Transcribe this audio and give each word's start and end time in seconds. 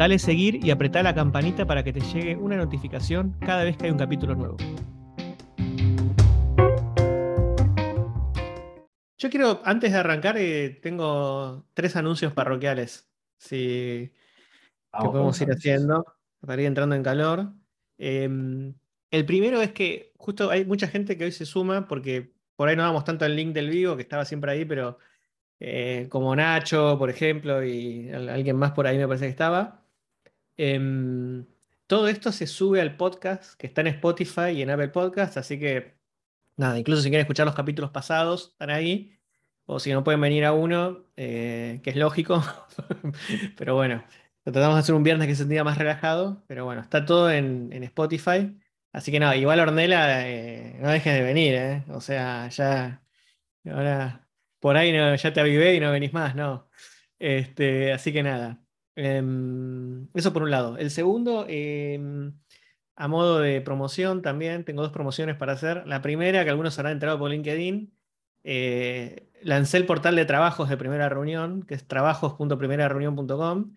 Dale 0.00 0.18
seguir 0.18 0.64
y 0.64 0.70
apretá 0.70 1.02
la 1.02 1.14
campanita 1.14 1.66
para 1.66 1.84
que 1.84 1.92
te 1.92 2.00
llegue 2.00 2.34
una 2.34 2.56
notificación 2.56 3.36
cada 3.38 3.64
vez 3.64 3.76
que 3.76 3.84
hay 3.84 3.90
un 3.90 3.98
capítulo 3.98 4.34
nuevo. 4.34 4.56
Yo 9.18 9.28
quiero, 9.28 9.60
antes 9.62 9.92
de 9.92 9.98
arrancar, 9.98 10.38
eh, 10.38 10.70
tengo 10.82 11.66
tres 11.74 11.96
anuncios 11.96 12.32
parroquiales. 12.32 13.10
Si 13.36 14.10
que 14.90 15.06
podemos 15.06 15.38
ir 15.42 15.50
haciendo 15.50 16.06
para 16.40 16.62
ir 16.62 16.68
entrando 16.68 16.94
en 16.94 17.02
calor. 17.02 17.52
Em, 17.98 18.72
el 19.10 19.26
primero 19.26 19.60
es 19.60 19.72
que 19.72 20.14
justo 20.16 20.48
hay 20.48 20.64
mucha 20.64 20.88
gente 20.88 21.18
que 21.18 21.24
hoy 21.24 21.32
se 21.32 21.44
suma 21.44 21.86
porque 21.86 22.32
por 22.56 22.70
ahí 22.70 22.76
no 22.76 22.84
damos 22.84 23.04
tanto 23.04 23.26
el 23.26 23.36
link 23.36 23.52
del 23.52 23.68
vivo, 23.68 23.96
que 23.96 24.02
estaba 24.02 24.24
siempre 24.24 24.52
ahí, 24.52 24.64
pero 24.64 24.96
eh, 25.58 26.06
como 26.08 26.34
Nacho, 26.34 26.96
por 26.98 27.10
ejemplo, 27.10 27.62
y 27.62 28.10
alguien 28.10 28.56
más 28.56 28.72
por 28.72 28.86
ahí 28.86 28.96
me 28.96 29.06
parece 29.06 29.26
que 29.26 29.32
estaba. 29.32 29.79
Em, 30.62 31.46
todo 31.86 32.06
esto 32.06 32.32
se 32.32 32.46
sube 32.46 32.82
al 32.82 32.94
podcast 32.98 33.54
que 33.54 33.66
está 33.66 33.80
en 33.80 33.86
Spotify 33.86 34.50
y 34.54 34.60
en 34.60 34.68
Apple 34.68 34.88
Podcast, 34.88 35.38
así 35.38 35.58
que 35.58 35.94
nada, 36.56 36.78
incluso 36.78 37.00
si 37.00 37.08
quieren 37.08 37.22
escuchar 37.22 37.46
los 37.46 37.54
capítulos 37.54 37.90
pasados, 37.92 38.50
están 38.52 38.68
ahí. 38.68 39.18
O 39.66 39.80
si 39.80 39.92
no 39.92 40.04
pueden 40.04 40.20
venir 40.20 40.44
a 40.44 40.52
uno, 40.52 41.06
eh, 41.16 41.80
que 41.82 41.90
es 41.90 41.96
lógico. 41.96 42.44
pero 43.56 43.74
bueno, 43.74 44.04
lo 44.44 44.52
tratamos 44.52 44.76
de 44.76 44.80
hacer 44.80 44.94
un 44.94 45.02
viernes 45.02 45.28
que 45.28 45.34
se 45.34 45.42
sentía 45.44 45.64
más 45.64 45.78
relajado. 45.78 46.44
Pero 46.46 46.66
bueno, 46.66 46.82
está 46.82 47.06
todo 47.06 47.30
en, 47.30 47.72
Spotify. 47.84 48.54
Así 48.92 49.12
que 49.12 49.20
nada, 49.20 49.36
igual 49.36 49.60
Ornella, 49.60 50.28
eh, 50.28 50.76
no 50.80 50.90
dejes 50.90 51.14
de 51.14 51.22
venir, 51.22 51.54
¿eh? 51.54 51.84
O 51.88 52.00
sea, 52.02 52.48
ya. 52.50 53.02
Ahora, 53.66 54.28
por 54.60 54.76
ahí 54.76 54.92
ya 54.92 55.32
te 55.32 55.40
avivé 55.40 55.74
y 55.76 55.80
no 55.80 55.92
venís 55.92 56.12
más, 56.12 56.34
¿no? 56.34 56.68
Este, 57.18 57.92
así 57.92 58.12
que 58.12 58.22
nada. 58.22 58.60
Em, 58.96 60.08
eso 60.14 60.32
por 60.32 60.42
un 60.42 60.50
lado. 60.50 60.76
El 60.78 60.90
segundo, 60.90 61.46
em, 61.48 62.34
a 62.96 63.08
modo 63.08 63.40
de 63.40 63.60
promoción 63.60 64.22
también, 64.22 64.64
tengo 64.64 64.82
dos 64.82 64.92
promociones 64.92 65.36
para 65.36 65.52
hacer. 65.54 65.86
La 65.86 66.02
primera, 66.02 66.44
que 66.44 66.50
algunos 66.50 66.78
habrán 66.78 66.94
entrado 66.94 67.18
por 67.18 67.30
LinkedIn, 67.30 67.94
eh, 68.44 69.28
lancé 69.42 69.76
el 69.78 69.86
portal 69.86 70.16
de 70.16 70.24
trabajos 70.24 70.68
de 70.68 70.76
primera 70.76 71.08
reunión, 71.08 71.62
que 71.62 71.74
es 71.74 71.86
trabajos.primerareunión.com, 71.86 73.74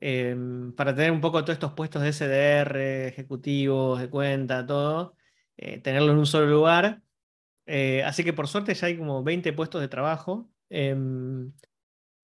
em, 0.00 0.72
para 0.74 0.94
tener 0.94 1.12
un 1.12 1.20
poco 1.20 1.42
todos 1.42 1.54
estos 1.54 1.72
puestos 1.72 2.02
de 2.02 2.08
SDR, 2.12 3.08
ejecutivos, 3.08 4.00
de 4.00 4.08
cuenta, 4.10 4.66
todo, 4.66 5.16
eh, 5.56 5.78
tenerlo 5.80 6.12
en 6.12 6.18
un 6.18 6.26
solo 6.26 6.46
lugar. 6.46 7.02
Eh, 7.66 8.02
así 8.04 8.24
que 8.24 8.32
por 8.32 8.48
suerte 8.48 8.74
ya 8.74 8.86
hay 8.88 8.96
como 8.98 9.22
20 9.22 9.52
puestos 9.52 9.80
de 9.80 9.88
trabajo. 9.88 10.50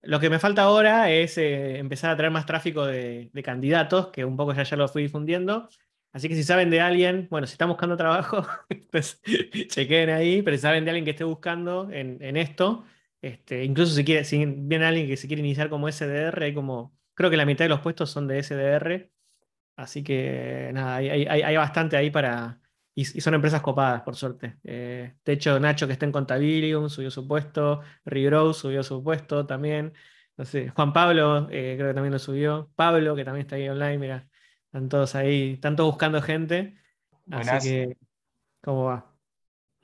Lo 0.01 0.19
que 0.19 0.29
me 0.29 0.39
falta 0.39 0.63
ahora 0.63 1.11
es 1.11 1.37
eh, 1.37 1.77
empezar 1.77 2.11
a 2.11 2.17
traer 2.17 2.31
más 2.31 2.45
tráfico 2.45 2.85
de, 2.85 3.29
candidatos, 3.43 4.07
que 4.07 4.23
un 4.23 4.37
poco 4.37 4.53
ya, 4.53 4.63
ya 4.63 4.77
lo 4.77 4.87
fui 4.87 5.03
difundiendo. 5.03 5.67
Así 6.11 6.29
que 6.29 6.35
si 6.35 6.43
saben 6.43 6.69
de 6.69 6.81
alguien, 6.81 7.27
bueno, 7.29 7.45
si 7.47 7.53
están 7.53 7.69
buscando 7.69 7.97
trabajo, 7.97 8.45
pues 8.91 9.21
chequen 9.67 10.09
ahí, 10.09 10.41
pero 10.41 10.57
si 10.57 10.61
saben 10.61 10.85
de 10.85 10.91
alguien 10.91 11.05
que 11.05 11.11
esté 11.11 11.23
buscando 11.23 11.89
en, 11.91 12.37
esto, 12.37 12.85
este, 13.21 13.63
incluso 13.63 13.93
si, 13.93 14.03
quiere, 14.05 14.23
si 14.23 14.43
viene 14.45 14.85
alguien 14.85 15.07
que 15.07 15.17
se 15.17 15.27
quiere 15.27 15.41
iniciar 15.41 15.69
como 15.69 15.87
SDR, 15.89 16.45
hay 16.45 16.53
como, 16.53 16.97
creo 17.13 17.29
que 17.29 17.37
la 17.37 17.45
mitad 17.45 17.65
de 17.65 17.69
los 17.69 17.81
puestos 17.81 18.09
son 18.09 18.27
de 18.27 18.41
SDR, 18.41 19.11
así 19.75 20.03
que 20.03 20.71
nada, 20.73 20.95
hay 20.97 21.57
bastante 21.57 21.97
ahí 21.97 22.09
para, 22.09 22.59
y, 22.99 23.21
son 23.21 23.33
empresas 23.33 23.61
copadas, 23.61 24.01
por 24.01 24.15
suerte. 24.15 24.57
Eh, 24.63 25.13
de 25.23 25.31
hecho, 25.31 25.57
Nacho, 25.59 25.87
que 25.87 25.93
está 25.93 26.05
en 26.05 26.11
Contabilium, 26.11 26.89
subió 26.89 27.09
su 27.09 27.25
puesto. 27.27 27.81
Regrow 28.03 28.53
subió 28.53 28.83
su 28.83 29.01
puesto 29.01 29.45
también. 29.45 29.93
No 30.35 30.43
sé, 30.43 30.69
Juan 30.69 30.91
Pablo, 30.91 31.47
eh, 31.49 31.75
creo 31.77 31.89
que 31.89 31.93
también 31.93 32.11
lo 32.11 32.19
subió. 32.19 32.69
Pablo, 32.75 33.15
que 33.15 33.23
también 33.23 33.45
está 33.45 33.55
ahí 33.55 33.69
online, 33.69 33.97
mira. 33.97 34.29
Están 34.65 34.89
todos 34.89 35.15
ahí, 35.15 35.53
están 35.53 35.77
todos 35.77 35.91
buscando 35.91 36.21
gente. 36.21 36.77
Así 37.31 37.69
que, 37.69 37.97
¿cómo 38.61 38.85
va? 38.85 39.15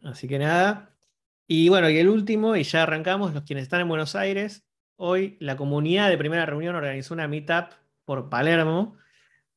Así 0.03 0.27
que 0.27 0.37
nada. 0.37 0.93
Y 1.47 1.69
bueno, 1.69 1.89
y 1.89 1.97
el 1.97 2.09
último, 2.09 2.55
y 2.57 2.63
ya 2.63 2.83
arrancamos, 2.83 3.33
los 3.33 3.43
quienes 3.43 3.63
están 3.63 3.81
en 3.81 3.87
Buenos 3.87 4.15
Aires, 4.15 4.65
hoy 4.97 5.37
la 5.39 5.55
comunidad 5.55 6.09
de 6.09 6.17
primera 6.17 6.45
reunión 6.45 6.75
organizó 6.75 7.13
una 7.13 7.27
meetup 7.29 7.71
por 8.03 8.29
Palermo 8.29 8.97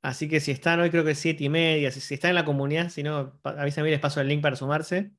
Así 0.03 0.28
que 0.28 0.41
si 0.41 0.53
están 0.53 0.81
hoy, 0.81 0.91
creo 0.91 1.04
que 1.04 1.14
siete 1.14 1.44
y 1.44 1.48
media. 1.48 1.91
Si, 1.91 2.14
están 2.14 2.31
en 2.31 2.34
la 2.36 2.44
comunidad, 2.44 2.88
si 2.91 3.03
no, 3.03 3.38
avísenme 3.42 3.88
y 3.88 3.92
les 3.92 4.00
paso 4.00 4.20
el 4.20 4.28
link 4.28 4.42
para 4.42 4.56
sumarse. 4.56 5.12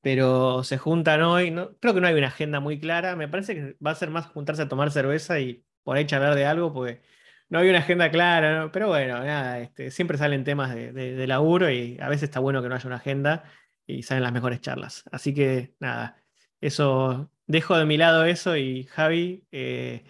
Pero 0.00 0.64
se 0.64 0.78
juntan 0.78 1.22
hoy. 1.22 1.52
Creo 1.80 1.94
que 1.94 2.00
no 2.00 2.06
hay 2.06 2.14
una 2.14 2.28
agenda 2.28 2.60
muy 2.60 2.80
clara. 2.80 3.16
Me 3.16 3.28
parece 3.28 3.54
que 3.54 3.76
va 3.84 3.92
a 3.92 3.94
ser 3.94 4.10
más 4.10 4.26
juntarse 4.28 4.62
a 4.62 4.68
tomar 4.68 4.90
cerveza 4.92 5.40
y 5.40 5.64
por 5.82 5.96
ahí 5.96 6.06
charlar 6.06 6.34
de 6.34 6.46
algo, 6.46 6.72
porque 6.72 7.02
no 7.48 7.58
hay 7.58 7.68
una 7.70 7.80
agenda 7.80 8.10
clara. 8.10 8.70
Pero 8.72 8.88
bueno, 8.88 9.24
nada, 9.24 9.60
este, 9.60 9.90
siempre 9.90 10.18
salen 10.18 10.44
temas 10.44 10.74
de, 10.74 11.26
laburo 11.26 11.70
y 11.70 11.98
a 12.00 12.08
veces 12.08 12.24
está 12.24 12.40
bueno 12.40 12.62
que 12.62 12.68
no 12.68 12.74
haya 12.76 12.86
una 12.86 12.96
agenda 12.96 13.44
y 13.86 14.02
salen 14.02 14.22
las 14.24 14.32
mejores 14.32 14.60
charlas. 14.60 15.04
Así 15.12 15.34
que 15.34 15.74
nada, 15.80 16.22
eso, 16.60 17.30
dejo 17.46 17.76
de 17.78 17.86
mi 17.86 17.96
lado 17.96 18.24
eso 18.24 18.56
y 18.56 18.84
Javi, 18.84 19.46
eh, 19.52 20.04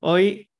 hoy 0.00 0.50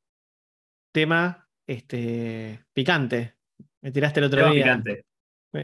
tema 0.93 1.46
este, 1.67 2.65
picante. 2.73 3.35
Me 3.81 3.91
tiraste 3.91 4.21
el 4.21 4.27
otro 4.27 4.51
día. 4.51 4.63
Picante. 4.63 5.05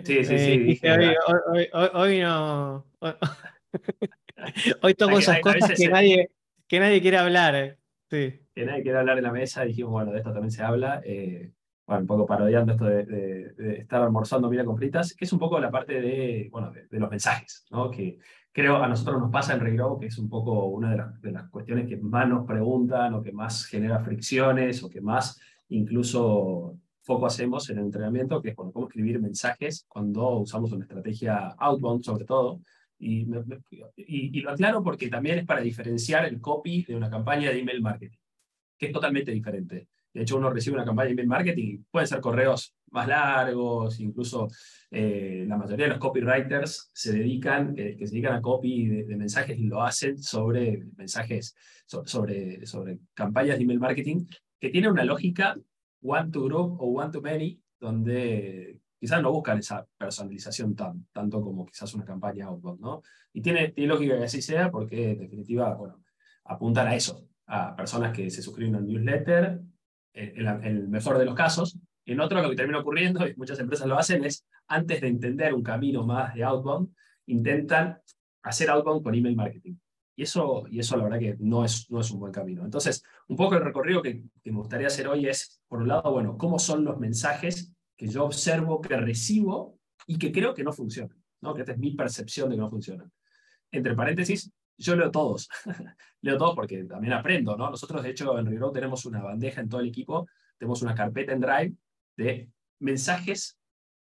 Sí, 0.04 0.24
sí, 0.24 0.38
sí. 0.38 0.80
hoy, 1.72 2.20
no. 2.20 2.86
Hoy, 4.80 4.94
toco 4.98 5.18
esas 5.18 5.40
cosas 5.40 5.72
que, 5.76 5.88
nadie, 5.88 6.30
que 6.66 6.80
nadie 6.80 7.00
quiere 7.00 7.18
hablar. 7.18 7.76
Sí. 8.10 8.40
Que 8.54 8.64
nadie 8.64 8.82
quiere 8.82 8.98
hablar 8.98 9.18
en 9.18 9.24
la 9.24 9.32
mesa. 9.32 9.64
Dijimos, 9.64 9.92
bueno, 9.92 10.12
de 10.12 10.18
esto 10.18 10.32
también 10.32 10.50
se 10.50 10.62
habla. 10.62 11.02
Eh, 11.04 11.52
bueno, 11.86 12.02
un 12.02 12.06
poco 12.06 12.26
parodiando 12.26 12.72
esto 12.72 12.84
de, 12.86 13.76
estar 13.78 14.02
almorzando 14.02 14.48
mira 14.48 14.64
con 14.64 14.76
fritas, 14.76 15.14
que 15.14 15.24
es 15.24 15.32
un 15.32 15.38
poco 15.38 15.58
la 15.58 15.70
parte 15.70 16.00
de, 16.00 16.48
bueno, 16.50 16.70
de, 16.70 16.98
los 16.98 17.10
mensajes, 17.10 17.66
¿no? 17.70 17.90
Que 17.90 18.18
creo 18.52 18.76
a 18.82 18.88
nosotros 18.88 19.20
nos 19.20 19.30
pasa 19.30 19.54
en 19.54 19.60
Regrow, 19.60 19.98
que 19.98 20.06
es 20.06 20.18
un 20.18 20.28
poco 20.28 20.66
una 20.66 20.94
de 21.20 21.32
las 21.32 21.48
cuestiones 21.50 21.88
que 21.88 21.96
más 21.96 22.28
nos 22.28 22.46
preguntan 22.46 23.14
o 23.14 23.22
que 23.22 23.32
más 23.32 23.66
genera 23.66 24.00
fricciones 24.00 24.82
o 24.82 24.90
que 24.90 25.00
más 25.00 25.40
incluso 25.68 26.78
foco 27.02 27.26
hacemos 27.26 27.68
en 27.70 27.78
el 27.78 27.84
entrenamiento, 27.84 28.40
que 28.40 28.50
es 28.50 28.54
cuando 28.54 28.72
cómo 28.72 28.86
escribir 28.88 29.20
mensajes 29.20 29.84
cuando 29.88 30.38
usamos 30.38 30.72
una 30.72 30.84
estrategia 30.84 31.48
outbound 31.58 32.04
sobre 32.04 32.24
todo. 32.24 32.60
Y, 32.98 33.26
y, 33.96 34.40
lo 34.42 34.52
aclaro 34.52 34.80
porque 34.82 35.08
también 35.08 35.40
es 35.40 35.44
para 35.44 35.60
diferenciar 35.60 36.24
el 36.24 36.40
copy 36.40 36.84
de 36.84 36.94
una 36.94 37.10
campaña 37.10 37.50
de 37.50 37.58
email 37.58 37.82
marketing, 37.82 38.18
que 38.78 38.86
es 38.86 38.92
totalmente 38.92 39.32
diferente. 39.32 39.88
De 40.14 40.22
hecho, 40.22 40.36
uno 40.36 40.50
recibe 40.50 40.76
una 40.76 40.84
campaña 40.84 41.06
de 41.06 41.12
email 41.14 41.26
marketing 41.26 41.82
pueden 41.90 42.06
ser 42.06 42.20
correos 42.20 42.76
más 42.92 43.08
largos, 43.08 43.98
incluso 43.98 44.48
eh, 44.90 45.44
la 45.48 45.56
mayoría 45.56 45.86
de 45.86 45.92
los 45.92 45.98
copywriters 45.98 46.90
se 46.92 47.12
dedican, 47.12 47.74
que 47.74 48.06
se 48.06 48.12
dedican 48.12 48.34
a 48.34 48.42
copy 48.42 48.86
de, 48.86 49.16
mensajes 49.16 49.58
y 49.58 49.64
lo 49.64 49.82
hacen 49.82 50.22
sobre 50.22 50.84
mensajes, 50.96 51.56
sobre, 51.86 52.64
sobre 52.66 52.98
campañas 53.14 53.56
de 53.56 53.64
email 53.64 53.80
marketing 53.80 54.26
que 54.62 54.70
tiene 54.70 54.88
una 54.88 55.02
lógica 55.02 55.56
one 56.02 56.30
to 56.30 56.44
group 56.44 56.80
o 56.80 56.86
one 56.86 57.10
to 57.10 57.20
many, 57.20 57.60
donde 57.80 58.78
quizás 58.96 59.20
no 59.20 59.32
buscan 59.32 59.58
esa 59.58 59.84
personalización 59.98 60.76
tan, 60.76 61.04
tanto 61.12 61.42
como 61.42 61.66
quizás 61.66 61.92
una 61.94 62.04
campaña 62.04 62.46
outbound, 62.46 62.80
¿no? 62.80 63.02
Y 63.32 63.42
tiene, 63.42 63.72
tiene 63.72 63.92
lógica 63.92 64.16
que 64.16 64.24
así 64.24 64.40
sea 64.40 64.70
porque 64.70 65.10
en 65.10 65.18
definitiva, 65.18 65.74
bueno, 65.74 66.00
apuntan 66.44 66.86
a 66.86 66.94
eso, 66.94 67.26
a 67.46 67.74
personas 67.74 68.16
que 68.16 68.30
se 68.30 68.40
suscriben 68.40 68.76
a 68.76 68.78
un 68.78 68.86
newsletter, 68.86 69.60
en, 70.12 70.46
el 70.46 70.88
mejor 70.88 71.18
de 71.18 71.24
los 71.24 71.34
casos. 71.34 71.76
En 72.06 72.20
otro, 72.20 72.40
lo 72.40 72.48
que 72.48 72.54
termina 72.54 72.78
ocurriendo, 72.78 73.26
y 73.26 73.34
muchas 73.34 73.58
empresas 73.58 73.88
lo 73.88 73.98
hacen, 73.98 74.24
es 74.24 74.46
antes 74.68 75.00
de 75.00 75.08
entender 75.08 75.54
un 75.54 75.64
camino 75.64 76.06
más 76.06 76.34
de 76.34 76.44
outbound, 76.44 76.94
intentan 77.26 77.98
hacer 78.44 78.70
outbound 78.70 79.02
con 79.02 79.12
email 79.12 79.34
marketing. 79.34 79.74
Y 80.14 80.24
eso, 80.24 80.64
y 80.68 80.78
eso 80.78 80.96
la 80.96 81.04
verdad 81.04 81.18
que 81.18 81.36
no 81.40 81.64
es, 81.64 81.90
no 81.90 82.00
es 82.00 82.10
un 82.10 82.20
buen 82.20 82.32
camino. 82.32 82.64
Entonces, 82.64 83.02
un 83.28 83.36
poco 83.36 83.54
el 83.54 83.64
recorrido 83.64 84.02
que, 84.02 84.24
me 84.44 84.52
gustaría 84.52 84.88
hacer 84.88 85.08
hoy 85.08 85.26
es, 85.26 85.60
por 85.68 85.82
un 85.82 85.88
lado, 85.88 86.12
bueno, 86.12 86.36
cómo 86.36 86.58
son 86.58 86.84
los 86.84 86.98
mensajes 86.98 87.72
que 87.96 88.08
yo 88.08 88.24
observo, 88.24 88.80
que 88.80 88.96
recibo 88.96 89.78
y 90.06 90.18
que 90.18 90.32
creo 90.32 90.54
que 90.54 90.64
no 90.64 90.72
funcionan, 90.72 91.16
¿no? 91.40 91.54
que 91.54 91.60
esta 91.60 91.72
es 91.72 91.78
mi 91.78 91.94
percepción 91.94 92.50
de 92.50 92.56
que 92.56 92.60
no 92.60 92.68
funcionan. 92.68 93.10
Entre 93.70 93.94
paréntesis, 93.94 94.52
yo 94.76 94.96
leo 94.96 95.10
todos, 95.10 95.48
leo 96.20 96.36
todos 96.36 96.54
porque 96.54 96.84
también 96.84 97.14
aprendo, 97.14 97.56
¿no? 97.56 97.70
Nosotros, 97.70 98.02
de 98.02 98.10
hecho, 98.10 98.38
en 98.38 98.46
Regrow 98.46 98.72
tenemos 98.72 99.06
una 99.06 99.22
bandeja 99.22 99.60
en 99.60 99.68
todo 99.68 99.80
el 99.80 99.88
equipo, 99.88 100.26
tenemos 100.58 100.82
una 100.82 100.94
carpeta 100.94 101.32
en 101.32 101.40
Drive 101.40 101.74
de 102.16 102.50
mensajes 102.80 103.58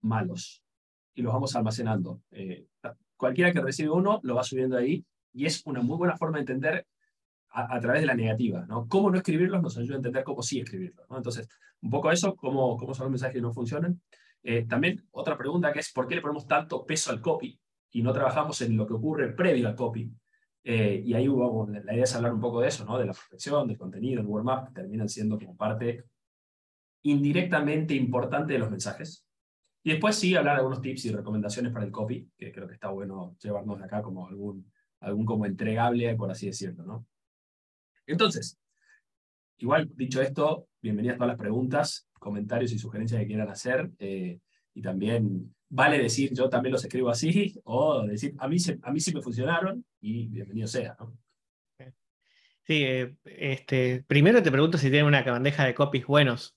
malos 0.03 0.63
y 1.15 1.23
los 1.23 1.33
vamos 1.33 1.55
almacenando. 1.57 2.21
Eh, 2.31 2.67
cualquiera 3.17 3.53
que 3.53 3.61
recibe 3.61 3.91
uno 3.91 4.21
lo 4.23 4.35
va 4.35 4.43
subiendo 4.43 4.77
ahí 4.77 5.05
y 5.35 5.47
es 5.47 5.63
una 5.67 5.83
muy 5.83 5.99
buena 5.99 6.17
forma 6.17 6.39
de 6.39 6.43
entender 6.43 6.87
a, 7.51 7.79
través 7.81 8.01
de 8.01 8.07
la 8.07 8.15
negativa. 8.15 8.65
¿no? 8.67 8.89
Cómo 8.89 9.11
no 9.11 9.17
escribirlos 9.17 9.63
nos 9.63 9.77
ayuda 9.77 9.95
a 9.95 9.97
entender 9.99 10.25
cómo 10.25 10.43
sí 10.43 10.61
escribirlos. 10.61 11.07
Entonces, 11.11 11.49
un 11.83 11.91
poco 11.91 12.11
eso, 12.11 12.35
cómo, 12.35 12.77
cómo 12.77 12.95
son 12.95 13.05
los 13.05 13.13
mensajes 13.13 13.35
que 13.35 13.41
no 13.43 13.53
funcionan. 13.53 14.01
Eh, 14.43 14.67
también 14.67 15.07
otra 15.13 15.37
pregunta 15.37 15.73
que 15.73 15.81
es, 15.81 15.93
¿por 15.93 16.07
qué 16.07 16.17
le 16.17 16.21
ponemos 16.21 16.47
tanto 16.47 16.85
peso 16.85 17.11
al 17.11 17.21
copy 17.21 17.59
y 17.93 18.03
no 18.03 18.13
trabajamos 18.13 18.61
en 18.63 18.77
lo 18.77 18.87
que 18.87 18.95
ocurre 18.95 19.33
previo 19.33 19.69
al 19.69 19.75
copy? 19.75 20.11
Eh, 20.65 21.03
y 21.05 21.15
ahí 21.15 21.29
hubo, 21.29 21.69
la 21.69 21.95
idea 21.95 22.05
es 22.05 22.15
hablar 22.15 22.33
un 22.33 22.41
poco 22.41 22.61
de 22.61 22.69
eso, 22.69 22.85
¿no? 22.85 22.99
de 22.99 23.07
la 23.07 23.13
perfección, 23.13 23.69
del 23.69 23.79
contenido, 23.79 24.21
el 24.21 24.27
warm-up, 24.27 24.69
que 24.69 24.75
terminan 24.75 25.09
siendo 25.09 25.39
como 25.39 25.57
parte 25.57 26.05
indirectamente 27.03 27.95
importante 27.95 28.55
de 28.55 28.59
los 28.59 28.71
mensajes. 28.71 29.27
Y 29.83 29.91
después 29.91 30.17
sí 30.17 30.35
hablar 30.35 30.55
de 30.55 30.61
algunos 30.61 30.81
tips 30.81 31.05
y 31.05 31.13
recomendaciones 31.13 31.71
para 31.71 31.85
el 31.85 31.93
copy, 31.93 32.31
que 32.37 32.51
creo 32.51 32.67
que 32.67 32.75
está 32.75 32.89
bueno 32.89 33.37
llevarnos 33.39 33.81
acá 33.83 34.03
como 34.03 34.27
algún, 34.27 34.73
algún 35.05 35.27
como 35.27 35.47
entregable, 35.47 36.15
por 36.17 36.31
así 36.31 36.47
decirlo. 36.47 36.85
¿no? 36.85 37.07
Entonces, 38.07 38.59
igual 39.59 39.91
dicho 39.95 40.21
esto, 40.23 40.69
bienvenidas 40.81 41.17
todas 41.17 41.29
las 41.29 41.39
preguntas, 41.39 42.09
comentarios 42.19 42.73
y 42.73 42.79
sugerencias 42.79 43.21
que 43.21 43.27
quieran 43.27 43.49
hacer. 43.49 43.91
Eh, 43.99 44.39
y 44.75 44.83
también 44.83 45.55
vale 45.69 45.99
decir, 45.99 46.33
yo 46.33 46.49
también 46.49 46.73
los 46.73 46.85
escribo 46.85 47.11
así, 47.11 47.61
o 47.65 48.03
decir, 48.07 48.35
a 48.39 48.49
mí, 48.49 48.57
a 48.83 48.93
mí 48.93 49.01
sí 49.01 49.15
me 49.15 49.23
funcionaron 49.23 49.85
y 50.01 50.27
bienvenido 50.29 50.67
sea. 50.67 50.97
¿no? 50.99 51.17
Sí, 52.67 52.83
eh, 52.83 53.17
este, 53.25 54.05
primero 54.07 54.43
te 54.43 54.51
pregunto 54.51 54.79
si 54.79 54.89
tienen 54.89 55.07
una 55.07 55.23
bandeja 55.23 55.65
de 55.67 55.75
copies 55.75 56.07
buenos. 56.07 56.57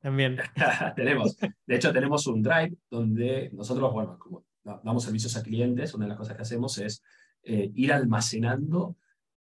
También. 0.00 0.38
tenemos. 0.96 1.36
De 1.38 1.76
hecho, 1.76 1.92
tenemos 1.92 2.26
un 2.26 2.42
drive 2.42 2.76
donde 2.90 3.50
nosotros, 3.52 3.90
bueno, 3.92 4.18
como 4.18 4.44
damos 4.62 5.04
servicios 5.04 5.36
a 5.36 5.42
clientes, 5.42 5.94
una 5.94 6.06
de 6.06 6.08
las 6.10 6.18
cosas 6.18 6.36
que 6.36 6.42
hacemos 6.42 6.76
es 6.78 7.02
eh, 7.44 7.70
ir 7.74 7.92
almacenando 7.92 8.96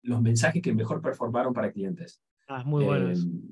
los 0.03 0.23
mensajes 0.23 0.63
que 0.63 0.73
mejor 0.73 1.03
performaron 1.03 1.53
para 1.53 1.71
clientes. 1.71 2.23
Ah, 2.49 2.65
muy 2.65 2.85
buenos. 2.85 3.23
Em, 3.23 3.43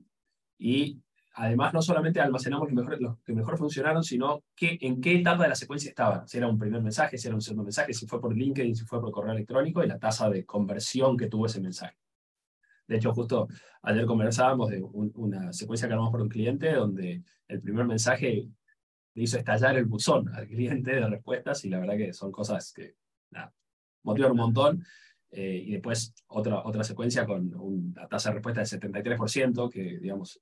y 0.58 1.00
además, 1.34 1.72
no 1.74 1.82
solamente 1.82 2.20
almacenamos 2.20 2.72
los, 2.72 2.74
mejor, 2.74 3.00
los 3.00 3.18
que 3.20 3.32
mejor 3.32 3.58
funcionaron, 3.58 4.02
sino 4.02 4.42
que, 4.56 4.78
en 4.80 5.00
qué 5.00 5.16
etapa 5.16 5.44
de 5.44 5.50
la 5.50 5.54
secuencia 5.54 5.88
estaban. 5.90 6.26
Si 6.26 6.38
era 6.38 6.48
un 6.48 6.58
primer 6.58 6.82
mensaje, 6.82 7.18
si 7.18 7.28
era 7.28 7.34
un 7.34 7.42
segundo 7.42 7.64
mensaje, 7.64 7.92
si 7.92 8.06
fue 8.06 8.20
por 8.20 8.34
LinkedIn, 8.34 8.74
si 8.74 8.84
fue 8.84 9.00
por 9.00 9.10
correo 9.10 9.32
electrónico 9.32 9.84
y 9.84 9.86
la 9.86 9.98
tasa 9.98 10.30
de 10.30 10.44
conversión 10.44 11.16
que 11.16 11.28
tuvo 11.28 11.46
ese 11.46 11.60
mensaje. 11.60 11.96
De 12.88 12.96
hecho, 12.96 13.12
justo 13.12 13.48
ayer 13.82 14.06
conversábamos 14.06 14.70
de 14.70 14.82
una 14.82 15.52
secuencia 15.52 15.86
que 15.86 15.92
armamos 15.92 16.10
por 16.10 16.22
un 16.22 16.28
cliente 16.28 16.72
donde 16.72 17.22
el 17.46 17.60
primer 17.60 17.86
mensaje 17.86 18.48
le 19.14 19.22
hizo 19.22 19.36
estallar 19.36 19.76
el 19.76 19.84
buzón 19.84 20.28
al 20.34 20.48
cliente 20.48 20.92
de 20.92 21.06
respuestas 21.06 21.64
y 21.66 21.68
la 21.68 21.80
verdad 21.80 21.98
que 21.98 22.14
son 22.14 22.32
cosas 22.32 22.72
que 22.72 22.94
nada, 23.30 23.52
motivan 24.08 24.32
un 24.32 24.36
montón. 24.36 24.84
Eh, 25.30 25.62
y 25.66 25.72
después 25.72 26.14
otra, 26.28 26.64
otra 26.64 26.82
secuencia 26.82 27.26
con 27.26 27.52
una 27.54 28.08
tasa 28.08 28.30
de 28.30 28.34
respuesta 28.36 28.60
del 28.60 28.68
73%, 28.68 29.70
que 29.70 29.98
digamos 29.98 30.40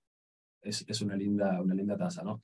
es, 0.63 0.85
es 0.87 1.01
una, 1.01 1.17
linda, 1.17 1.61
una 1.61 1.75
linda 1.75 1.97
tasa. 1.97 2.23
¿no? 2.23 2.43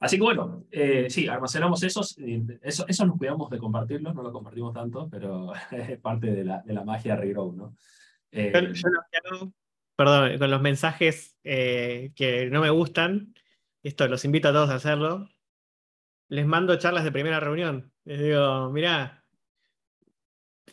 Así 0.00 0.16
que 0.16 0.22
bueno, 0.22 0.64
eh, 0.70 1.08
sí, 1.10 1.28
almacenamos 1.28 1.82
esos, 1.82 2.16
eso, 2.62 2.86
eso 2.88 3.06
nos 3.06 3.18
cuidamos 3.18 3.50
de 3.50 3.58
compartirlos, 3.58 4.14
no 4.14 4.22
lo 4.22 4.32
compartimos 4.32 4.72
tanto, 4.72 5.08
pero 5.10 5.52
es 5.70 5.98
parte 6.00 6.32
de 6.32 6.44
la, 6.44 6.62
de 6.62 6.72
la 6.72 6.84
magia 6.84 7.14
de 7.14 7.20
Regrow, 7.20 7.52
¿no? 7.52 7.76
Eh, 8.30 8.52
perdón, 9.96 10.38
con 10.38 10.50
los 10.50 10.60
mensajes 10.60 11.36
que 11.42 12.48
no 12.52 12.60
me 12.60 12.70
gustan, 12.70 13.34
esto 13.82 14.06
los 14.06 14.24
invito 14.24 14.48
a 14.48 14.52
todos 14.52 14.70
a 14.70 14.74
hacerlo, 14.74 15.28
les 16.28 16.46
mando 16.46 16.78
charlas 16.78 17.04
de 17.04 17.12
primera 17.12 17.40
reunión. 17.40 17.92
Les 18.04 18.20
digo, 18.20 18.70
mirá, 18.70 19.17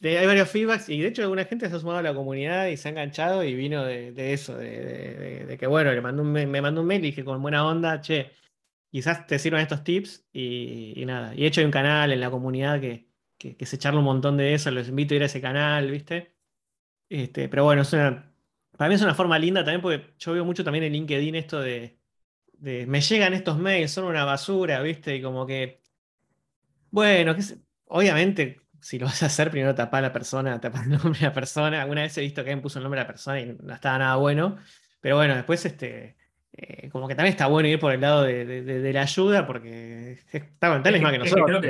hay 0.01 0.25
varios 0.25 0.49
feedbacks 0.49 0.89
y 0.89 1.01
de 1.01 1.07
hecho 1.07 1.23
alguna 1.23 1.45
gente 1.45 1.69
se 1.69 1.75
ha 1.75 1.79
sumado 1.79 1.99
a 1.99 2.03
la 2.03 2.13
comunidad 2.13 2.67
y 2.67 2.77
se 2.77 2.87
ha 2.87 2.91
enganchado 2.91 3.43
y 3.43 3.55
vino 3.55 3.83
de, 3.83 4.33
eso, 4.33 4.55
de, 4.57 5.57
que 5.59 5.67
bueno, 5.67 5.91
le 5.91 6.01
mandó 6.01 6.23
me 6.23 6.61
mandó 6.61 6.81
un 6.81 6.87
mail 6.87 7.03
y 7.03 7.07
dije 7.07 7.23
con 7.23 7.41
buena 7.41 7.65
onda, 7.65 8.01
che, 8.01 8.31
quizás 8.95 9.27
te 9.27 9.39
sirvan 9.39 9.61
estos 9.61 9.83
tips 9.83 10.25
y, 10.31 11.03
nada. 11.05 11.33
Y 11.35 11.41
de 11.41 11.47
hecho 11.47 11.61
hay 11.61 11.65
un 11.65 11.71
canal 11.71 12.13
en 12.13 12.21
la 12.21 12.31
comunidad 12.31 12.79
que, 12.79 13.09
que, 13.37 13.65
se 13.65 13.77
charla 13.77 13.99
un 13.99 14.05
montón 14.05 14.37
de 14.37 14.53
eso, 14.53 14.71
los 14.71 14.87
invito 14.87 15.13
a 15.13 15.17
ir 15.17 15.23
a 15.23 15.25
ese 15.25 15.41
canal, 15.41 15.91
¿viste? 15.91 16.35
Este, 17.09 17.49
pero 17.49 17.65
bueno, 17.65 17.81
es 17.81 17.91
una, 17.93 18.33
para 18.77 18.89
mí 18.89 18.95
es 18.95 19.01
una 19.01 19.13
forma 19.15 19.37
linda 19.39 19.63
también 19.63 19.81
porque 19.81 20.13
yo 20.17 20.33
veo 20.33 20.45
mucho 20.45 20.63
también 20.63 20.85
en 20.85 20.93
LinkedIn 20.93 21.35
esto 21.35 21.59
de, 21.59 21.99
me 22.59 23.01
llegan 23.01 23.33
estos 23.33 23.57
mails, 23.59 23.91
son 23.91 24.05
una 24.05 24.23
basura, 24.25 24.81
¿viste? 24.81 25.17
Y 25.17 25.21
como 25.21 25.45
que, 25.45 25.81
bueno, 26.89 27.35
que 27.35 27.41
obviamente 27.87 28.61
si 28.85 28.99
lo 28.99 29.07
vas 29.07 29.23
a 29.23 29.25
hacer, 29.25 29.49
primero 29.49 29.73
tapa 29.73 29.97
a 29.97 30.01
la 30.01 30.13
persona, 30.13 30.59
tapa 30.61 30.83
el 30.83 30.89
nombre 30.89 31.19
de 31.19 31.25
la 31.25 31.33
persona. 31.33 31.81
Alguna 31.81 32.03
vez 32.03 32.15
he 32.19 32.21
visto 32.21 32.43
que 32.43 32.51
alguien 32.51 32.61
puso 32.61 32.77
el 32.77 32.83
nombre 32.83 32.99
de 32.99 33.03
la 33.03 33.07
persona 33.07 33.41
y 33.41 33.57
no 33.59 33.73
estaba 33.73 33.97
nada 33.97 34.15
bueno. 34.17 34.57
Pero 35.01 35.15
bueno, 35.15 35.33
después 35.33 35.65
este, 35.65 36.15
eh, 36.53 36.89
como 36.91 37.07
que 37.07 37.15
también 37.15 37.31
está 37.31 37.47
bueno 37.47 37.67
ir 37.67 37.79
por 37.79 37.91
el 37.93 38.01
lado 38.01 38.21
de, 38.21 38.91
la 38.93 39.01
ayuda 39.01 39.47
porque 39.47 40.19
está 40.31 40.69
con 40.69 40.83
tal 40.83 40.93
es 40.93 41.01
más 41.01 41.11
que 41.13 41.17
nosotros. 41.17 41.65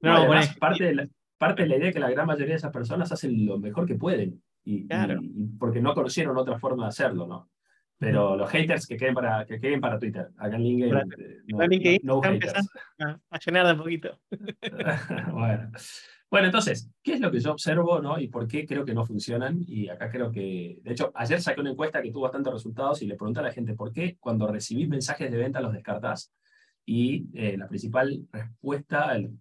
no, 0.00 0.26
parte, 0.58 0.84
de 0.84 0.94
la, 0.94 1.08
parte 1.36 1.62
de 1.64 1.68
la 1.68 1.76
idea 1.76 1.88
es 1.88 1.94
que 1.94 2.00
la 2.00 2.10
gran 2.10 2.26
mayoría 2.26 2.54
de 2.54 2.56
esas 2.56 2.72
personas 2.72 3.12
hacen 3.12 3.44
lo 3.44 3.58
mejor 3.58 3.86
que 3.86 3.96
pueden 3.96 4.42
y, 4.64 4.88
porque 5.58 5.82
no 5.82 5.92
conocieron 5.92 6.38
otra 6.38 6.58
forma 6.58 6.84
de 6.84 6.88
hacerlo, 6.88 7.26
¿no? 7.26 7.50
Pero 7.98 8.36
los 8.36 8.48
haters 8.48 8.86
que 8.86 8.96
queden 8.96 9.12
para, 9.12 9.44
que 9.44 9.60
queden 9.60 9.80
para 9.82 9.98
Twitter, 9.98 10.28
acá 10.38 10.56
en 10.56 10.62
LinkedIn, 10.62 12.00
no, 12.04 12.22
haters. 12.22 12.54
A, 13.00 13.38
llenar 13.38 13.66
de 13.66 13.74
poquito. 13.74 14.18
bueno. 15.32 15.72
Bueno, 16.30 16.46
entonces, 16.46 16.90
¿qué 17.02 17.14
es 17.14 17.20
lo 17.20 17.30
que 17.30 17.40
yo 17.40 17.52
observo 17.52 18.00
¿no? 18.00 18.18
y 18.18 18.28
por 18.28 18.46
qué 18.46 18.66
creo 18.66 18.84
que 18.84 18.92
no 18.92 19.06
funcionan? 19.06 19.64
Y 19.66 19.88
acá 19.88 20.10
creo 20.10 20.30
que, 20.30 20.78
de 20.82 20.92
hecho, 20.92 21.10
ayer 21.14 21.40
saqué 21.40 21.60
una 21.60 21.70
encuesta 21.70 22.02
que 22.02 22.10
tuvo 22.10 22.24
bastantes 22.24 22.52
resultados 22.52 23.00
y 23.00 23.06
le 23.06 23.16
pregunté 23.16 23.40
a 23.40 23.44
la 23.44 23.52
gente 23.52 23.74
por 23.74 23.92
qué 23.92 24.18
cuando 24.20 24.46
recibís 24.46 24.88
mensajes 24.88 25.30
de 25.30 25.38
venta 25.38 25.60
los 25.60 25.72
descartás. 25.72 26.32
Y 26.84 27.26
eh, 27.34 27.56
la 27.56 27.66
principal 27.66 28.26
respuesta, 28.30 29.14
el 29.16 29.38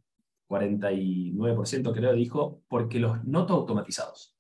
49% 0.48 1.94
creo, 1.94 2.14
dijo, 2.14 2.62
porque 2.70 3.00
los 3.00 3.24
noto 3.26 3.54
automatizados. 3.54 4.38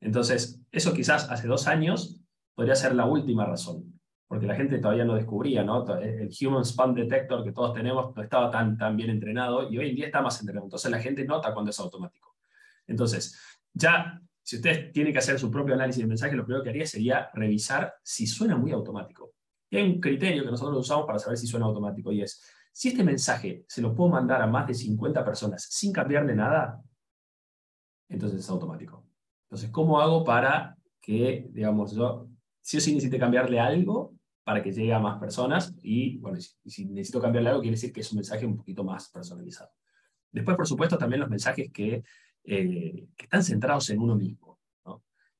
Entonces, 0.00 0.60
eso 0.72 0.94
quizás 0.94 1.30
hace 1.30 1.46
dos 1.46 1.68
años 1.68 2.20
podría 2.54 2.74
ser 2.74 2.94
la 2.94 3.06
última 3.06 3.46
razón, 3.46 3.95
porque 4.28 4.46
la 4.46 4.56
gente 4.56 4.78
todavía 4.78 5.04
no 5.04 5.14
descubría, 5.14 5.62
¿no? 5.62 5.86
El 5.98 6.30
Human 6.40 6.64
Spam 6.64 6.94
Detector 6.94 7.44
que 7.44 7.52
todos 7.52 7.72
tenemos 7.72 8.14
no 8.14 8.22
estaba 8.22 8.50
tan, 8.50 8.76
tan 8.76 8.96
bien 8.96 9.10
entrenado 9.10 9.70
y 9.70 9.78
hoy 9.78 9.90
en 9.90 9.96
día 9.96 10.06
está 10.06 10.20
más 10.20 10.40
entrenado. 10.40 10.66
Entonces 10.66 10.90
la 10.90 10.98
gente 10.98 11.24
nota 11.24 11.54
cuando 11.54 11.70
es 11.70 11.78
automático. 11.78 12.34
Entonces, 12.88 13.38
ya, 13.72 14.20
si 14.42 14.56
ustedes 14.56 14.92
tienen 14.92 15.12
que 15.12 15.20
hacer 15.20 15.38
su 15.38 15.50
propio 15.50 15.74
análisis 15.74 16.02
de 16.02 16.08
mensaje, 16.08 16.34
lo 16.34 16.44
primero 16.44 16.64
que 16.64 16.70
haría 16.70 16.86
sería 16.86 17.30
revisar 17.34 17.94
si 18.02 18.26
suena 18.26 18.56
muy 18.56 18.72
automático. 18.72 19.34
Y 19.70 19.76
hay 19.76 19.84
un 19.84 20.00
criterio 20.00 20.44
que 20.44 20.50
nosotros 20.50 20.78
usamos 20.78 21.06
para 21.06 21.18
saber 21.18 21.38
si 21.38 21.46
suena 21.46 21.66
automático 21.66 22.10
y 22.10 22.22
es, 22.22 22.42
si 22.72 22.88
este 22.88 23.04
mensaje 23.04 23.64
se 23.68 23.80
lo 23.80 23.94
puedo 23.94 24.10
mandar 24.10 24.42
a 24.42 24.46
más 24.46 24.66
de 24.66 24.74
50 24.74 25.24
personas 25.24 25.66
sin 25.70 25.92
cambiarle 25.92 26.34
nada, 26.34 26.82
entonces 28.08 28.40
es 28.40 28.50
automático. 28.50 29.04
Entonces, 29.44 29.70
¿cómo 29.70 30.00
hago 30.00 30.24
para 30.24 30.76
que, 31.00 31.48
digamos, 31.50 31.94
yo 31.94 32.28
sí 32.60 32.76
o 32.76 32.80
sí 32.80 32.92
necesite 32.92 33.18
cambiarle 33.18 33.60
algo 33.60 34.15
para 34.46 34.62
que 34.62 34.70
llegue 34.70 34.94
a 34.94 35.00
más 35.00 35.18
personas? 35.18 35.74
Y, 35.82 36.18
bueno, 36.18 36.38
si, 36.40 36.84
necesito 36.84 37.20
cambiarle 37.20 37.48
algo, 37.48 37.62
quiere 37.62 37.74
decir 37.74 37.92
que 37.92 38.02
es 38.02 38.12
un 38.12 38.18
mensaje 38.18 38.46
un 38.46 38.56
poquito 38.56 38.84
más 38.84 39.10
personalizado. 39.10 39.72
Después, 40.30 40.56
por 40.56 40.68
supuesto, 40.68 40.96
también 40.96 41.18
los 41.18 41.28
mensajes 41.28 41.72
que, 41.72 42.04
eh, 42.44 43.06
que 43.16 43.24
están 43.24 43.42
centrados 43.42 43.90
en 43.90 43.98
uno 43.98 44.14
mismo. 44.14 44.60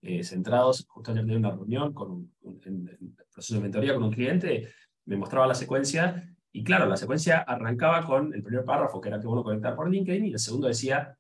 Eh, 0.03 0.25
centrados, 0.25 0.87
justo 0.89 1.13
ayer 1.13 1.23
tenía 1.23 1.39
una 1.39 1.53
reunión 1.53 1.95
con 1.95 2.11
un, 2.11 2.61
en, 2.65 3.17
proceso 3.33 3.55
de 3.55 3.61
mentoría 3.61 3.95
con 3.95 4.03
un 4.03 4.13
cliente, 4.13 4.69
me 5.05 5.17
mostraba 5.17 5.47
la 5.47 5.55
secuencia 5.55 6.29
y 6.51 6.65
claro, 6.65 6.87
la 6.87 6.97
secuencia 6.97 7.39
arrancaba 7.39 8.05
con 8.05 8.35
el 8.35 8.43
primer 8.43 8.65
párrafo, 8.65 9.01
que 9.01 9.09
era 9.09 9.21
que 9.21 9.27
bueno 9.29 9.45
conectar 9.45 9.77
por 9.77 9.89
LinkedIn, 9.89 10.27
y 10.27 10.33
el 10.33 10.39
segundo 10.41 10.67
decía, 10.67 11.17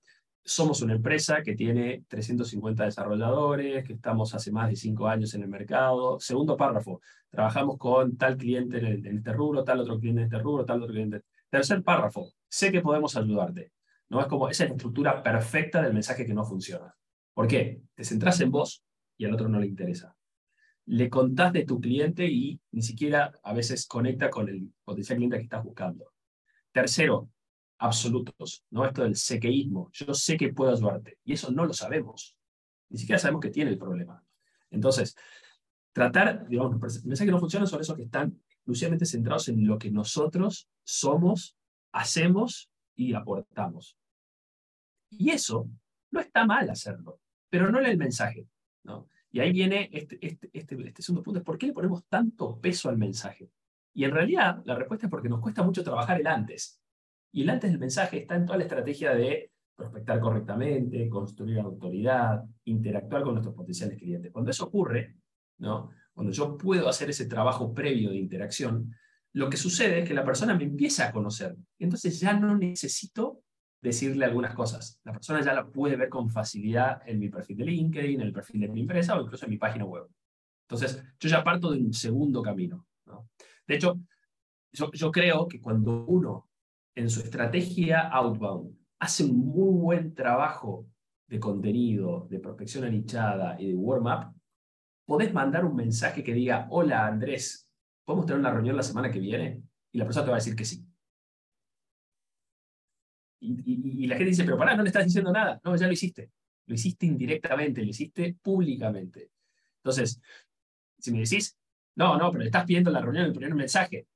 somos 0.46 0.80
una 0.80 0.94
empresa 0.94 1.42
que 1.42 1.56
tiene 1.56 2.04
350 2.06 2.84
desarrolladores, 2.84 3.84
que 3.84 3.94
estamos 3.94 4.32
hace 4.32 4.52
más 4.52 4.68
de 4.70 4.76
5 4.76 5.08
años 5.08 5.34
en 5.34 5.42
el 5.42 5.48
mercado. 5.48 6.20
Segundo 6.20 6.56
párrafo, 6.56 7.00
trabajamos 7.28 7.76
con 7.76 8.16
tal 8.16 8.36
cliente 8.36 8.78
en, 8.78 9.04
este 9.18 9.32
rubro, 9.32 9.64
tal 9.64 9.80
otro 9.80 9.98
cliente 9.98 10.20
en 10.20 10.26
este 10.26 10.38
rubro, 10.38 10.64
tal 10.64 10.82
otro 10.82 10.94
cliente. 10.94 11.22
Tercer 11.50 11.82
párrafo, 11.82 12.32
sé 12.48 12.70
que 12.70 12.80
podemos 12.80 13.16
ayudarte. 13.16 13.72
¿No? 14.08 14.20
Es 14.20 14.28
como, 14.28 14.48
esa 14.48 14.64
estructura 14.64 15.20
perfecta 15.20 15.82
del 15.82 15.92
mensaje 15.92 16.24
que 16.24 16.32
no 16.32 16.44
funciona. 16.44 16.94
¿Por 17.34 17.48
qué? 17.48 17.82
Te 17.96 18.04
centras 18.04 18.40
en 18.40 18.52
vos 18.52 18.84
y 19.18 19.24
al 19.24 19.34
otro 19.34 19.48
no 19.48 19.58
le 19.58 19.66
interesa. 19.66 20.16
Le 20.84 21.10
contás 21.10 21.52
de 21.52 21.64
tu 21.64 21.80
cliente 21.80 22.24
y 22.24 22.60
ni 22.70 22.82
siquiera 22.82 23.32
a 23.42 23.52
veces 23.52 23.84
conecta 23.88 24.30
con 24.30 24.48
el 24.48 24.72
potencial 24.84 25.16
cliente 25.16 25.38
que 25.38 25.42
estás 25.42 25.64
buscando. 25.64 26.12
Tercero, 26.70 27.30
absolutos, 27.78 28.64
¿no? 28.71 28.85
Esto 28.85 29.02
del 29.02 29.16
sequeísmo. 29.16 29.90
Yo 29.92 30.14
sé 30.14 30.37
que 30.37 30.52
puedo 30.52 30.73
ayudarte. 30.73 31.18
Y 31.25 31.35
eso 31.35 31.50
no 31.50 31.64
lo 31.64 31.73
sabemos. 31.73 32.37
Ni 32.88 32.99
siquiera 32.99 33.18
sabemos 33.18 33.42
que 33.42 33.50
tiene 33.50 33.71
el 33.71 33.78
problema. 33.78 34.23
Entonces, 34.71 35.16
tratar, 35.92 36.47
digamos, 36.49 36.73
mensajes 37.04 37.26
que 37.26 37.33
no 37.33 37.40
funcionan 37.40 37.66
son 37.66 37.80
esos 37.80 37.97
que 37.97 38.04
están 38.04 38.40
exclusivamente 38.49 39.06
centrados 39.06 39.49
en 39.49 39.66
lo 39.66 39.78
que 39.78 39.90
nosotros 39.90 40.68
somos 40.85 41.56
hacemos 41.92 42.71
y 42.95 43.14
aportamos. 43.14 43.97
Y 45.11 45.30
eso 45.30 45.68
no 46.11 46.21
está 46.21 46.45
mal 46.47 46.68
hacerlo, 46.71 47.21
pero 47.49 47.71
no 47.71 47.78
en 47.80 47.87
el 47.87 47.97
mensaje. 47.97 48.47
¿no? 48.85 49.09
Y 49.30 49.40
ahí 49.40 49.52
viene 49.52 49.88
este, 49.92 50.18
este, 50.21 50.50
este, 50.52 50.88
este 50.88 51.02
segundo 51.02 51.23
punto, 51.23 51.42
¿por 51.42 51.59
qué 51.59 51.66
le 51.66 51.73
ponemos 51.73 52.04
tanto 52.09 52.59
peso 52.61 52.88
al 52.88 52.99
mensaje? 52.99 53.50
Y 53.95 54.04
en 54.04 54.11
realidad 54.11 54.62
la 54.64 54.75
respuesta 54.75 55.06
es 55.06 55.11
porque 55.11 55.28
nos 55.28 55.40
cuesta 55.40 55.62
mucho 55.62 55.83
trabajar 55.83 56.21
el 56.21 56.26
antes. 56.26 56.80
Y 57.36 57.42
el 57.42 57.50
antes 57.50 57.70
del 57.70 57.78
mensaje 57.78 58.20
está 58.22 58.34
en 58.34 58.46
toda 58.46 58.56
la 58.56 58.64
estrategia 58.64 59.14
de 59.14 59.50
prospectar 59.76 60.18
correctamente, 60.20 61.06
construir 61.10 61.58
autoridad, 61.58 62.42
interactuar 62.64 63.24
con 63.24 63.34
nuestros 63.34 63.54
potenciales 63.54 63.98
clientes. 63.98 64.32
Cuando 64.32 64.50
eso 64.50 64.64
ocurre, 64.64 65.16
¿no? 65.58 65.90
cuando 66.14 66.32
yo 66.32 66.56
puedo 66.56 66.88
hacer 66.88 67.10
ese 67.10 67.26
trabajo 67.26 67.74
previo 67.74 68.08
de 68.08 68.16
interacción, 68.16 68.90
lo 69.34 69.50
que 69.50 69.58
sucede 69.58 69.98
es 69.98 70.08
que 70.08 70.14
la 70.14 70.24
persona 70.24 70.54
me 70.54 70.64
empieza 70.64 71.08
a 71.08 71.12
conocer. 71.12 71.54
Entonces 71.78 72.18
ya 72.18 72.32
no 72.32 72.56
necesito 72.56 73.42
decirle 73.82 74.24
algunas 74.24 74.54
cosas. 74.54 74.98
La 75.04 75.12
persona 75.12 75.42
ya 75.42 75.52
la 75.52 75.66
puede 75.66 75.96
ver 75.96 76.08
con 76.08 76.30
facilidad 76.30 77.02
en 77.04 77.18
mi 77.18 77.28
perfil 77.28 77.58
de 77.58 77.64
LinkedIn, 77.66 78.18
en 78.22 78.26
el 78.28 78.32
perfil 78.32 78.62
de 78.62 78.68
mi 78.68 78.80
empresa 78.80 79.14
o 79.14 79.20
incluso 79.20 79.44
en 79.44 79.50
mi 79.50 79.58
página 79.58 79.84
web. 79.84 80.06
Entonces, 80.66 81.04
yo 81.20 81.28
ya 81.28 81.44
parto 81.44 81.70
de 81.70 81.80
un 81.80 81.92
segundo 81.92 82.40
camino. 82.40 82.86
De 83.68 83.74
hecho, 83.74 84.00
yo, 84.72 84.90
yo 84.90 85.12
creo 85.12 85.46
que 85.46 85.60
cuando 85.60 86.06
uno 86.06 86.48
en 86.96 87.10
su 87.10 87.20
estrategia 87.20 88.08
outbound 88.08 88.74
hace 88.98 89.24
un 89.24 89.38
muy 89.38 89.78
buen 89.78 90.14
trabajo 90.14 90.88
de 91.28 91.38
contenido, 91.38 92.26
de 92.30 92.40
prospección 92.40 92.84
anichada 92.84 93.60
y 93.60 93.68
de 93.68 93.74
warm-up, 93.74 94.34
podés 95.04 95.32
mandar 95.32 95.64
un 95.64 95.76
mensaje 95.76 96.24
que 96.24 96.32
diga, 96.32 96.66
hola 96.70 97.06
Andrés, 97.06 97.68
¿podemos 98.04 98.26
tener 98.26 98.40
una 98.40 98.50
reunión 98.50 98.76
la 98.76 98.82
semana 98.82 99.10
que 99.10 99.20
viene? 99.20 99.62
Y 99.92 99.98
la 99.98 100.04
persona 100.04 100.24
te 100.24 100.30
va 100.30 100.36
a 100.36 100.40
decir 100.40 100.56
que 100.56 100.64
sí. 100.64 100.84
Y, 103.40 104.06
la 104.06 104.16
gente 104.16 104.30
dice, 104.30 104.44
pero 104.44 104.56
pará, 104.56 104.74
no 104.74 104.82
le 104.82 104.88
estás 104.88 105.04
diciendo 105.04 105.30
nada. 105.30 105.60
No, 105.62 105.76
ya 105.76 105.86
lo 105.86 105.92
hiciste. 105.92 106.30
Lo 106.66 106.74
hiciste 106.74 107.06
indirectamente, 107.06 107.82
lo 107.82 107.90
hiciste 107.90 108.36
públicamente. 108.42 109.30
Entonces, 109.78 110.20
si 110.98 111.12
me 111.12 111.20
decís, 111.20 111.56
no, 111.96 112.16
no, 112.16 112.30
pero 112.30 112.40
le 112.40 112.46
estás 112.46 112.64
pidiendo 112.64 112.90
la 112.90 113.00
reunión 113.00 113.26
el 113.26 113.32
primer 113.32 113.54
mensaje, 113.54 114.06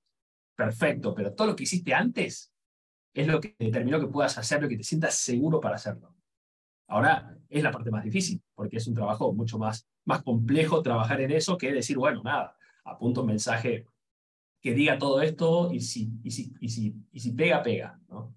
perfecto, 0.56 1.14
pero 1.14 1.34
todo 1.34 1.48
lo 1.48 1.56
que 1.56 1.64
hiciste 1.64 1.94
antes 1.94 2.50
es 3.14 3.26
lo 3.26 3.40
que 3.40 3.56
determinó 3.58 4.00
que 4.00 4.06
puedas 4.06 4.38
hacerlo 4.38 4.66
y 4.66 4.70
que 4.70 4.76
te 4.78 4.84
sientas 4.84 5.14
seguro 5.14 5.60
para 5.60 5.76
hacerlo. 5.76 6.14
Ahora 6.86 7.36
es 7.48 7.62
la 7.62 7.70
parte 7.70 7.90
más 7.90 8.04
difícil, 8.04 8.42
porque 8.54 8.78
es 8.78 8.86
un 8.86 8.94
trabajo 8.94 9.32
mucho 9.32 9.58
más, 9.58 9.88
más 10.04 10.22
complejo 10.22 10.82
trabajar 10.82 11.20
en 11.20 11.30
eso 11.30 11.56
que 11.56 11.72
decir, 11.72 11.96
bueno, 11.96 12.22
nada, 12.22 12.56
apunto 12.84 13.20
un 13.20 13.28
mensaje 13.28 13.86
que 14.60 14.74
diga 14.74 14.98
todo 14.98 15.22
esto 15.22 15.72
y 15.72 15.80
si, 15.80 16.12
y 16.22 16.30
si, 16.30 16.52
y 16.60 16.68
si, 16.68 16.94
y 17.12 17.20
si 17.20 17.32
pega, 17.32 17.62
pega. 17.62 17.98
¿no? 18.08 18.34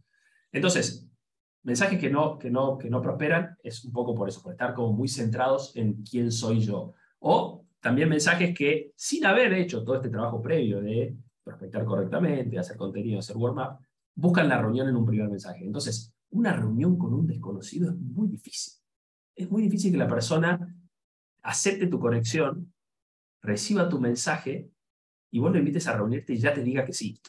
Entonces, 0.51 1.07
mensajes 1.63 1.99
que 1.99 2.09
no, 2.09 2.37
que, 2.37 2.49
no, 2.49 2.77
que 2.77 2.89
no 2.89 3.01
prosperan 3.01 3.57
es 3.63 3.83
un 3.83 3.91
poco 3.91 4.13
por 4.13 4.29
eso, 4.29 4.41
por 4.41 4.53
estar 4.53 4.73
como 4.73 4.93
muy 4.93 5.07
centrados 5.07 5.75
en 5.75 6.03
quién 6.03 6.31
soy 6.31 6.59
yo. 6.59 6.93
O 7.19 7.65
también 7.79 8.09
mensajes 8.09 8.55
que, 8.57 8.91
sin 8.95 9.25
haber 9.25 9.53
hecho 9.53 9.83
todo 9.83 9.95
este 9.95 10.09
trabajo 10.09 10.41
previo 10.41 10.81
de 10.81 11.17
prospectar 11.43 11.83
correctamente, 11.83 12.57
hacer 12.57 12.77
contenido, 12.77 13.19
hacer 13.19 13.35
warm-up, 13.35 13.79
buscan 14.15 14.49
la 14.49 14.61
reunión 14.61 14.87
en 14.87 14.95
un 14.95 15.05
primer 15.05 15.29
mensaje. 15.29 15.65
Entonces, 15.65 16.13
una 16.29 16.53
reunión 16.53 16.97
con 16.97 17.13
un 17.13 17.27
desconocido 17.27 17.91
es 17.91 17.97
muy 17.97 18.27
difícil. 18.27 18.73
Es 19.35 19.49
muy 19.49 19.63
difícil 19.63 19.91
que 19.91 19.97
la 19.97 20.07
persona 20.07 20.75
acepte 21.41 21.87
tu 21.87 21.99
conexión, 21.99 22.73
reciba 23.41 23.89
tu 23.89 23.99
mensaje 23.99 24.69
y 25.31 25.39
vos 25.39 25.51
lo 25.51 25.57
invites 25.57 25.87
a 25.87 25.97
reunirte 25.97 26.33
y 26.33 26.37
ya 26.37 26.53
te 26.53 26.63
diga 26.63 26.85
que 26.85 26.93
sí. 26.93 27.19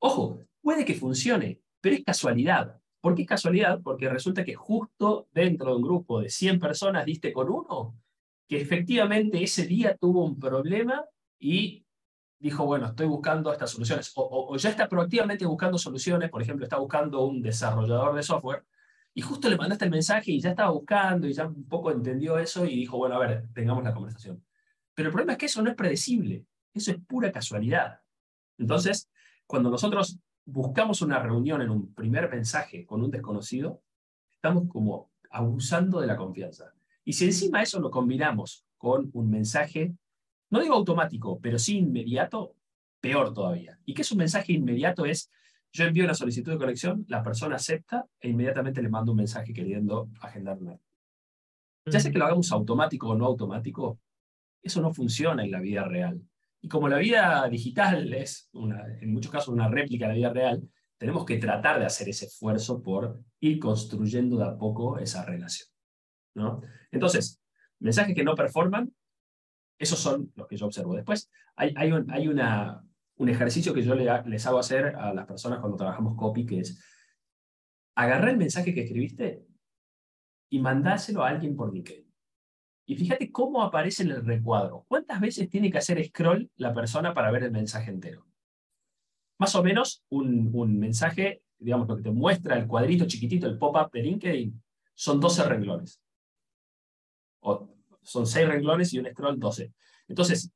Ojo, 0.00 0.42
puede 0.62 0.84
que 0.84 0.94
funcione, 0.94 1.60
pero 1.80 1.96
es 1.96 2.04
casualidad. 2.04 2.80
¿Por 3.00 3.14
qué 3.14 3.22
es 3.22 3.28
casualidad? 3.28 3.80
Porque 3.82 4.08
resulta 4.08 4.44
que 4.44 4.54
justo 4.54 5.28
dentro 5.32 5.70
de 5.70 5.76
un 5.76 5.82
grupo 5.82 6.20
de 6.20 6.28
100 6.28 6.58
personas 6.58 7.06
diste 7.06 7.32
con 7.32 7.50
uno 7.50 7.96
que 8.48 8.60
efectivamente 8.60 9.42
ese 9.42 9.64
día 9.64 9.96
tuvo 9.96 10.24
un 10.24 10.38
problema 10.38 11.04
y 11.38 11.86
dijo, 12.40 12.64
bueno, 12.64 12.86
estoy 12.86 13.06
buscando 13.06 13.52
estas 13.52 13.70
soluciones. 13.70 14.10
O, 14.16 14.56
ya 14.56 14.70
está 14.70 14.88
proactivamente 14.88 15.44
buscando 15.46 15.78
soluciones, 15.78 16.30
por 16.30 16.42
ejemplo, 16.42 16.64
está 16.64 16.78
buscando 16.78 17.24
un 17.24 17.42
desarrollador 17.42 18.14
de 18.14 18.22
software 18.22 18.64
y 19.12 19.20
justo 19.20 19.48
le 19.48 19.56
mandaste 19.56 19.84
el 19.84 19.90
mensaje 19.90 20.32
y 20.32 20.40
ya 20.40 20.50
estaba 20.50 20.70
buscando 20.70 21.26
y 21.28 21.32
ya 21.32 21.46
un 21.46 21.68
poco 21.68 21.90
entendió 21.92 22.38
eso 22.38 22.64
y 22.64 22.76
dijo, 22.76 22.96
bueno, 22.96 23.16
a 23.16 23.18
ver, 23.18 23.48
tengamos 23.52 23.84
la 23.84 23.92
conversación. 23.92 24.42
Pero 24.94 25.08
el 25.08 25.12
problema 25.12 25.32
es 25.32 25.38
que 25.38 25.46
eso 25.46 25.62
no 25.62 25.70
es 25.70 25.76
predecible, 25.76 26.46
eso 26.72 26.90
es 26.90 26.98
pura 27.06 27.30
casualidad. 27.30 28.00
Entonces, 28.56 29.10
cuando 29.46 29.70
nosotros 29.70 30.18
buscamos 30.46 31.02
una 31.02 31.18
reunión 31.18 31.60
en 31.60 31.70
un 31.70 31.92
primer 31.94 32.30
mensaje 32.30 32.86
con 32.86 33.02
un 33.02 33.10
desconocido, 33.10 33.82
estamos 34.32 34.68
como 34.68 35.10
abusando 35.30 36.00
de 36.00 36.06
la 36.06 36.16
confianza. 36.16 36.72
Y 37.04 37.12
si 37.12 37.26
encima 37.26 37.62
eso 37.62 37.80
lo 37.80 37.90
combinamos 37.90 38.64
con 38.78 39.10
un 39.12 39.30
mensaje, 39.30 39.94
no 40.50 40.60
digo 40.60 40.74
automático, 40.74 41.40
pero 41.40 41.58
sí 41.58 41.78
inmediato, 41.78 42.54
peor 43.00 43.32
todavía. 43.32 43.78
¿Y 43.84 43.94
qué 43.94 44.02
es 44.02 44.12
un 44.12 44.18
mensaje 44.18 44.52
inmediato? 44.52 45.04
Es, 45.04 45.30
yo 45.72 45.84
envío 45.84 46.04
una 46.04 46.14
solicitud 46.14 46.52
de 46.52 46.58
conexión, 46.58 47.04
la 47.08 47.22
persona 47.22 47.56
acepta 47.56 48.06
e 48.20 48.28
inmediatamente 48.28 48.82
le 48.82 48.88
mando 48.88 49.12
un 49.12 49.18
mensaje 49.18 49.52
queriendo 49.52 50.10
agendar 50.20 50.58
una. 50.58 50.78
Ya 51.86 52.00
sea 52.00 52.10
que 52.10 52.18
lo 52.18 52.26
hagamos 52.26 52.52
automático 52.52 53.08
o 53.08 53.16
no 53.16 53.26
automático, 53.26 53.98
eso 54.62 54.80
no 54.82 54.92
funciona 54.92 55.42
en 55.42 55.50
la 55.50 55.60
vida 55.60 55.84
real. 55.84 56.20
Y 56.60 56.68
como 56.68 56.88
la 56.88 56.98
vida 56.98 57.48
digital 57.48 58.12
es, 58.12 58.50
una, 58.52 58.84
en 59.00 59.12
muchos 59.12 59.32
casos, 59.32 59.48
una 59.48 59.68
réplica 59.68 60.06
de 60.06 60.12
la 60.12 60.18
vida 60.18 60.32
real, 60.32 60.68
tenemos 60.98 61.24
que 61.24 61.38
tratar 61.38 61.78
de 61.78 61.86
hacer 61.86 62.08
ese 62.10 62.26
esfuerzo 62.26 62.82
por 62.82 63.22
ir 63.40 63.58
construyendo 63.58 64.36
de 64.36 64.44
a 64.44 64.58
poco 64.58 64.98
esa 64.98 65.24
relación. 65.24 65.68
¿no? 66.34 66.60
Entonces, 66.90 67.40
mensajes 67.78 68.14
que 68.14 68.24
no 68.24 68.34
performan, 68.34 68.92
esos 69.80 69.98
son 69.98 70.30
los 70.36 70.46
que 70.46 70.56
yo 70.56 70.66
observo. 70.66 70.94
Después, 70.94 71.30
hay, 71.56 71.72
hay, 71.74 71.90
un, 71.90 72.06
una, 72.28 72.84
un 73.16 73.28
ejercicio 73.30 73.72
que 73.72 73.82
yo 73.82 73.94
les 73.94 74.46
hago 74.46 74.58
hacer 74.58 74.94
a 74.94 75.14
las 75.14 75.26
personas 75.26 75.58
cuando 75.58 75.78
trabajamos 75.78 76.16
copy, 76.16 76.44
que 76.44 76.60
es 76.60 76.84
agarrar 77.94 78.28
el 78.28 78.36
mensaje 78.36 78.74
que 78.74 78.82
escribiste 78.82 79.46
y 80.50 80.58
mandárselo 80.58 81.24
a 81.24 81.30
alguien 81.30 81.56
por 81.56 81.72
LinkedIn. 81.72 82.06
Y 82.86 82.96
fíjate 82.96 83.32
cómo 83.32 83.62
aparece 83.62 84.02
en 84.02 84.10
el 84.10 84.24
recuadro. 84.24 84.84
¿Cuántas 84.86 85.18
veces 85.18 85.48
tiene 85.48 85.70
que 85.70 85.78
hacer 85.78 86.04
scroll 86.04 86.50
la 86.56 86.74
persona 86.74 87.14
para 87.14 87.30
ver 87.30 87.44
el 87.44 87.50
mensaje 87.50 87.90
entero? 87.90 88.26
Más 89.38 89.54
o 89.54 89.62
menos 89.62 90.04
un, 90.10 90.50
un 90.52 90.78
mensaje, 90.78 91.42
digamos, 91.58 91.88
lo 91.88 91.96
que 91.96 92.02
te 92.02 92.10
muestra 92.10 92.58
el 92.58 92.66
cuadrito 92.66 93.06
chiquitito, 93.06 93.46
el 93.46 93.56
pop-up 93.56 93.90
de 93.92 94.02
LinkedIn, 94.02 94.62
son 94.94 95.20
12 95.20 95.44
renglones. 95.44 96.02
O 97.42 97.69
son 98.02 98.26
6 98.26 98.48
renglones 98.48 98.92
y 98.92 98.98
un 98.98 99.06
scroll 99.06 99.38
12. 99.38 99.72
Entonces, 100.08 100.50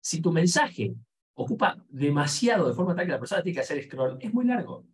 si 0.00 0.20
tu 0.20 0.32
mensaje 0.32 0.94
ocupa 1.34 1.82
demasiado 1.88 2.68
de 2.68 2.74
forma 2.74 2.94
tal 2.94 3.06
que 3.06 3.12
la 3.12 3.18
persona 3.18 3.42
tiene 3.42 3.54
que 3.54 3.60
hacer 3.60 3.82
scroll, 3.82 4.18
es 4.20 4.32
muy 4.32 4.44
largo. 4.44 4.86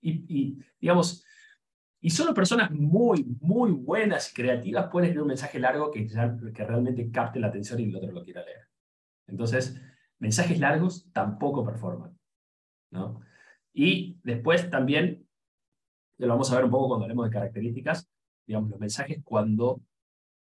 Y, 0.00 0.58
digamos, 0.80 1.24
y 2.00 2.10
solo 2.10 2.32
personas 2.32 2.70
muy, 2.70 3.24
muy 3.40 3.72
buenas 3.72 4.30
y 4.30 4.34
creativas 4.34 4.88
pueden 4.90 5.08
escribir 5.08 5.22
un 5.22 5.28
mensaje 5.28 5.58
largo 5.58 5.90
que, 5.90 6.06
que 6.06 6.64
realmente 6.64 7.10
capte 7.10 7.40
la 7.40 7.48
atención 7.48 7.80
y 7.80 7.84
el 7.84 7.96
otro 7.96 8.12
lo 8.12 8.22
quiera 8.22 8.44
leer. 8.44 8.68
Entonces, 9.26 9.80
mensajes 10.18 10.58
largos 10.60 11.10
tampoco 11.12 11.64
performan. 11.64 12.16
¿no? 12.90 13.20
Y 13.72 14.18
después 14.22 14.70
también, 14.70 15.26
lo 16.18 16.28
vamos 16.28 16.50
a 16.50 16.56
ver 16.56 16.64
un 16.64 16.70
poco 16.70 16.88
cuando 16.88 17.04
hablemos 17.04 17.26
de 17.26 17.32
características, 17.32 18.08
digamos, 18.46 18.70
los 18.70 18.80
mensajes 18.80 19.18
cuando 19.24 19.82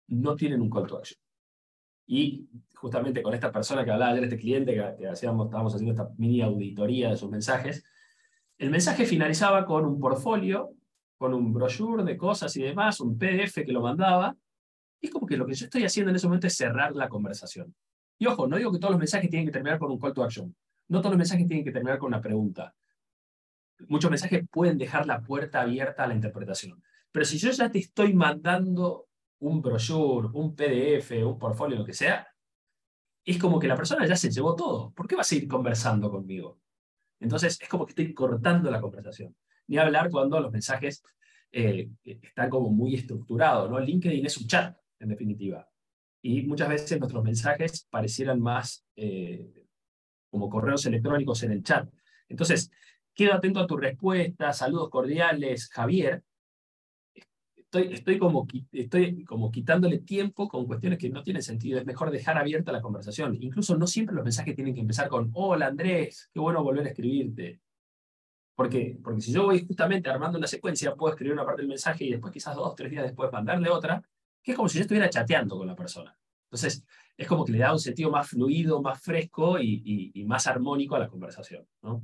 no 0.10 0.36
tienen 0.36 0.62
un 0.62 0.70
call 0.70 0.88
to 0.88 0.98
action. 0.98 1.20
Y 2.08 2.50
justamente 2.76 3.22
con 3.22 3.34
esta 3.34 3.52
persona 3.52 3.86
que 3.86 3.92
hablaba 3.92 4.12
ayer, 4.12 4.24
este 4.24 4.38
cliente 4.38 4.74
que, 4.74 5.08
hacíamos, 5.08 5.48
estábamos 5.48 5.74
haciendo 5.76 5.92
esta 5.92 6.14
mini 6.18 6.42
auditoría 6.42 7.10
de 7.10 7.18
sus 7.18 7.30
mensajes, 7.30 7.84
el 8.58 8.72
mensaje 8.72 9.06
finalizaba 9.06 9.66
con 9.66 9.86
un 9.86 10.00
portfolio 10.00 10.74
con 11.20 11.34
un 11.34 11.54
brochure 11.54 12.04
de 12.04 12.16
cosas 12.16 12.56
y 12.56 12.64
demás, 12.64 13.02
un 13.02 13.18
PDF 13.18 13.66
que 13.66 13.74
lo 13.74 13.82
mandaba. 13.82 14.36
Y 15.02 15.08
es 15.08 15.12
como 15.12 15.28
que 15.28 15.36
lo 15.36 15.46
que 15.46 15.54
yo 15.54 15.66
estoy 15.66 15.84
haciendo 15.84 16.12
en 16.12 16.16
ese 16.16 16.28
momento 16.28 16.48
es 16.48 16.56
cerrar 16.56 16.96
la 16.96 17.10
conversación. 17.10 17.76
Y 18.18 18.26
ojo, 18.26 18.48
no 18.48 18.56
digo 18.56 18.72
que 18.72 18.80
todos 18.80 18.94
los 18.94 19.00
mensajes 19.00 19.30
tienen 19.30 19.46
que 19.46 19.52
terminar 19.52 19.80
con 19.80 19.92
un 19.92 20.00
call 20.00 20.14
to 20.14 20.24
action. 20.24 20.56
No 20.88 21.00
todos 21.00 21.12
los 21.12 21.18
mensajes 21.18 21.46
tienen 21.46 21.66
que 21.66 21.74
terminar 21.74 22.00
con 22.00 22.08
una 22.08 22.22
pregunta. 22.22 22.74
Muchos 23.90 24.10
mensajes 24.10 24.46
pueden 24.50 24.78
dejar 24.78 25.06
la 25.06 25.22
puerta 25.22 25.60
abierta 25.60 26.06
a 26.06 26.08
la 26.08 26.16
interpretación. 26.16 26.82
Pero 27.12 27.26
si 27.26 27.38
yo 27.38 27.52
ya 27.52 27.70
te 27.70 27.80
estoy 27.80 28.14
mandando 28.14 29.09
un 29.40 29.62
brochure, 29.62 30.30
un 30.34 30.56
PDF, 30.56 31.12
un 31.26 31.38
portfolio, 31.38 31.78
lo 31.78 31.86
que 31.86 31.94
sea, 31.94 32.28
es 33.24 33.38
como 33.38 33.60
que 33.60 33.68
la 33.68 33.76
persona 33.76 34.06
ya 34.06 34.16
se 34.16 34.32
llevó 34.32 34.56
todo. 34.56 34.92
¿Por 34.92 35.08
qué 35.08 35.16
va 35.16 35.22
a 35.22 35.26
seguir 35.26 35.48
conversando 35.48 36.10
conmigo? 36.10 36.60
Entonces 37.20 37.58
es 37.62 37.70
como 37.70 37.86
que 37.86 37.92
estoy 37.92 38.14
cortando 38.14 38.72
la 38.72 38.82
conversación. 38.82 39.36
Ni 39.68 39.78
hablar 39.78 40.10
cuando 40.10 40.40
los 40.40 40.52
mensajes 40.52 41.04
eh, 41.52 41.90
están 42.04 42.50
como 42.50 42.70
muy 42.70 42.96
estructurados, 42.96 43.70
¿no? 43.70 43.80
LinkedIn 43.80 44.26
es 44.26 44.38
un 44.38 44.48
chat, 44.48 44.78
en 45.00 45.10
definitiva. 45.10 45.68
Y 46.22 46.42
muchas 46.44 46.70
veces 46.70 47.00
nuestros 47.00 47.24
mensajes 47.24 47.88
parecieran 47.90 48.40
más 48.40 48.86
eh, 48.96 49.66
como 50.30 50.50
correos 50.50 50.86
electrónicos 50.86 51.44
en 51.44 51.52
el 51.52 51.64
chat. 51.64 51.90
Entonces, 52.28 52.72
quedo 53.14 53.34
atento 53.34 53.60
a 53.60 53.68
tu 53.68 53.78
respuesta, 53.78 54.54
saludos 54.54 54.90
cordiales, 54.90 55.70
Javier. 55.70 56.24
Estoy, 57.72 57.94
estoy, 57.94 58.18
como, 58.18 58.48
estoy 58.72 59.24
como 59.26 59.52
quitándole 59.52 60.00
tiempo 60.00 60.48
con 60.50 60.66
cuestiones 60.66 60.98
que 60.98 61.12
no 61.12 61.22
tienen 61.22 61.44
sentido. 61.44 61.78
Es 61.78 61.86
mejor 61.86 62.10
dejar 62.10 62.36
abierta 62.36 62.72
la 62.72 62.82
conversación. 62.82 63.38
Incluso 63.40 63.78
no 63.78 63.86
siempre 63.86 64.16
los 64.16 64.24
mensajes 64.24 64.56
tienen 64.56 64.74
que 64.74 64.82
empezar 64.82 65.08
con, 65.08 65.30
hola 65.36 65.68
Andrés, 65.68 66.32
qué 66.34 66.40
bueno 66.40 66.64
volver 66.64 66.88
a 66.88 66.90
escribirte. 66.90 67.62
¿Por? 68.56 68.70
Porque 69.04 69.22
si 69.22 69.32
yo 69.32 69.44
voy 69.44 69.68
justamente 69.68 70.10
armando 70.10 70.40
una 70.40 70.48
secuencia, 70.48 70.96
puedo 70.96 71.14
escribir 71.14 71.34
una 71.34 71.46
parte 71.46 71.62
del 71.62 71.70
mensaje 71.70 72.06
y 72.06 72.10
después 72.10 72.34
quizás 72.34 72.56
dos, 72.56 72.74
tres 72.74 72.90
días 72.90 73.04
después 73.04 73.32
mandarle 73.32 73.70
otra, 73.70 74.02
que 74.42 74.54
es 74.54 74.58
como 74.58 74.68
si 74.68 74.80
yo 74.80 74.82
estuviera 74.82 75.08
chateando 75.08 75.56
con 75.56 75.68
la 75.68 75.76
persona. 75.76 76.18
Entonces, 76.46 76.84
es 77.16 77.28
como 77.28 77.46
que 77.46 77.52
le 77.52 77.60
da 77.60 77.72
un 77.72 77.80
sentido 77.80 78.10
más 78.10 78.28
fluido, 78.30 78.82
más 78.82 79.00
fresco 79.00 79.60
y, 79.60 80.12
y 80.12 80.24
más 80.26 80.48
armónico 80.48 80.96
a 80.96 81.00
la 81.00 81.08
conversación. 81.08 81.68
¿no? 81.84 82.04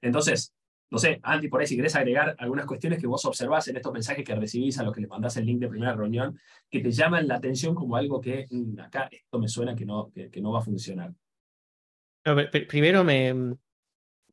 Entonces, 0.00 0.54
no 0.88 0.98
sé, 0.98 1.18
Andy, 1.22 1.48
por 1.48 1.60
ahí 1.60 1.66
si 1.66 1.76
querés 1.76 1.96
agregar 1.96 2.36
algunas 2.38 2.64
cuestiones 2.64 3.00
que 3.00 3.08
vos 3.08 3.24
observás 3.24 3.66
en 3.68 3.76
estos 3.76 3.92
mensajes 3.92 4.24
que 4.24 4.34
recibís 4.34 4.78
a 4.78 4.84
los 4.84 4.94
que 4.94 5.00
le 5.00 5.08
mandás 5.08 5.36
el 5.36 5.44
link 5.44 5.58
de 5.58 5.68
primera 5.68 5.94
reunión, 5.94 6.38
que 6.70 6.80
te 6.80 6.92
llaman 6.92 7.26
la 7.26 7.36
atención 7.36 7.74
como 7.74 7.96
algo 7.96 8.20
que 8.20 8.46
mm, 8.48 8.78
acá 8.80 9.08
esto 9.10 9.38
me 9.38 9.48
suena 9.48 9.74
que 9.74 9.84
no, 9.84 10.12
que, 10.12 10.40
no 10.40 10.52
va 10.52 10.60
a 10.60 10.62
funcionar. 10.62 11.12
primero 12.68 13.02
me, 13.02 13.56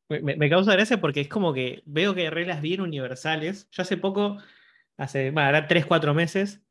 me, 0.10 0.50
causa 0.50 0.74
gracia 0.74 1.02
porque 1.02 1.22
es 1.22 1.28
como 1.28 1.54
que 1.54 1.82
veo 1.86 2.14
que 2.14 2.22
hay 2.22 2.30
reglas 2.30 2.62
bien 2.62 2.82
universales. 2.82 3.68
Yo 3.72 3.82
hace 3.82 3.98
poco, 3.98 4.38
hace, 4.98 5.32
bueno, 5.32 5.48
ahora 5.48 5.68
tres, 5.68 5.88
cuatro 5.88 6.14
meses, 6.14 6.62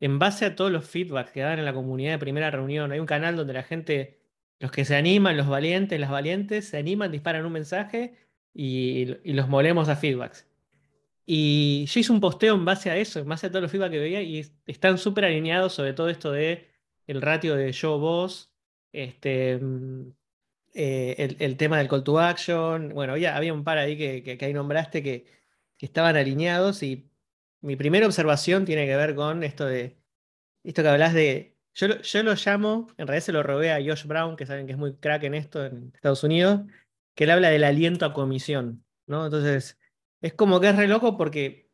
en 0.00 0.18
base 0.18 0.44
a 0.44 0.54
todos 0.54 0.70
los 0.70 0.86
feedbacks 0.86 1.30
que 1.30 1.40
dan 1.40 1.58
en 1.58 1.64
la 1.64 1.72
comunidad 1.72 2.12
de 2.12 2.18
primera 2.18 2.50
reunión, 2.50 2.92
hay 2.92 3.00
un 3.00 3.06
canal 3.06 3.36
donde 3.36 3.54
la 3.54 3.62
gente, 3.62 4.20
los 4.58 4.70
que 4.70 4.84
se 4.84 4.96
animan, 4.96 5.38
los 5.38 5.48
valientes, 5.48 5.98
las 5.98 6.10
valientes, 6.10 6.68
se 6.68 6.76
animan, 6.76 7.10
disparan 7.10 7.46
un 7.46 7.52
mensaje 7.52 8.29
y, 8.54 9.06
los 9.32 9.48
molemos 9.48 9.88
a 9.88 9.96
feedbacks. 9.96 10.46
Y 11.26 11.86
yo 11.86 12.00
hice 12.00 12.12
un 12.12 12.20
posteo 12.20 12.54
en 12.54 12.64
base 12.64 12.90
a 12.90 12.96
eso, 12.96 13.20
en 13.20 13.28
base 13.28 13.46
a 13.46 13.50
todos 13.50 13.62
los 13.62 13.70
feedbacks 13.70 13.92
que 13.92 13.98
veía, 14.00 14.22
y 14.22 14.44
están 14.66 14.98
súper 14.98 15.24
alineados 15.26 15.74
sobre 15.74 15.92
todo 15.92 16.08
esto 16.08 16.32
de 16.32 16.68
el 17.06 17.22
ratio 17.22 17.56
de 17.56 17.72
yo-vos, 17.72 18.52
este, 18.92 19.60
eh, 20.74 21.36
el, 21.38 21.56
tema 21.56 21.78
del 21.78 21.88
call 21.88 22.04
to 22.04 22.18
action. 22.18 22.90
Bueno, 22.94 23.16
ya 23.16 23.36
había 23.36 23.52
un 23.52 23.64
par 23.64 23.78
ahí 23.78 23.96
que, 23.96 24.22
que, 24.22 24.44
ahí 24.44 24.52
nombraste 24.52 25.02
que, 25.02 25.26
que, 25.76 25.86
estaban 25.86 26.16
alineados. 26.16 26.82
Y 26.82 27.10
mi 27.60 27.76
primera 27.76 28.06
observación 28.06 28.64
tiene 28.64 28.86
que 28.86 28.96
ver 28.96 29.14
con 29.14 29.42
esto 29.44 29.66
de 29.66 29.96
esto 30.64 30.82
que 30.82 30.88
hablas 30.88 31.14
de. 31.14 31.56
Yo, 31.74 32.00
yo 32.02 32.22
lo 32.24 32.34
llamo, 32.34 32.88
en 32.98 33.06
realidad 33.06 33.24
se 33.26 33.32
lo 33.32 33.42
robé 33.42 33.72
a 33.72 33.76
Josh 33.76 34.04
Brown, 34.06 34.36
que 34.36 34.46
saben 34.46 34.66
que 34.66 34.72
es 34.72 34.78
muy 34.78 34.94
crack 34.96 35.22
en 35.24 35.34
esto 35.34 35.64
en 35.64 35.92
Estados 35.94 36.24
Unidos 36.24 36.62
que 37.14 37.24
él 37.24 37.30
habla 37.30 37.50
del 37.50 37.64
aliento 37.64 38.06
a 38.06 38.12
comisión, 38.12 38.84
¿no? 39.06 39.26
Entonces, 39.26 39.78
es 40.20 40.34
como 40.34 40.60
que 40.60 40.68
es 40.68 40.76
re 40.76 40.88
loco 40.88 41.16
porque 41.16 41.70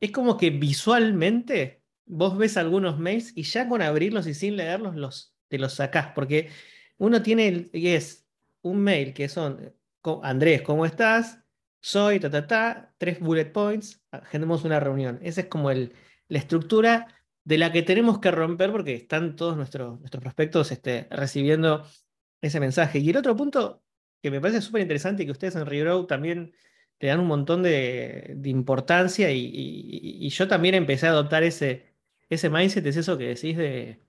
es 0.00 0.10
como 0.12 0.36
que 0.36 0.50
visualmente 0.50 1.82
vos 2.06 2.36
ves 2.36 2.56
algunos 2.56 2.98
mails 2.98 3.32
y 3.36 3.42
ya 3.44 3.68
con 3.68 3.82
abrirlos 3.82 4.26
y 4.26 4.34
sin 4.34 4.56
leerlos 4.56 4.96
los, 4.96 5.34
te 5.48 5.58
los 5.58 5.74
sacás, 5.74 6.08
porque 6.14 6.50
uno 6.98 7.22
tiene, 7.22 7.70
y 7.72 7.88
es 7.88 8.26
un 8.62 8.80
mail 8.80 9.14
que 9.14 9.28
son, 9.28 9.74
Andrés, 10.22 10.62
¿cómo 10.62 10.84
estás? 10.86 11.38
Soy, 11.80 12.20
ta, 12.20 12.30
ta, 12.30 12.46
ta, 12.46 12.94
tres 12.98 13.20
bullet 13.20 13.46
points, 13.52 14.02
agendemos 14.10 14.64
una 14.64 14.80
reunión. 14.80 15.18
Esa 15.22 15.42
es 15.42 15.46
como 15.46 15.70
el, 15.70 15.94
la 16.28 16.38
estructura 16.38 17.06
de 17.44 17.58
la 17.58 17.72
que 17.72 17.82
tenemos 17.82 18.18
que 18.18 18.30
romper 18.30 18.70
porque 18.70 18.94
están 18.94 19.34
todos 19.34 19.56
nuestros, 19.56 19.98
nuestros 20.00 20.22
prospectos 20.22 20.72
este, 20.72 21.08
recibiendo 21.10 21.86
ese 22.42 22.60
mensaje. 22.60 22.98
Y 22.98 23.10
el 23.10 23.16
otro 23.16 23.34
punto 23.34 23.82
que 24.22 24.30
me 24.30 24.40
parece 24.40 24.60
súper 24.60 24.82
interesante 24.82 25.24
que 25.24 25.32
ustedes 25.32 25.56
en 25.56 25.66
Regrow 25.66 26.06
también 26.06 26.54
le 27.00 27.08
dan 27.08 27.20
un 27.20 27.26
montón 27.26 27.62
de, 27.62 28.38
importancia 28.44 29.30
y, 29.32 30.28
yo 30.28 30.48
también 30.48 30.74
empecé 30.74 31.06
a 31.06 31.10
adoptar 31.10 31.42
ese, 31.42 31.94
ese 32.28 32.50
mindset, 32.50 32.86
es 32.86 32.96
eso 32.96 33.16
que 33.18 33.28
decís 33.28 33.56
de, 33.56 34.00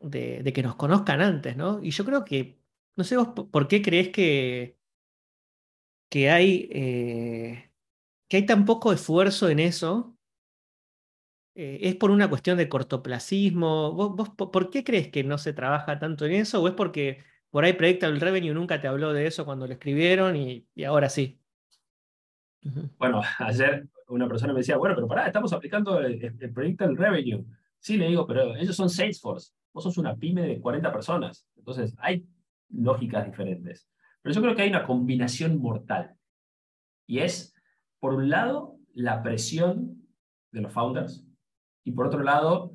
de, 0.00 0.52
que 0.52 0.62
nos 0.62 0.76
conozcan 0.76 1.20
antes, 1.20 1.56
¿no? 1.56 1.82
Y 1.82 1.90
yo 1.90 2.04
creo 2.04 2.24
que, 2.24 2.58
no 2.96 3.04
sé 3.04 3.16
vos 3.16 3.28
por 3.28 3.68
qué 3.68 3.82
crees 3.82 4.08
que, 4.10 4.78
que 6.08 6.30
hay, 6.30 6.68
eh, 6.72 7.70
que 8.28 8.38
hay 8.38 8.46
tan 8.46 8.64
poco 8.64 8.92
esfuerzo 8.92 9.48
en 9.48 9.60
eso. 9.60 10.16
Eh, 11.54 11.80
¿Es 11.82 11.96
por 11.96 12.10
una 12.10 12.28
cuestión 12.28 12.56
de 12.56 12.68
cortoplacismo? 12.68 13.92
¿Vos, 13.92 14.16
vos, 14.16 14.30
¿Por 14.50 14.70
qué 14.70 14.84
crees 14.84 15.08
que 15.08 15.24
no 15.24 15.38
se 15.38 15.52
trabaja 15.52 15.98
tanto 15.98 16.24
en 16.26 16.32
eso? 16.32 16.62
¿O 16.62 16.68
es 16.68 16.74
porque 16.74 17.22
por 17.52 17.64
ahí 17.64 17.74
Predictable 17.74 18.18
Revenue 18.18 18.54
nunca 18.54 18.80
te 18.80 18.88
habló 18.88 19.12
de 19.12 19.26
eso 19.26 19.44
cuando 19.44 19.66
lo 19.66 19.74
escribieron 19.74 20.36
y, 20.36 20.66
ahora 20.86 21.10
sí. 21.10 21.38
Bueno, 22.98 23.20
ayer 23.38 23.86
una 24.08 24.26
persona 24.26 24.54
me 24.54 24.60
decía, 24.60 24.78
bueno, 24.78 24.94
pero 24.94 25.06
pará, 25.06 25.26
estamos 25.26 25.52
aplicando 25.52 26.00
el, 26.00 26.24
el, 26.40 26.52
Predictable 26.52 26.96
Revenue. 26.96 27.44
Sí, 27.78 27.98
le 27.98 28.08
digo, 28.08 28.26
pero 28.26 28.56
ellos 28.56 28.74
son 28.74 28.88
Salesforce. 28.88 29.52
Vos 29.70 29.84
sos 29.84 29.98
una 29.98 30.16
pyme 30.16 30.42
de 30.42 30.60
40 30.60 30.90
personas. 30.90 31.46
Entonces, 31.56 31.94
hay 31.98 32.26
lógicas 32.70 33.26
diferentes. 33.26 33.86
Pero 34.22 34.34
yo 34.34 34.40
creo 34.40 34.56
que 34.56 34.62
hay 34.62 34.70
una 34.70 34.86
combinación 34.86 35.58
mortal. 35.58 36.16
Y 37.06 37.18
es, 37.18 37.54
por 38.00 38.14
un 38.14 38.30
lado, 38.30 38.78
la 38.94 39.22
presión 39.22 40.06
de 40.52 40.62
los 40.62 40.72
founders 40.72 41.26
y 41.84 41.92
por 41.92 42.06
otro 42.06 42.22
lado, 42.22 42.71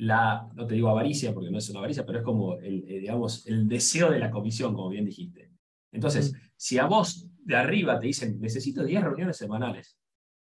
la, 0.00 0.48
no 0.54 0.66
te 0.66 0.74
digo 0.74 0.88
avaricia 0.88 1.34
porque 1.34 1.50
no 1.50 1.58
es 1.58 1.68
una 1.68 1.80
avaricia, 1.80 2.06
pero 2.06 2.18
es 2.18 2.24
como 2.24 2.58
el, 2.58 2.84
eh, 2.88 3.00
digamos, 3.00 3.46
el 3.46 3.68
deseo 3.68 4.10
de 4.10 4.18
la 4.18 4.30
comisión, 4.30 4.74
como 4.74 4.88
bien 4.88 5.04
dijiste. 5.04 5.52
Entonces, 5.92 6.34
si 6.56 6.78
a 6.78 6.86
vos 6.86 7.28
de 7.44 7.56
arriba 7.56 7.98
te 7.98 8.06
dicen, 8.06 8.40
necesito 8.40 8.82
10 8.82 9.02
reuniones 9.02 9.36
semanales, 9.36 9.98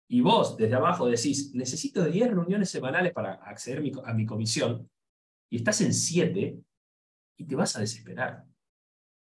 y 0.09 0.20
vos 0.20 0.57
desde 0.57 0.74
abajo 0.74 1.07
decís, 1.07 1.55
necesito 1.55 2.05
10 2.05 2.31
reuniones 2.33 2.68
semanales 2.68 3.12
para 3.12 3.35
acceder 3.35 3.83
a 4.05 4.12
mi 4.12 4.26
comisión, 4.26 4.90
y 5.48 5.57
estás 5.57 5.81
en 5.81 5.94
7, 5.94 6.59
y 7.38 7.44
te 7.44 7.57
vas 7.57 7.74
a 7.76 7.81
desesperar. 7.81 8.44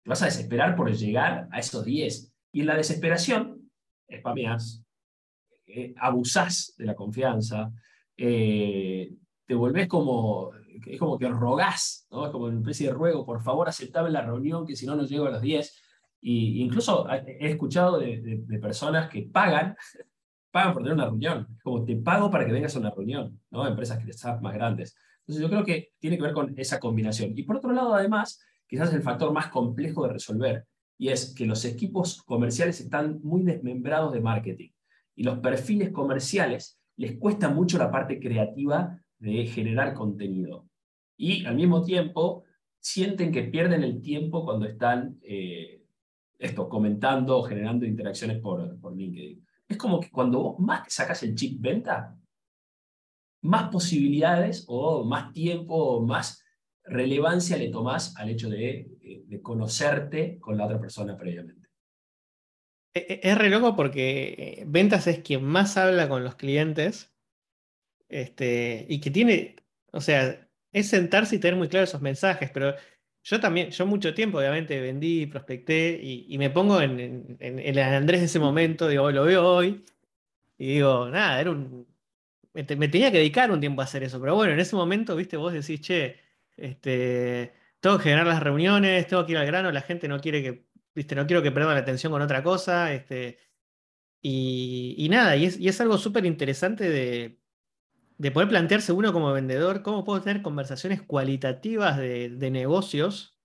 Te 0.05 0.11
vas 0.11 0.23
a 0.23 0.27
desesperar 0.27 0.77
por 0.77 0.93
llegar 0.93 1.49
a 1.51 1.59
esos 1.59 1.85
10. 1.85 2.33
Y 2.53 2.61
en 2.61 2.67
la 2.67 2.77
desesperación, 2.77 3.69
spameás, 4.17 4.85
eh, 5.67 5.93
abusás 5.97 6.75
de 6.77 6.85
la 6.85 6.95
confianza, 6.95 7.73
eh, 8.17 9.13
te 9.47 9.55
volvés 9.55 9.89
como, 9.89 10.53
es 10.87 10.99
como 10.99 11.19
que 11.19 11.29
rogás, 11.29 12.07
¿no? 12.11 12.27
es 12.27 12.33
como 12.33 12.47
una 12.47 12.59
especie 12.59 12.89
de 12.89 12.95
ruego, 12.95 13.25
por 13.25 13.43
favor 13.43 13.69
aceptame 13.69 14.11
la 14.11 14.23
reunión, 14.23 14.67
que 14.67 14.77
si 14.77 14.87
no, 14.87 14.97
no 14.97 15.05
llego 15.05 15.27
a 15.27 15.31
los 15.31 15.43
10. 15.43 15.83
Y 16.21 16.63
incluso 16.63 17.07
he 17.11 17.51
escuchado 17.51 17.99
de, 17.99 18.21
de, 18.47 18.59
personas 18.59 19.11
que 19.11 19.23
pagan, 19.23 19.77
pagan 20.51 20.73
por 20.73 20.83
tener 20.83 20.95
una 20.95 21.07
reunión, 21.07 21.47
como 21.63 21.85
te 21.85 21.97
pago 21.97 22.31
para 22.31 22.47
que 22.47 22.53
vengas 22.53 22.75
a 22.77 22.79
una 22.79 22.91
reunión, 22.91 23.41
¿no? 23.51 23.67
empresas 23.67 24.03
que 24.03 24.11
están 24.11 24.41
más 24.41 24.55
grandes. 24.55 24.97
Entonces 25.21 25.43
yo 25.43 25.51
creo 25.51 25.65
que 25.65 25.93
tiene 25.99 26.17
que 26.17 26.23
ver 26.23 26.33
con 26.33 26.55
esa 26.59 26.81
combinación. 26.81 27.33
Y 27.37 27.43
por 27.43 27.57
otro 27.57 27.73
lado, 27.73 27.95
además, 27.95 28.41
quizás 28.67 28.93
el 28.95 29.03
factor 29.03 29.33
más 29.33 29.49
complejo 29.49 30.07
de 30.07 30.13
resolver, 30.13 30.67
y 30.97 31.09
es 31.09 31.35
que 31.35 31.47
los 31.47 31.65
equipos 31.65 32.23
comerciales 32.23 32.81
están 32.81 33.21
muy 33.23 33.43
desmembrados 33.43 34.13
de 34.13 34.21
marketing. 34.21 34.71
Y 35.17 35.25
los 35.25 35.39
perfiles 35.39 35.91
comerciales 35.91 36.79
les 36.97 37.19
cuesta 37.19 37.49
mucho 37.49 37.79
la 37.79 37.91
parte 37.91 38.21
creativa 38.21 39.01
de 39.25 39.47
generar 39.47 39.95
contenido. 39.95 40.69
Y 41.17 41.45
al 41.47 41.57
mismo 41.57 41.83
tiempo 41.83 42.45
sienten 42.79 43.33
que 43.33 43.45
pierden 43.45 43.83
el 43.83 44.01
tiempo 44.03 44.45
cuando 44.45 44.67
están 44.67 45.19
eh, 45.23 45.83
esto, 46.39 46.69
comentando 46.69 47.39
o 47.39 47.43
generando 47.43 47.87
interacciones 47.87 48.41
por, 48.41 48.79
por 48.81 48.95
LinkedIn. 48.95 49.45
Es 49.69 49.77
como 49.79 50.01
que 50.01 50.11
cuando 50.11 50.43
vos 50.43 50.59
más 50.59 50.85
te 50.85 50.91
sacas 50.91 51.23
el 51.23 51.35
chip 51.35 51.61
venta, 51.61 52.17
más 53.43 53.71
posibilidades 53.71 54.65
o 54.69 55.05
más 55.05 55.33
tiempo 55.33 55.75
o 55.75 56.07
más 56.07 56.45
relevancia 56.85 57.57
le 57.57 57.71
tomás 57.71 58.15
al 58.17 58.29
hecho 58.29 58.51
de, 58.51 58.91
eh, 59.01 59.23
de 59.27 59.41
conocerte 59.41 60.39
con 60.39 60.59
la 60.59 60.67
otra 60.67 60.79
persona 60.79 61.17
previamente. 61.17 61.69
E, 62.95 63.01
e, 63.09 63.21
es 63.23 63.39
re 63.39 63.49
loco 63.49 63.75
porque 63.75 64.35
eh, 64.39 64.65
ventas 64.67 65.07
es 65.07 65.21
quien 65.21 65.45
más 65.45 65.77
habla 65.79 66.09
con 66.09 66.23
los 66.23 66.35
clientes 66.35 67.14
este, 68.09 68.87
y 68.89 69.01
que 69.01 69.11
tiene, 69.11 69.57
o 69.93 70.01
sea, 70.01 70.49
es 70.73 70.89
sentarse 70.89 71.37
y 71.37 71.39
tener 71.39 71.57
muy 71.57 71.69
claros 71.69 71.91
esos 71.91 72.03
mensajes, 72.03 72.51
pero 72.53 72.75
yo 73.23 73.41
también, 73.41 73.71
yo 73.71 73.87
mucho 73.87 74.15
tiempo 74.15 74.39
obviamente 74.39 74.81
vendí, 74.81 75.27
prospecté 75.27 75.99
y, 76.03 76.37
me 76.39 76.51
pongo 76.51 76.81
en, 76.81 77.37
el 77.41 77.79
Andrés 77.79 78.21
de 78.21 78.27
ese 78.27 78.39
momento, 78.39 78.89
digo, 78.89 79.11
lo 79.11 79.25
veo 79.25 79.47
hoy 79.47 79.85
y 80.59 80.75
digo, 80.75 81.09
nada, 81.11 81.41
era 81.41 81.51
un, 81.51 81.87
me, 82.55 82.65
tenía 82.65 83.11
que 83.11 83.19
dedicar 83.19 83.51
un 83.51 83.61
tiempo 83.61 83.81
a 83.83 83.85
hacer 83.85 84.03
eso, 84.05 84.21
pero 84.21 84.35
bueno, 84.37 84.53
en 84.53 84.61
ese 84.61 84.77
momento, 84.77 85.17
viste, 85.17 85.37
vos 85.37 85.53
decís, 85.53 85.81
che, 85.81 86.21
este, 86.57 87.53
tengo 87.81 87.99
que 87.99 88.05
generar 88.05 88.27
las 88.27 88.43
reuniones, 88.43 89.07
tengo 89.07 89.27
que 89.27 89.33
ir 89.33 89.39
al 89.39 89.47
grano, 89.47 89.73
la 89.73 89.83
gente 89.83 90.09
no 90.09 90.21
quiere 90.21 90.43
que, 90.43 90.67
viste, 90.95 91.15
no 91.15 91.27
quiero 91.27 91.43
que 91.43 91.51
pierdan 91.51 91.75
la 91.75 91.81
atención 91.81 92.13
con 92.13 92.23
otra 92.23 92.43
cosa, 92.43 92.93
este, 92.95 93.39
y, 94.23 95.07
nada, 95.11 95.37
y 95.37 95.47
es, 95.47 95.59
y 95.61 95.69
es 95.69 95.81
algo 95.81 95.99
súper 95.99 96.25
interesante 96.27 96.89
de, 96.89 97.41
de 98.19 98.31
poder 98.31 98.49
plantearse 98.49 98.93
uno 98.93 99.13
como 99.13 99.33
vendedor, 99.33 99.83
cómo 99.83 100.05
puedo 100.05 100.23
tener 100.23 100.43
conversaciones 100.43 101.03
cualitativas 101.03 101.97
de, 101.97 102.51
negocios 102.51 103.37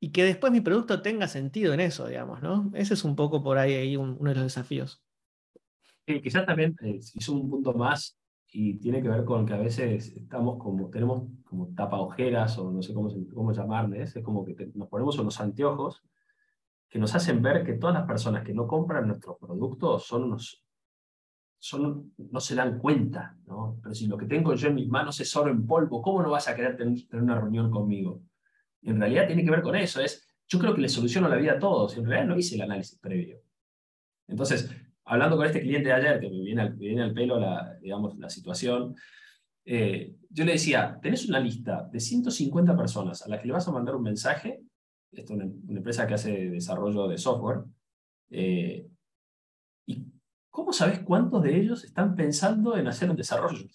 y 0.00 0.10
que 0.10 0.24
después 0.24 0.52
mi 0.52 0.60
producto 0.60 1.02
tenga 1.02 1.28
sentido 1.28 1.72
en 1.74 1.80
eso, 1.80 2.06
digamos, 2.06 2.42
¿no? 2.42 2.70
Ese 2.74 2.94
es 2.94 3.04
un 3.04 3.16
poco 3.16 3.42
por 3.42 3.58
ahí, 3.58 3.96
uno 3.96 4.16
de 4.18 4.34
los 4.34 4.44
desafíos. 4.44 5.02
Sí, 6.06 6.20
quizás 6.20 6.46
también 6.46 6.76
eh, 6.82 6.98
hizo 7.14 7.32
un 7.32 7.48
punto 7.48 7.72
más 7.72 8.16
y 8.52 8.78
tiene 8.78 9.00
que 9.00 9.08
ver 9.08 9.24
con 9.24 9.46
que 9.46 9.54
a 9.54 9.58
veces 9.58 10.08
estamos 10.08 10.58
como, 10.58 10.90
tenemos 10.90 11.28
como 11.44 11.68
tapa 11.74 11.98
ojeras 11.98 12.58
o 12.58 12.70
no 12.70 12.82
sé 12.82 12.92
cómo, 12.92 13.10
cómo 13.34 13.52
llamarles, 13.52 14.14
es 14.16 14.22
como 14.22 14.44
que 14.44 14.54
nos 14.74 14.88
ponemos 14.88 15.18
unos 15.18 15.40
anteojos 15.40 16.02
que 16.88 16.98
nos 16.98 17.14
hacen 17.14 17.40
ver 17.40 17.64
que 17.64 17.74
todas 17.74 17.94
las 17.94 18.06
personas 18.06 18.44
que 18.44 18.52
no 18.52 18.66
compran 18.66 19.06
nuestros 19.06 19.38
productos 19.38 20.04
son 20.04 20.24
unos, 20.24 20.61
son, 21.62 22.12
no 22.16 22.40
se 22.40 22.56
dan 22.56 22.76
cuenta, 22.80 23.36
¿no? 23.46 23.78
Pero 23.80 23.94
si 23.94 24.08
lo 24.08 24.18
que 24.18 24.26
tengo 24.26 24.52
yo 24.56 24.66
en 24.66 24.74
mis 24.74 24.88
manos 24.88 25.20
es 25.20 25.36
oro 25.36 25.48
en 25.48 25.64
polvo, 25.64 26.02
¿cómo 26.02 26.20
no 26.20 26.30
vas 26.30 26.48
a 26.48 26.56
querer 26.56 26.76
tener, 26.76 27.06
una 27.12 27.40
reunión 27.40 27.70
conmigo? 27.70 28.20
en 28.84 28.98
realidad 28.98 29.28
tiene 29.28 29.44
que 29.44 29.50
ver 29.52 29.62
con 29.62 29.76
eso, 29.76 30.00
es, 30.00 30.26
yo 30.48 30.58
creo 30.58 30.74
que 30.74 30.80
le 30.80 30.88
soluciono 30.88 31.28
la 31.28 31.36
vida 31.36 31.52
a 31.52 31.58
todos, 31.60 31.96
en 31.96 32.04
realidad 32.04 32.26
no 32.26 32.36
hice 32.36 32.56
el 32.56 32.62
análisis 32.62 32.98
previo. 32.98 33.40
Entonces, 34.26 34.74
hablando 35.04 35.36
con 35.36 35.46
este 35.46 35.60
cliente 35.60 35.90
de 35.90 35.94
ayer, 35.94 36.18
que 36.18 36.28
me 36.28 36.40
viene 36.40 37.02
al, 37.02 37.14
pelo 37.14 37.38
la, 37.38 37.78
digamos, 37.80 38.18
la 38.18 38.28
situación, 38.28 38.96
eh, 39.64 40.16
yo 40.30 40.44
le 40.44 40.52
decía, 40.54 40.98
tenés 41.00 41.28
una 41.28 41.38
lista 41.38 41.88
de 41.92 42.00
150 42.00 42.76
personas 42.76 43.22
a 43.22 43.28
las 43.28 43.40
que 43.40 43.46
le 43.46 43.52
vas 43.52 43.68
a 43.68 43.72
mandar 43.72 43.94
un 43.94 44.02
mensaje, 44.02 44.64
esto 45.12 45.34
es 45.34 45.38
una, 45.38 45.44
empresa 45.78 46.08
que 46.08 46.14
hace 46.14 46.50
desarrollo 46.50 47.06
de 47.06 47.18
software, 47.18 47.60
eh, 48.30 48.88
¿cómo 50.52 50.72
sabes 50.72 51.00
cuántos 51.00 51.42
de 51.42 51.56
ellos 51.56 51.82
están 51.82 52.14
pensando 52.14 52.76
en 52.76 52.86
hacer 52.86 53.10
un 53.10 53.16
desarrollo? 53.16 53.66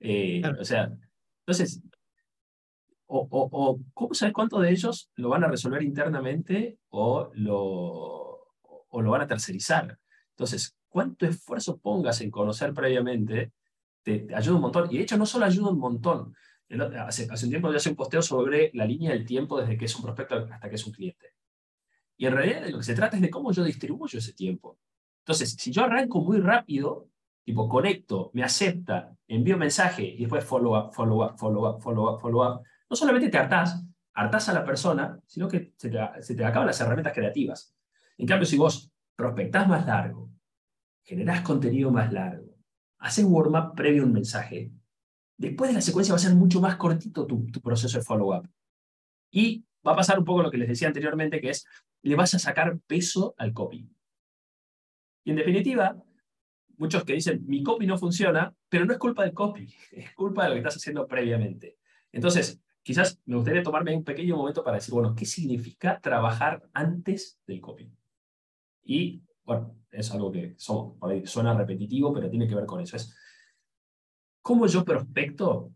Eh, 0.00 0.40
o 0.58 0.64
sea, 0.64 0.90
entonces, 1.40 1.82
o, 3.06 3.78
¿cómo 3.92 4.14
sabes 4.14 4.32
cuántos 4.32 4.62
de 4.62 4.70
ellos 4.70 5.10
lo 5.16 5.28
van 5.28 5.44
a 5.44 5.48
resolver 5.48 5.82
internamente 5.82 6.78
o 6.88 7.30
lo, 7.34 8.54
o 8.62 9.02
lo 9.02 9.10
van 9.10 9.22
a 9.22 9.26
tercerizar? 9.26 9.98
Entonces, 10.30 10.76
cuánto 10.88 11.26
esfuerzo 11.26 11.78
pongas 11.78 12.20
en 12.20 12.30
conocer 12.30 12.72
previamente 12.72 13.52
te, 14.02 14.26
ayuda 14.34 14.56
un 14.56 14.62
montón. 14.62 14.88
Y 14.90 14.98
de 14.98 15.02
hecho, 15.02 15.18
no 15.18 15.26
solo 15.26 15.44
ayuda 15.44 15.70
un 15.70 15.78
montón. 15.78 16.34
Hace, 16.98 17.28
hace 17.30 17.46
un 17.46 17.50
tiempo 17.50 17.70
yo 17.70 17.76
hice 17.76 17.90
un 17.90 17.96
posteo 17.96 18.22
sobre 18.22 18.70
la 18.74 18.86
línea 18.86 19.10
del 19.10 19.26
tiempo 19.26 19.60
desde 19.60 19.76
que 19.76 19.84
es 19.84 19.96
un 19.96 20.02
prospecto 20.02 20.46
hasta 20.50 20.68
que 20.68 20.76
es 20.76 20.86
un 20.86 20.92
cliente. 20.92 21.34
Y 22.16 22.26
en 22.26 22.32
realidad 22.32 22.62
de 22.62 22.70
lo 22.70 22.78
que 22.78 22.84
se 22.84 22.94
trata 22.94 23.16
es 23.16 23.22
de 23.22 23.30
cómo 23.30 23.52
yo 23.52 23.64
distribuyo 23.64 24.18
ese 24.18 24.32
tiempo. 24.32 24.78
Entonces, 25.24 25.56
si 25.58 25.72
yo 25.72 25.84
arranco 25.84 26.20
muy 26.20 26.38
rápido, 26.38 27.08
tipo 27.44 27.66
conecto, 27.66 28.30
me 28.34 28.44
acepta, 28.44 29.16
envío 29.26 29.56
mensaje 29.56 30.04
y 30.04 30.18
después 30.18 30.44
follow 30.44 30.78
up, 30.78 30.92
follow 30.92 31.24
up, 31.24 31.38
follow 31.38 31.66
up, 31.66 31.80
follow 31.80 32.14
up, 32.14 32.20
follow 32.20 32.46
up, 32.46 32.62
no 32.90 32.94
solamente 32.94 33.30
te 33.30 33.38
hartás, 33.38 33.82
hartás 34.12 34.50
a 34.50 34.52
la 34.52 34.66
persona, 34.66 35.18
sino 35.26 35.48
que 35.48 35.72
se 35.78 35.88
te, 35.88 36.44
acaban 36.44 36.66
las 36.66 36.78
herramientas 36.78 37.14
creativas. 37.14 37.74
En 38.18 38.26
cambio, 38.26 38.44
si 38.44 38.58
vos 38.58 38.92
prospectás 39.16 39.66
más 39.66 39.86
largo, 39.86 40.30
generás 41.02 41.40
contenido 41.40 41.90
más 41.90 42.12
largo, 42.12 42.54
haces 42.98 43.24
warm-up 43.24 43.74
previo 43.74 44.02
a 44.02 44.06
un 44.06 44.12
mensaje, 44.12 44.72
después 45.38 45.70
de 45.70 45.74
la 45.74 45.80
secuencia 45.80 46.12
va 46.12 46.16
a 46.16 46.20
ser 46.20 46.34
mucho 46.34 46.60
más 46.60 46.76
cortito 46.76 47.26
tu, 47.26 47.46
tu 47.46 47.62
proceso 47.62 47.96
de 47.96 48.04
follow-up. 48.04 48.46
Y 49.30 49.64
va 49.86 49.92
a 49.92 49.96
pasar 49.96 50.18
un 50.18 50.26
poco 50.26 50.42
lo 50.42 50.50
que 50.50 50.58
les 50.58 50.68
decía 50.68 50.88
anteriormente, 50.88 51.40
que 51.40 51.48
es, 51.48 51.66
le 52.02 52.14
vas 52.14 52.34
a 52.34 52.38
sacar 52.38 52.78
peso 52.86 53.34
al 53.38 53.54
copy. 53.54 53.88
Y 55.24 55.30
en 55.30 55.36
definitiva, 55.36 55.96
muchos 56.76 57.04
que 57.04 57.14
dicen, 57.14 57.44
mi 57.46 57.62
copy 57.62 57.86
no 57.86 57.98
funciona, 57.98 58.54
pero 58.68 58.84
no 58.84 58.92
es 58.92 58.98
culpa 58.98 59.24
del 59.24 59.32
copy, 59.32 59.74
es 59.92 60.14
culpa 60.14 60.44
de 60.44 60.48
lo 60.50 60.54
que 60.54 60.60
estás 60.60 60.76
haciendo 60.76 61.06
previamente. 61.06 61.78
Entonces, 62.12 62.60
quizás 62.82 63.20
me 63.24 63.36
gustaría 63.36 63.62
tomarme 63.62 63.96
un 63.96 64.04
pequeño 64.04 64.36
momento 64.36 64.62
para 64.62 64.76
decir, 64.76 64.94
bueno, 64.94 65.14
¿qué 65.14 65.24
significa 65.24 65.98
trabajar 66.00 66.62
antes 66.72 67.40
del 67.46 67.60
copy? 67.60 67.90
Y, 68.84 69.22
bueno, 69.44 69.76
es 69.90 70.10
algo 70.12 70.30
que 70.30 70.54
suena 70.56 71.54
repetitivo, 71.54 72.12
pero 72.12 72.28
tiene 72.28 72.46
que 72.46 72.54
ver 72.54 72.66
con 72.66 72.80
eso. 72.80 72.96
Es 72.96 73.16
cómo 74.42 74.66
yo 74.66 74.84
prospecto, 74.84 75.72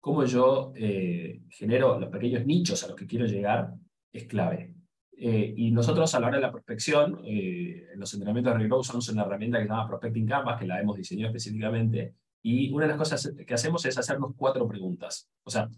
cómo 0.00 0.24
yo 0.24 0.72
eh, 0.74 1.42
genero 1.50 2.00
los 2.00 2.08
pequeños 2.08 2.46
nichos 2.46 2.82
a 2.82 2.88
los 2.88 2.96
que 2.96 3.06
quiero 3.06 3.26
llegar, 3.26 3.74
es 4.12 4.24
clave. 4.24 4.74
Eh, 5.22 5.52
y 5.54 5.70
nosotros 5.70 6.14
a 6.14 6.20
la 6.20 6.28
hora 6.28 6.36
de 6.36 6.42
la 6.42 6.50
prospección, 6.50 7.20
eh, 7.26 7.88
los 7.96 8.10
entrenamientos 8.14 8.54
de 8.54 8.58
Regrow 8.58 8.80
usamos 8.80 9.06
una 9.10 9.20
herramienta 9.22 9.58
que 9.58 9.64
se 9.64 9.68
llama 9.68 9.86
Prospecting 9.86 10.26
Canvas, 10.26 10.58
que 10.58 10.66
la 10.66 10.80
hemos 10.80 10.96
diseñado 10.96 11.28
específicamente, 11.28 12.14
y 12.40 12.72
una 12.72 12.86
de 12.86 12.88
las 12.88 12.96
cosas 12.96 13.30
que 13.46 13.52
hacemos 13.52 13.84
es 13.84 13.98
hacernos 13.98 14.32
cuatro 14.34 14.66
preguntas. 14.66 15.28
O 15.42 15.50
sea, 15.50 15.68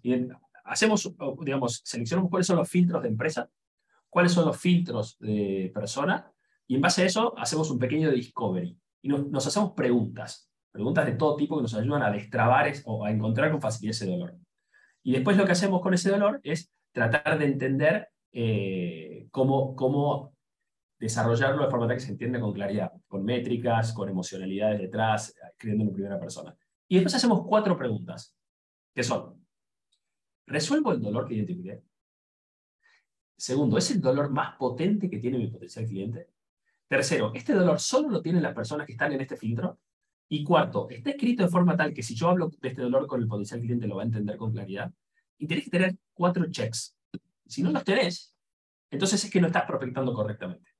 hacemos, 0.64 1.12
digamos, 1.40 1.80
seleccionamos 1.84 2.30
cuáles 2.30 2.46
son 2.46 2.58
los 2.58 2.68
filtros 2.68 3.02
de 3.02 3.08
empresa, 3.08 3.50
cuáles 4.08 4.30
son 4.30 4.46
los 4.46 4.56
filtros 4.56 5.18
de 5.18 5.72
persona, 5.74 6.32
y 6.68 6.76
en 6.76 6.80
base 6.80 7.02
a 7.02 7.06
eso 7.06 7.34
hacemos 7.36 7.68
un 7.68 7.80
pequeño 7.80 8.12
discovery. 8.12 8.78
Y 9.02 9.08
nos, 9.08 9.44
hacemos 9.44 9.72
preguntas, 9.72 10.48
preguntas 10.70 11.04
de 11.04 11.14
todo 11.14 11.34
tipo 11.34 11.56
que 11.56 11.62
nos 11.62 11.74
ayudan 11.74 12.04
a 12.04 12.12
destrabar 12.12 12.72
o 12.84 13.04
a 13.04 13.10
encontrar 13.10 13.50
con 13.50 13.60
facilidad 13.60 13.90
ese 13.90 14.06
dolor. 14.06 14.36
Y 15.02 15.10
después 15.10 15.36
lo 15.36 15.44
que 15.44 15.52
hacemos 15.52 15.80
con 15.80 15.94
ese 15.94 16.10
dolor 16.10 16.40
es 16.44 16.72
tratar 16.92 17.40
de 17.40 17.46
entender 17.46 18.08
eh, 18.30 19.11
cómo, 19.32 19.74
cómo 19.74 20.36
desarrollarlo 21.00 21.64
de 21.64 21.70
forma 21.70 21.88
tal 21.88 21.96
que 21.96 22.02
se 22.02 22.12
entienda 22.12 22.38
con 22.38 22.52
claridad, 22.52 22.92
con 23.08 23.24
métricas, 23.24 23.92
con 23.92 24.08
emocionalidades 24.08 24.80
detrás, 24.80 25.34
escribiendo 25.50 25.84
en 25.84 25.92
primera 25.92 26.20
persona. 26.20 26.56
Y 26.86 26.94
después 26.96 27.16
hacemos 27.16 27.44
cuatro 27.44 27.76
preguntas, 27.76 28.36
que 28.94 29.02
son, 29.02 29.44
¿resuelvo 30.46 30.92
el 30.92 31.00
dolor 31.00 31.26
que 31.26 31.34
identifiqué? 31.34 31.82
Segundo, 33.36 33.78
¿es 33.78 33.90
el 33.90 34.00
dolor 34.00 34.30
más 34.30 34.54
potente 34.56 35.10
que 35.10 35.18
tiene 35.18 35.38
mi 35.38 35.48
potencial 35.48 35.86
cliente? 35.86 36.28
Tercero, 36.86 37.32
¿este 37.34 37.54
dolor 37.54 37.80
solo 37.80 38.10
lo 38.10 38.22
tienen 38.22 38.42
las 38.42 38.54
personas 38.54 38.86
que 38.86 38.92
están 38.92 39.12
en 39.12 39.22
este 39.22 39.36
filtro? 39.36 39.80
Y 40.28 40.44
cuarto, 40.44 40.88
está 40.88 41.10
escrito 41.10 41.42
de 41.42 41.48
forma 41.48 41.76
tal 41.76 41.92
que 41.92 42.02
si 42.02 42.14
yo 42.14 42.28
hablo 42.28 42.48
de 42.60 42.68
este 42.68 42.82
dolor 42.82 43.06
con 43.06 43.20
el 43.20 43.26
potencial 43.26 43.60
cliente 43.60 43.86
lo 43.86 43.96
va 43.96 44.02
a 44.02 44.06
entender 44.06 44.36
con 44.36 44.52
claridad. 44.52 44.92
Y 45.38 45.46
tenés 45.46 45.64
que 45.64 45.70
tener 45.70 45.96
cuatro 46.12 46.48
checks. 46.50 46.96
Si 47.46 47.62
no 47.62 47.72
los 47.72 47.82
tenés, 47.82 48.31
entonces 48.92 49.24
es 49.24 49.30
que 49.30 49.40
no 49.40 49.48
estás 49.48 49.64
prospectando 49.64 50.12
correctamente. 50.12 50.70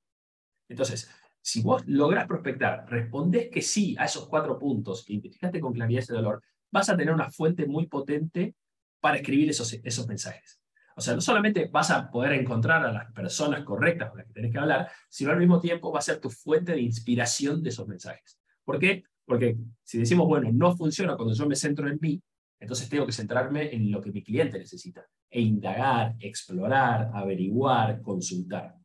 Entonces, 0.69 1.09
si 1.41 1.61
vos 1.61 1.83
lográs 1.87 2.27
prospectar, 2.27 2.85
respondés 2.89 3.49
que 3.49 3.61
sí 3.61 3.95
a 3.99 4.05
esos 4.05 4.29
cuatro 4.29 4.57
puntos, 4.57 5.09
identificaste 5.09 5.59
con 5.59 5.73
claridad 5.73 6.03
ese 6.03 6.13
dolor, 6.13 6.41
vas 6.71 6.89
a 6.89 6.95
tener 6.95 7.13
una 7.13 7.29
fuente 7.29 7.65
muy 7.65 7.87
potente 7.87 8.55
para 9.01 9.17
escribir 9.17 9.49
esos, 9.49 9.73
esos 9.73 10.07
mensajes. 10.07 10.61
O 10.95 11.01
sea, 11.01 11.15
no 11.15 11.21
solamente 11.21 11.69
vas 11.71 11.89
a 11.89 12.09
poder 12.09 12.33
encontrar 12.33 12.85
a 12.85 12.91
las 12.93 13.11
personas 13.11 13.63
correctas 13.63 14.09
con 14.09 14.19
las 14.19 14.27
que 14.27 14.33
tenés 14.33 14.51
que 14.51 14.59
hablar, 14.59 14.89
sino 15.09 15.31
al 15.31 15.39
mismo 15.39 15.59
tiempo 15.59 15.91
va 15.91 15.99
a 15.99 16.03
ser 16.03 16.19
tu 16.19 16.29
fuente 16.29 16.73
de 16.73 16.81
inspiración 16.81 17.63
de 17.63 17.69
esos 17.69 17.87
mensajes. 17.87 18.39
¿Por 18.63 18.79
qué? 18.79 19.03
Porque 19.25 19.57
si 19.83 19.97
decimos, 19.97 20.27
bueno, 20.27 20.49
no 20.53 20.77
funciona 20.77 21.15
cuando 21.15 21.33
yo 21.33 21.47
me 21.47 21.55
centro 21.55 21.89
en 21.89 21.97
mí, 21.99 22.21
entonces 22.63 22.87
tengo 22.87 23.05
que 23.05 23.11
centrarme 23.11 23.75
en 23.75 23.91
lo 23.91 23.99
que 23.99 24.09
mi 24.09 24.23
cliente 24.23 24.57
necesita 24.57 25.05
e 25.29 25.41
indagar, 25.41 26.15
explorar, 26.17 27.11
averiguar, 27.13 28.01
consultar. 28.01 28.77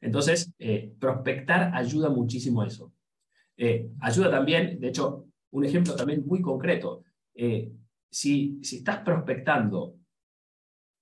Entonces, 0.00 0.52
eh, 0.58 0.92
prospectar 0.98 1.72
ayuda 1.72 2.10
muchísimo 2.10 2.62
a 2.62 2.66
eso. 2.66 2.92
Eh, 3.56 3.88
ayuda 4.00 4.28
también, 4.28 4.80
de 4.80 4.88
hecho, 4.88 5.26
un 5.52 5.64
ejemplo 5.64 5.94
también 5.94 6.26
muy 6.26 6.42
concreto. 6.42 7.04
Eh, 7.32 7.70
si, 8.10 8.58
si 8.60 8.78
estás 8.78 8.98
prospectando 9.04 9.94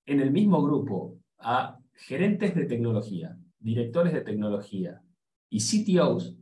en 0.05 0.19
el 0.19 0.29
mismo 0.29 0.61
grupo 0.61 1.17
a 1.39 1.79
gerentes 1.93 2.53
de 2.53 2.65
tecnología, 2.65 3.35
directores 3.57 4.13
de 4.13 4.21
tecnología 4.21 5.01
y 5.49 5.59
CTOs, 5.59 6.37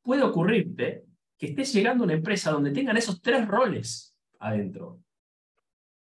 puede 0.00 0.22
ocurrirte 0.22 1.04
que 1.36 1.48
estés 1.48 1.70
llegando 1.74 2.04
a 2.04 2.06
una 2.06 2.14
empresa 2.14 2.50
donde 2.50 2.70
tengan 2.70 2.96
esos 2.96 3.20
tres 3.20 3.46
roles 3.46 4.09
adentro. 4.40 5.00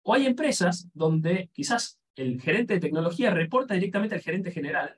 O 0.03 0.13
hay 0.13 0.25
empresas 0.25 0.87
donde 0.93 1.49
quizás 1.53 1.99
el 2.15 2.41
gerente 2.41 2.75
de 2.75 2.79
tecnología 2.79 3.31
reporta 3.31 3.73
directamente 3.73 4.15
al 4.15 4.21
gerente 4.21 4.51
general 4.51 4.95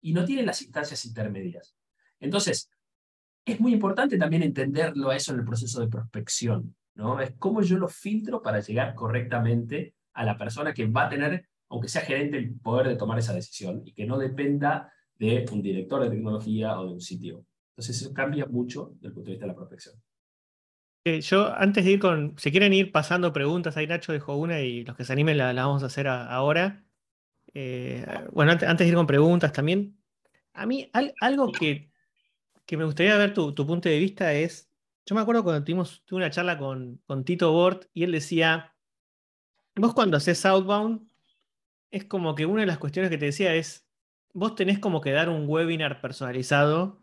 y 0.00 0.12
no 0.12 0.24
tiene 0.24 0.44
las 0.44 0.62
instancias 0.62 1.04
intermedias. 1.04 1.74
Entonces, 2.20 2.70
es 3.44 3.60
muy 3.60 3.72
importante 3.72 4.18
también 4.18 4.42
entenderlo 4.42 5.12
eso 5.12 5.32
en 5.32 5.40
el 5.40 5.44
proceso 5.44 5.80
de 5.80 5.88
prospección, 5.88 6.76
¿no? 6.94 7.20
Es 7.20 7.32
cómo 7.38 7.62
yo 7.62 7.78
lo 7.78 7.88
filtro 7.88 8.42
para 8.42 8.60
llegar 8.60 8.94
correctamente 8.94 9.94
a 10.12 10.24
la 10.24 10.36
persona 10.36 10.74
que 10.74 10.86
va 10.86 11.06
a 11.06 11.08
tener, 11.08 11.48
aunque 11.68 11.88
sea 11.88 12.02
gerente, 12.02 12.36
el 12.36 12.54
poder 12.58 12.88
de 12.88 12.96
tomar 12.96 13.18
esa 13.18 13.32
decisión 13.32 13.82
y 13.84 13.92
que 13.92 14.06
no 14.06 14.18
dependa 14.18 14.92
de 15.18 15.46
un 15.50 15.62
director 15.62 16.02
de 16.02 16.10
tecnología 16.10 16.78
o 16.78 16.86
de 16.86 16.92
un 16.92 17.00
sitio. 17.00 17.44
Entonces, 17.70 18.02
eso 18.02 18.12
cambia 18.12 18.46
mucho 18.46 18.90
desde 18.94 19.08
el 19.08 19.12
punto 19.14 19.28
de 19.28 19.32
vista 19.32 19.46
de 19.46 19.52
la 19.52 19.56
prospección. 19.56 19.94
Yo, 21.22 21.54
antes 21.54 21.84
de 21.84 21.92
ir 21.92 22.00
con, 22.00 22.34
si 22.38 22.50
quieren 22.50 22.72
ir 22.72 22.92
pasando 22.92 23.32
preguntas, 23.32 23.76
ahí 23.76 23.86
Nacho 23.86 24.12
dejó 24.12 24.36
una 24.36 24.60
y 24.60 24.84
los 24.84 24.96
que 24.96 25.04
se 25.04 25.12
animen 25.12 25.38
la, 25.38 25.52
vamos 25.52 25.82
a 25.82 25.86
hacer 25.86 26.08
ahora. 26.08 26.84
Eh, 27.54 28.06
bueno, 28.32 28.52
antes, 28.52 28.78
de 28.78 28.86
ir 28.86 28.94
con 28.94 29.06
preguntas 29.06 29.52
también, 29.52 29.98
a 30.52 30.66
mí 30.66 30.90
algo 31.20 31.52
que, 31.52 31.90
me 32.70 32.84
gustaría 32.84 33.16
ver 33.16 33.34
tu, 33.34 33.54
punto 33.54 33.88
de 33.88 33.98
vista 33.98 34.32
es, 34.34 34.70
yo 35.06 35.14
me 35.14 35.22
acuerdo 35.22 35.44
cuando 35.44 35.64
tuvimos 35.64 36.02
tuve 36.04 36.18
una 36.18 36.30
charla 36.30 36.58
con, 36.58 37.00
con 37.06 37.24
Tito 37.24 37.52
Bort 37.52 37.86
y 37.94 38.04
él 38.04 38.12
decía, 38.12 38.74
vos 39.76 39.94
cuando 39.94 40.16
haces 40.16 40.44
outbound, 40.46 41.08
es 41.90 42.04
como 42.04 42.34
que 42.34 42.46
una 42.46 42.60
de 42.62 42.66
las 42.66 42.78
cuestiones 42.78 43.10
que 43.10 43.18
te 43.18 43.26
decía 43.26 43.54
es, 43.54 43.88
vos 44.34 44.54
tenés 44.54 44.78
como 44.78 45.00
que 45.00 45.12
dar 45.12 45.28
un 45.28 45.48
webinar 45.48 46.00
personalizado 46.00 47.00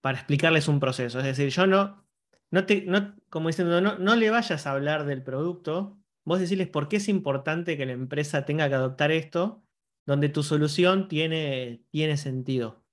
para 0.00 0.18
explicarles 0.18 0.68
un 0.68 0.80
proceso. 0.80 1.18
Es 1.20 1.24
decir, 1.24 1.48
yo 1.48 1.66
no, 1.66 2.03
no 2.50 2.66
te, 2.66 2.82
no, 2.86 3.16
como 3.30 3.48
diciendo, 3.48 3.80
no, 3.80 3.98
no 3.98 4.16
le 4.16 4.30
vayas 4.30 4.66
a 4.66 4.72
hablar 4.72 5.06
del 5.06 5.22
producto, 5.22 5.98
vos 6.24 6.40
decirles 6.40 6.68
por 6.68 6.88
qué 6.88 6.96
es 6.96 7.08
importante 7.08 7.76
que 7.76 7.86
la 7.86 7.92
empresa 7.92 8.44
tenga 8.44 8.68
que 8.68 8.74
adoptar 8.74 9.12
esto, 9.12 9.64
donde 10.06 10.28
tu 10.28 10.42
solución 10.42 11.08
tiene, 11.08 11.82
tiene 11.90 12.16
sentido. 12.16 12.84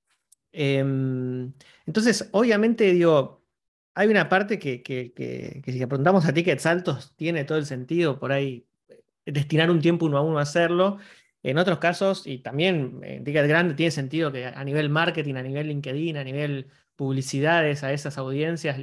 Em, 0.52 1.54
entonces, 1.86 2.30
obviamente, 2.32 2.92
digo, 2.94 3.46
hay 3.94 4.08
una 4.08 4.30
parte 4.30 4.60
que, 4.60 4.84
que, 4.84 5.14
que, 5.14 5.62
si 5.72 5.82
apuntamos 5.82 6.26
a 6.26 6.34
tickets 6.34 6.66
altos 6.66 7.14
tiene 7.16 7.46
todo 7.46 7.58
el 7.58 7.66
sentido 7.66 8.20
por 8.20 8.32
ahí 8.32 8.68
eh, 8.90 9.04
destinar 9.26 9.70
un 9.72 9.82
tiempo 9.82 10.06
uno 10.06 10.18
a 10.18 10.22
uno 10.22 10.40
a 10.40 10.44
hacerlo. 10.44 10.98
En 11.44 11.58
otros 11.58 11.80
casos, 11.80 12.28
y 12.28 12.40
también 12.40 13.00
en 13.04 13.24
tickets 13.24 13.48
grandes, 13.48 13.76
tiene 13.76 13.92
sentido 13.92 14.32
que 14.32 14.46
a 14.46 14.64
nivel 14.64 14.90
marketing, 14.90 15.36
a 15.36 15.44
nivel 15.44 15.68
LinkedIn, 15.68 16.18
a 16.18 16.24
nivel 16.24 16.68
publicidades 16.96 17.84
a 17.84 17.94
esas 17.94 18.18
audiencias, 18.20 18.78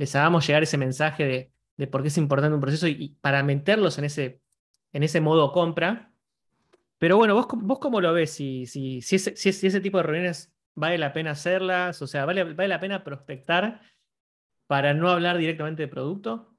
les 0.00 0.16
hagamos 0.16 0.46
llegar 0.46 0.62
ese 0.62 0.78
mensaje 0.78 1.52
de, 1.76 1.86
por 1.88 2.00
qué 2.00 2.08
es 2.08 2.16
importante 2.16 2.54
un 2.54 2.60
proceso 2.62 2.88
y, 2.88 3.18
para 3.20 3.42
meterlos 3.42 3.98
en 3.98 4.06
ese, 4.06 4.40
en 4.94 5.02
ese 5.02 5.20
modo 5.20 5.52
compra. 5.52 6.10
Pero 6.96 7.18
bueno, 7.18 7.34
vos, 7.34 7.46
vos 7.52 7.78
cómo 7.80 8.00
lo 8.00 8.14
ves, 8.14 8.30
si, 8.30 8.64
si, 8.64 9.02
si, 9.02 9.16
ese, 9.16 9.36
si, 9.36 9.50
ese 9.50 9.80
tipo 9.82 9.98
de 9.98 10.04
reuniones 10.04 10.54
vale 10.74 10.96
la 10.96 11.12
pena 11.12 11.32
hacerlas, 11.32 12.00
o 12.00 12.06
sea, 12.06 12.24
vale, 12.24 12.44
vale 12.44 12.68
la 12.68 12.80
pena 12.80 13.04
prospectar 13.04 13.82
para 14.66 14.94
no 14.94 15.10
hablar 15.10 15.36
directamente 15.36 15.82
de 15.82 15.88
producto. 15.88 16.56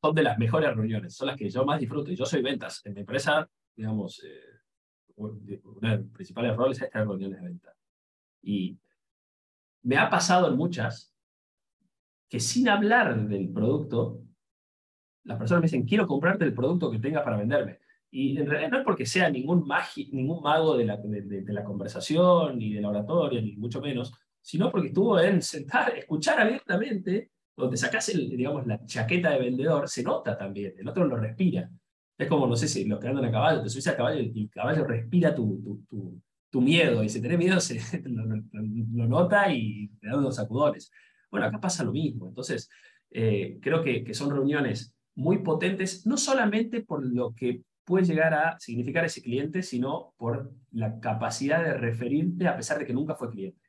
Son 0.00 0.14
de 0.14 0.22
las 0.22 0.38
mejores 0.38 0.72
reuniones, 0.72 1.16
son 1.16 1.26
las 1.26 1.36
que 1.36 1.50
yo 1.50 1.64
más 1.64 1.80
disfruto. 1.80 2.12
Yo 2.12 2.24
soy 2.24 2.42
ventas. 2.42 2.80
En 2.84 2.94
mi 2.94 3.00
empresa, 3.00 3.50
digamos, 3.74 4.22
eh, 4.22 4.60
uno 5.16 5.34
de 5.42 5.96
los 5.96 6.06
principales 6.12 6.56
roles 6.56 6.80
es 6.80 6.88
tener 6.88 7.08
reuniones 7.08 7.40
de 7.40 7.44
ventas. 7.44 7.76
Y 8.40 8.78
me 9.82 9.96
ha 9.96 10.10
pasado 10.10 10.48
en 10.48 10.56
muchas 10.56 11.14
que 12.28 12.40
sin 12.40 12.68
hablar 12.68 13.26
del 13.26 13.50
producto, 13.50 14.22
las 15.24 15.36
personas 15.36 15.62
me 15.62 15.66
dicen, 15.66 15.84
quiero 15.84 16.06
comprarte 16.06 16.44
el 16.44 16.54
producto 16.54 16.90
que 16.90 16.98
tengas 16.98 17.24
para 17.24 17.36
venderme. 17.36 17.80
Y 18.10 18.36
en 18.38 18.46
realidad 18.46 18.70
no 18.70 18.78
es 18.78 18.84
porque 18.84 19.04
sea 19.04 19.28
ningún, 19.28 19.68
ningún 20.12 20.42
mago 20.42 20.76
de 20.76 20.84
la, 20.84 20.96
de, 20.96 21.44
la, 21.48 21.64
conversación, 21.64 22.58
ni 22.58 22.72
de 22.72 22.80
la 22.80 22.88
oratoria, 22.88 23.40
ni 23.40 23.56
mucho 23.56 23.80
menos, 23.80 24.12
sino 24.40 24.70
porque 24.70 24.88
estuvo 24.88 25.18
en 25.20 25.42
sentar, 25.42 25.92
escuchar 25.96 26.40
abiertamente, 26.40 27.30
donde 27.56 27.76
sacas 27.76 28.06
digamos, 28.06 28.66
la 28.66 28.84
chaqueta 28.86 29.30
de 29.30 29.40
vendedor, 29.40 29.88
se 29.88 30.02
nota 30.02 30.36
también, 30.36 30.74
el 30.78 30.88
otro 30.88 31.04
lo 31.04 31.16
respira. 31.16 31.68
Es 32.16 32.28
como, 32.28 32.46
no 32.46 32.56
sé 32.56 32.68
si 32.68 32.84
los 32.84 33.00
que 33.00 33.08
andan 33.08 33.24
a 33.24 33.30
caballo, 33.30 33.62
te 33.62 33.68
subes 33.68 33.88
a 33.88 33.96
caballo 33.96 34.20
y 34.20 34.42
el 34.42 34.50
caballo 34.50 34.84
respira 34.84 35.34
tu, 35.34 35.84
tu 35.88 36.20
miedo, 36.58 37.04
y 37.04 37.08
si 37.08 37.22
tenés 37.22 37.38
miedo 37.38 37.60
se, 37.60 37.80
lo, 38.04 39.06
nota 39.06 39.52
y 39.52 39.88
te 40.00 40.08
da 40.08 40.18
unos 40.18 40.36
sacudones. 40.36 40.90
Bueno, 41.30 41.46
acá 41.46 41.60
pasa 41.60 41.84
lo 41.84 41.92
mismo. 41.92 42.26
Entonces, 42.26 42.68
eh, 43.10 43.58
creo 43.62 43.82
que, 43.82 44.02
que, 44.02 44.14
son 44.14 44.30
reuniones 44.30 44.94
muy 45.14 45.38
potentes, 45.38 46.06
no 46.06 46.16
solamente 46.16 46.82
por 46.82 47.04
lo 47.04 47.34
que 47.34 47.62
puede 47.84 48.04
llegar 48.04 48.34
a 48.34 48.58
significar 48.58 49.04
ese 49.04 49.22
cliente, 49.22 49.62
sino 49.62 50.14
por 50.16 50.52
la 50.72 50.98
capacidad 50.98 51.62
de 51.62 51.74
referirte 51.74 52.48
a 52.48 52.56
pesar 52.56 52.78
de 52.78 52.86
que 52.86 52.92
nunca 52.92 53.14
fue 53.14 53.30
cliente. 53.30 53.60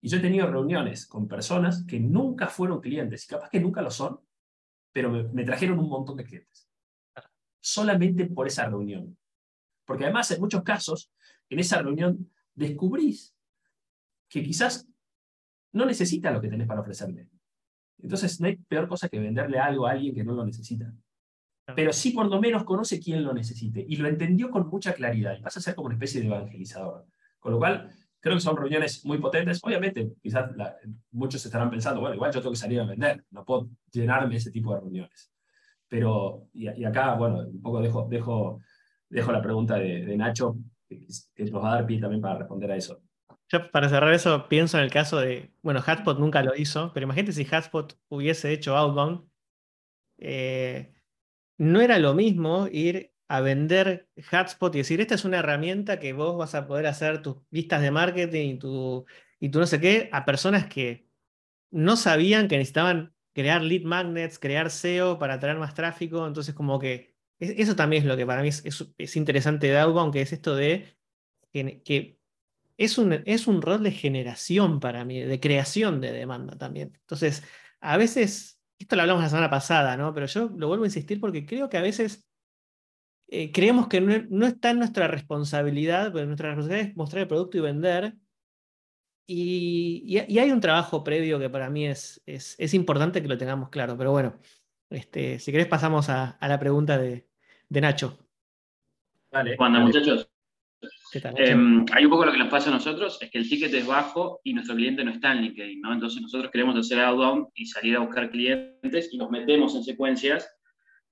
Y 0.00 0.08
yo 0.08 0.18
he 0.18 0.20
tenido 0.20 0.50
reuniones 0.50 1.06
con 1.06 1.28
personas 1.28 1.84
que 1.86 2.00
nunca 2.00 2.48
fueron 2.48 2.80
clientes, 2.80 3.24
y 3.24 3.28
capaz 3.28 3.50
que 3.50 3.60
nunca 3.60 3.82
lo 3.82 3.90
son, 3.90 4.18
pero 4.92 5.10
me, 5.10 5.24
me 5.24 5.44
trajeron 5.44 5.78
un 5.78 5.88
montón 5.88 6.16
de 6.16 6.24
clientes. 6.24 6.68
Solamente 7.60 8.26
por 8.26 8.48
esa 8.48 8.66
reunión. 8.66 9.16
Porque 9.84 10.04
además, 10.04 10.30
en 10.32 10.40
muchos 10.40 10.62
casos, 10.62 11.12
en 11.54 11.60
esa 11.60 11.82
reunión 11.82 12.30
descubrís 12.54 13.34
que 14.28 14.42
quizás 14.42 14.88
no 15.72 15.86
necesita 15.86 16.30
lo 16.30 16.40
que 16.40 16.48
tenés 16.48 16.66
para 16.66 16.80
ofrecerle. 16.80 17.28
Entonces, 17.98 18.40
no 18.40 18.46
hay 18.46 18.56
peor 18.56 18.88
cosa 18.88 19.08
que 19.08 19.18
venderle 19.18 19.58
algo 19.58 19.86
a 19.86 19.92
alguien 19.92 20.14
que 20.14 20.24
no 20.24 20.32
lo 20.32 20.44
necesita. 20.44 20.92
Pero 21.76 21.92
sí, 21.92 22.10
por 22.10 22.26
lo 22.26 22.40
menos, 22.40 22.64
conoce 22.64 22.98
quién 22.98 23.22
lo 23.22 23.32
necesite 23.32 23.84
y 23.86 23.96
lo 23.96 24.08
entendió 24.08 24.50
con 24.50 24.68
mucha 24.68 24.92
claridad 24.92 25.36
y 25.38 25.42
pasa 25.42 25.60
a 25.60 25.62
ser 25.62 25.74
como 25.74 25.86
una 25.86 25.94
especie 25.94 26.20
de 26.20 26.26
evangelizador. 26.26 27.06
Con 27.38 27.52
lo 27.52 27.58
cual, 27.58 27.90
creo 28.20 28.34
que 28.34 28.40
son 28.40 28.56
reuniones 28.56 29.04
muy 29.04 29.18
potentes. 29.18 29.60
Obviamente, 29.62 30.12
quizás 30.20 30.50
muchos 31.12 31.44
estarán 31.44 31.70
pensando, 31.70 32.00
bueno, 32.00 32.16
igual 32.16 32.32
yo 32.32 32.40
tengo 32.40 32.52
que 32.52 32.58
salir 32.58 32.80
a 32.80 32.86
vender, 32.86 33.24
no 33.30 33.44
puedo 33.44 33.68
llenarme 33.92 34.36
ese 34.36 34.50
tipo 34.50 34.74
de 34.74 34.80
reuniones. 34.80 35.30
Pero, 35.88 36.48
y, 36.52 36.84
acá, 36.84 37.14
bueno, 37.14 37.40
un 37.40 37.62
poco 37.62 37.80
dejo, 37.80 38.08
dejo, 38.08 38.60
dejo 39.08 39.32
la 39.32 39.42
pregunta 39.42 39.76
de, 39.76 40.04
de 40.04 40.16
Nacho 40.16 40.56
que, 41.34 41.44
nos 41.44 41.62
va 41.62 41.72
a 41.72 41.74
dar 41.76 41.86
pie 41.86 42.00
también 42.00 42.20
para 42.20 42.38
responder 42.38 42.70
a 42.70 42.76
eso. 42.76 43.02
Yo 43.48 43.70
para 43.70 43.88
cerrar 43.88 44.12
eso 44.14 44.48
pienso 44.48 44.78
en 44.78 44.84
el 44.84 44.90
caso 44.90 45.18
de, 45.18 45.52
bueno, 45.62 45.82
Hatspot 45.84 46.18
nunca 46.18 46.42
lo 46.42 46.56
hizo, 46.56 46.92
pero 46.92 47.04
imagínate 47.04 47.32
si 47.32 47.46
Hatspot 47.50 47.98
hubiese 48.08 48.52
hecho 48.52 48.76
Outbound, 48.76 49.28
eh, 50.18 50.94
no 51.58 51.80
era 51.80 51.98
lo 51.98 52.14
mismo 52.14 52.68
ir 52.70 53.12
a 53.28 53.40
vender 53.40 54.08
Hatspot 54.30 54.74
y 54.74 54.78
decir, 54.78 55.00
esta 55.00 55.14
es 55.14 55.24
una 55.24 55.38
herramienta 55.38 55.98
que 55.98 56.12
vos 56.12 56.36
vas 56.36 56.54
a 56.54 56.66
poder 56.66 56.86
hacer 56.86 57.22
tus 57.22 57.36
listas 57.50 57.82
de 57.82 57.90
marketing 57.90 58.54
y 58.54 58.58
tu, 58.58 59.06
y 59.40 59.48
tu 59.50 59.58
no 59.58 59.66
sé 59.66 59.80
qué, 59.80 60.08
a 60.12 60.24
personas 60.24 60.66
que 60.66 61.08
no 61.70 61.96
sabían 61.96 62.48
que 62.48 62.58
necesitaban 62.58 63.14
crear 63.32 63.62
lead 63.62 63.82
magnets, 63.82 64.38
crear 64.38 64.70
SEO 64.70 65.18
para 65.18 65.34
atraer 65.34 65.58
más 65.58 65.74
tráfico, 65.74 66.26
entonces 66.26 66.54
como 66.54 66.78
que 66.78 67.11
eso 67.42 67.74
también 67.74 68.02
es 68.02 68.08
lo 68.08 68.16
que 68.16 68.24
para 68.24 68.42
mí 68.42 68.48
es, 68.48 69.16
interesante 69.16 69.66
de 69.66 69.78
Outbound, 69.78 70.12
que 70.12 70.22
es 70.22 70.32
esto 70.32 70.54
de 70.54 70.96
que, 71.52 72.18
es, 72.76 72.98
un, 72.98 73.12
es 73.26 73.46
un 73.48 73.62
rol 73.62 73.82
de 73.82 73.90
generación 73.90 74.78
para 74.78 75.04
mí, 75.04 75.20
de 75.20 75.40
creación 75.40 76.00
de 76.00 76.12
demanda 76.12 76.56
también. 76.56 76.92
Entonces, 77.00 77.42
a 77.80 77.96
veces, 77.96 78.60
esto 78.78 78.94
lo 78.94 79.02
hablamos 79.02 79.24
la 79.24 79.28
semana 79.28 79.50
pasada, 79.50 79.96
¿no? 79.96 80.14
Pero 80.14 80.26
yo 80.26 80.50
lo 80.56 80.68
vuelvo 80.68 80.84
a 80.84 80.86
insistir 80.86 81.20
porque 81.20 81.44
creo 81.44 81.68
que 81.68 81.78
a 81.78 81.82
veces 81.82 82.28
eh, 83.28 83.50
creemos 83.50 83.88
que 83.88 84.00
no, 84.00 84.46
está 84.46 84.70
en 84.70 84.78
nuestra 84.78 85.08
responsabilidad, 85.08 86.12
porque 86.12 86.26
nuestra 86.26 86.50
responsabilidad 86.50 86.90
es 86.90 86.96
mostrar 86.96 87.22
el 87.22 87.28
producto 87.28 87.58
y 87.58 87.60
vender. 87.60 88.14
Y, 89.26 90.18
hay 90.18 90.50
un 90.52 90.60
trabajo 90.60 91.02
previo 91.02 91.38
que 91.40 91.50
para 91.50 91.70
mí 91.70 91.86
es, 91.86 92.22
es, 92.26 92.74
importante 92.74 93.20
que 93.20 93.28
lo 93.28 93.38
tengamos 93.38 93.68
claro. 93.70 93.96
Pero 93.96 94.12
bueno, 94.12 94.38
este, 94.90 95.40
si 95.40 95.50
querés 95.50 95.66
pasamos 95.66 96.08
a 96.08 96.36
la 96.40 96.58
pregunta 96.60 96.98
de, 96.98 97.31
de 97.72 97.80
Nacho. 97.80 98.18
Vale. 99.30 99.56
Cuando, 99.56 99.80
muchachos. 99.80 100.28
Em, 101.36 101.84
hay 101.92 102.04
un 102.04 102.10
poco 102.10 102.24
lo 102.26 102.32
que 102.32 102.38
nos 102.38 102.48
pasa 102.48 102.68
a 102.68 102.72
nosotros, 102.72 103.18
es 103.20 103.30
que 103.30 103.38
el 103.38 103.48
ticket 103.48 103.72
es 103.72 103.86
bajo 103.86 104.40
y 104.44 104.52
nuestro 104.52 104.74
cliente 104.74 105.04
no 105.04 105.10
está 105.10 105.32
en 105.32 105.42
LinkedIn, 105.42 105.80
¿no? 105.80 105.92
Entonces 105.92 106.20
nosotros 106.20 106.50
queremos 106.50 106.76
hacer 106.76 107.00
outbound 107.00 107.48
y 107.54 107.66
salir 107.66 107.96
a 107.96 108.00
buscar 108.00 108.30
clientes 108.30 109.08
y 109.12 109.16
nos 109.16 109.30
metemos 109.30 109.74
en 109.74 109.84
secuencias 109.84 110.50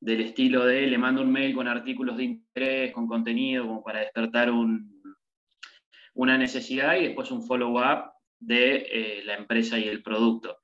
del 0.00 0.20
estilo 0.20 0.64
de 0.64 0.86
le 0.86 0.98
mando 0.98 1.22
un 1.22 1.30
mail 1.30 1.54
con 1.54 1.68
artículos 1.68 2.16
de 2.16 2.24
interés, 2.24 2.92
con 2.92 3.06
contenido, 3.06 3.66
como 3.66 3.82
para 3.82 4.00
despertar 4.00 4.50
un, 4.50 5.02
una 6.14 6.36
necesidad 6.36 6.96
y 6.96 7.06
después 7.06 7.30
un 7.30 7.46
follow-up 7.46 8.10
de 8.38 8.86
eh, 8.90 9.22
la 9.24 9.34
empresa 9.34 9.78
y 9.78 9.84
el 9.84 10.02
producto. 10.02 10.58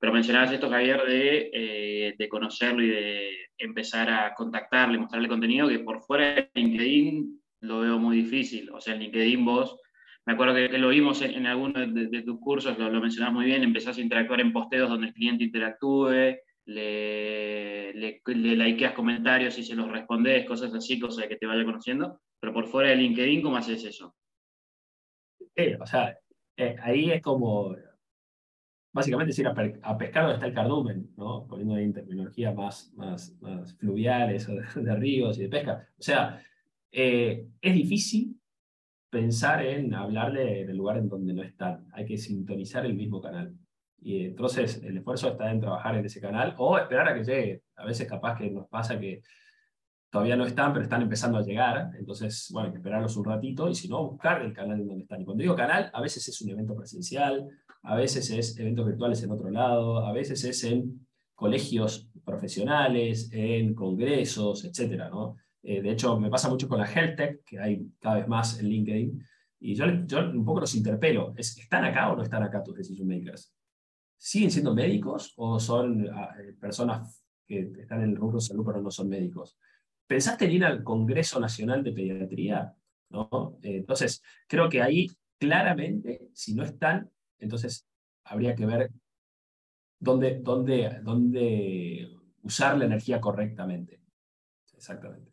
Pero 0.00 0.12
mencionabas 0.14 0.50
esto, 0.50 0.70
Javier, 0.70 1.02
de, 1.04 1.50
eh, 1.52 2.14
de 2.18 2.28
conocerlo 2.28 2.82
y 2.82 2.88
de 2.88 3.30
empezar 3.58 4.08
a 4.08 4.34
contactarle, 4.34 4.98
mostrarle 4.98 5.28
contenido, 5.28 5.68
que 5.68 5.80
por 5.80 6.00
fuera 6.00 6.34
de 6.34 6.50
LinkedIn 6.54 7.40
lo 7.60 7.80
veo 7.80 7.98
muy 7.98 8.16
difícil. 8.16 8.70
O 8.70 8.80
sea, 8.80 8.94
en 8.94 9.00
LinkedIn 9.00 9.44
vos, 9.44 9.78
me 10.24 10.32
acuerdo 10.32 10.54
que, 10.54 10.68
lo 10.78 10.88
vimos 10.88 11.20
en, 11.20 11.46
algunos 11.46 11.92
de, 11.92 12.22
tus 12.22 12.40
cursos, 12.40 12.78
lo, 12.78 12.88
lo 12.88 13.00
mencionabas 13.00 13.34
muy 13.34 13.44
bien, 13.44 13.62
empezás 13.62 13.98
a 13.98 14.00
interactuar 14.00 14.40
en 14.40 14.54
posteos 14.54 14.88
donde 14.88 15.08
el 15.08 15.12
cliente 15.12 15.44
interactúe, 15.44 16.38
le, 16.64 17.92
le, 17.92 18.22
le 18.26 18.56
likeas 18.56 18.92
comentarios 18.92 19.58
y 19.58 19.64
se 19.64 19.74
los 19.74 19.90
respondes, 19.90 20.46
cosas 20.46 20.72
así, 20.74 20.98
cosas 20.98 21.26
que 21.26 21.36
te 21.36 21.46
vaya 21.46 21.64
conociendo. 21.64 22.20
Pero 22.40 22.54
por 22.54 22.66
fuera 22.68 22.88
de 22.88 22.96
LinkedIn, 22.96 23.42
¿cómo 23.42 23.58
haces 23.58 23.84
eso? 23.84 24.14
Sí, 25.54 25.74
o 25.78 25.84
sea, 25.84 26.16
eh, 26.56 26.76
ahí 26.80 27.10
es 27.10 27.20
como 27.20 27.76
básicamente 28.92 29.32
es 29.32 29.38
ir 29.38 29.46
a, 29.46 29.54
pescar 29.98 30.24
donde 30.24 30.34
está 30.34 30.46
el 30.46 30.54
cardumen, 30.54 31.10
¿no? 31.16 31.46
poniendo 31.46 31.74
ahí 31.74 31.92
terminología 31.92 32.52
más, 32.52 32.92
más, 32.96 33.36
más 33.40 33.74
fluviales 33.76 34.46
de, 34.46 34.96
ríos 34.96 35.38
y 35.38 35.42
de 35.42 35.48
pesca. 35.48 35.88
O 35.98 36.02
sea, 36.02 36.42
eh, 36.90 37.46
es 37.60 37.74
difícil 37.74 38.36
pensar 39.10 39.64
en 39.64 39.94
hablarle 39.94 40.66
del 40.66 40.76
lugar 40.76 40.98
en 40.98 41.08
donde 41.08 41.34
no 41.34 41.42
están. 41.42 41.86
Hay 41.92 42.06
que 42.06 42.16
sintonizar 42.16 42.86
el 42.86 42.94
mismo 42.94 43.20
canal. 43.20 43.54
Y 44.02 44.24
entonces 44.24 44.82
el 44.82 44.96
esfuerzo 44.96 45.30
está 45.30 45.50
en 45.50 45.60
trabajar 45.60 45.96
en 45.96 46.06
ese 46.06 46.20
canal 46.20 46.54
o 46.58 46.78
esperar 46.78 47.08
a 47.08 47.14
que 47.14 47.24
llegue. 47.24 47.62
A 47.76 47.84
veces 47.84 48.08
capaz 48.08 48.38
que 48.38 48.50
nos 48.50 48.66
pasa 48.68 48.98
que 48.98 49.22
todavía 50.10 50.36
no 50.36 50.44
están, 50.44 50.72
pero 50.72 50.82
están 50.82 51.02
empezando 51.02 51.38
a 51.38 51.42
llegar. 51.42 51.90
Entonces, 51.98 52.48
bueno, 52.52 52.66
hay 52.66 52.72
que 52.72 52.78
esperarlos 52.78 53.16
un 53.16 53.24
ratito 53.24 53.68
y 53.68 53.74
si 53.74 53.88
no, 53.88 54.10
buscar 54.10 54.42
el 54.42 54.52
canal 54.52 54.80
en 54.80 54.88
donde 54.88 55.02
están. 55.02 55.20
Y 55.20 55.24
cuando 55.24 55.42
digo 55.42 55.54
canal, 55.54 55.90
a 55.92 56.00
veces 56.00 56.26
es 56.28 56.40
un 56.42 56.50
evento 56.50 56.74
presencial, 56.74 57.48
a 57.82 57.96
veces 57.96 58.30
es 58.30 58.58
eventos 58.58 58.86
virtuales 58.86 59.22
en 59.22 59.30
otro 59.30 59.50
lado, 59.50 60.04
a 60.04 60.12
veces 60.12 60.44
es 60.44 60.64
en 60.64 61.06
colegios, 61.34 62.10
profesionales, 62.24 63.30
en 63.32 63.74
congresos, 63.74 64.64
etc. 64.64 65.08
¿no? 65.10 65.36
Eh, 65.62 65.80
de 65.80 65.90
hecho, 65.90 66.18
me 66.18 66.28
pasa 66.28 66.48
mucho 66.48 66.68
con 66.68 66.78
la 66.78 66.90
health 66.90 67.16
tech, 67.16 67.44
que 67.44 67.58
hay 67.58 67.86
cada 67.98 68.16
vez 68.16 68.28
más 68.28 68.58
en 68.60 68.68
LinkedIn, 68.68 69.26
y 69.60 69.74
yo, 69.74 69.84
yo 70.06 70.20
un 70.20 70.44
poco 70.44 70.60
los 70.60 70.74
interpelo. 70.74 71.34
¿Están 71.36 71.84
acá 71.84 72.10
o 72.10 72.16
no 72.16 72.22
están 72.22 72.42
acá 72.42 72.62
tus 72.62 72.76
decision 72.76 73.06
makers? 73.06 73.54
¿Siguen 74.16 74.50
siendo 74.50 74.74
médicos 74.74 75.34
o 75.36 75.60
son 75.60 76.08
ah, 76.12 76.34
eh, 76.40 76.54
personas 76.58 77.22
que 77.46 77.70
están 77.78 78.02
en 78.02 78.10
el 78.10 78.16
rubro 78.16 78.38
de 78.38 78.44
salud 78.44 78.64
pero 78.66 78.80
no 78.80 78.90
son 78.90 79.08
médicos? 79.08 79.58
¿Pensaste 80.10 80.46
en 80.46 80.50
ir 80.50 80.64
al 80.64 80.82
Congreso 80.82 81.38
Nacional 81.38 81.84
de 81.84 81.92
Pediatría? 81.92 82.74
¿No? 83.10 83.60
Eh, 83.62 83.76
entonces, 83.76 84.20
creo 84.48 84.68
que 84.68 84.82
ahí 84.82 85.06
claramente, 85.38 86.30
si 86.34 86.52
no 86.52 86.64
están, 86.64 87.08
entonces 87.38 87.86
habría 88.24 88.56
que 88.56 88.66
ver 88.66 88.90
dónde, 90.00 90.40
dónde, 90.40 90.98
dónde 91.04 92.10
usar 92.42 92.76
la 92.76 92.86
energía 92.86 93.20
correctamente. 93.20 94.00
Exactamente. 94.74 95.30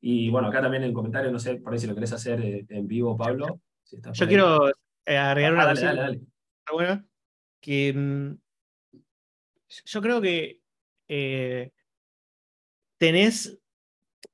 Y 0.00 0.30
bueno, 0.30 0.48
acá 0.48 0.62
también 0.62 0.84
en 0.84 0.88
el 0.88 0.94
comentario, 0.94 1.30
no 1.30 1.38
sé, 1.38 1.56
por 1.56 1.74
ahí 1.74 1.78
si 1.78 1.86
lo 1.86 1.94
querés 1.94 2.14
hacer 2.14 2.40
eh, 2.40 2.64
en 2.70 2.88
vivo, 2.88 3.14
Pablo. 3.14 3.60
Yo 4.14 4.26
quiero 4.26 4.70
agregar 5.04 5.52
ah, 5.52 5.54
una 5.54 5.68
cosa. 5.68 5.94
Dale, 5.94 6.00
dale 6.00 7.04
que 7.60 7.92
mm, 7.92 8.38
yo 9.84 10.00
creo 10.00 10.20
que 10.22 10.62
eh, 11.08 11.72
tenés, 12.96 13.58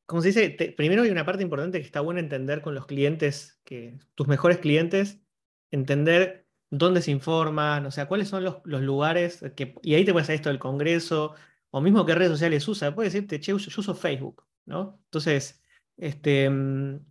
como 0.09 0.23
se 0.23 0.29
dice, 0.29 0.75
primero 0.75 1.03
hay 1.03 1.11
una 1.11 1.27
parte 1.27 1.43
importante 1.43 1.79
que 1.79 1.85
está 1.85 2.01
bueno 2.01 2.19
entender 2.19 2.63
con 2.63 2.75
los 2.75 2.87
clientes, 2.87 3.61
que 3.63 3.99
tus 4.15 4.27
mejores 4.27 4.57
clientes, 4.57 5.21
entender 5.71 6.49
dónde 6.71 7.03
se 7.03 7.11
informan, 7.11 7.85
o 7.85 7.91
sea, 7.91 8.09
cuáles 8.09 8.29
son 8.29 8.43
los, 8.43 8.63
lugares, 8.65 9.45
que, 9.55 9.75
y 9.83 9.95
ahí 9.95 10.07
te 10.07 10.13
puedes 10.13 10.25
hacer 10.25 10.37
esto 10.37 10.49
del 10.49 10.59
Congreso, 10.59 11.35
o 11.71 11.83
mismo 11.83 12.07
qué 12.07 12.15
redes 12.15 12.33
sociales 12.33 12.67
usa, 12.67 12.95
puedes 12.95 13.13
decirte, 13.13 13.39
che, 13.39 13.53
yo 13.53 13.57
uso 13.57 13.95
Facebook, 13.95 14.47
¿no? 14.65 14.99
Entonces, 15.05 15.63
este, 15.99 16.49
mm, 16.49 17.05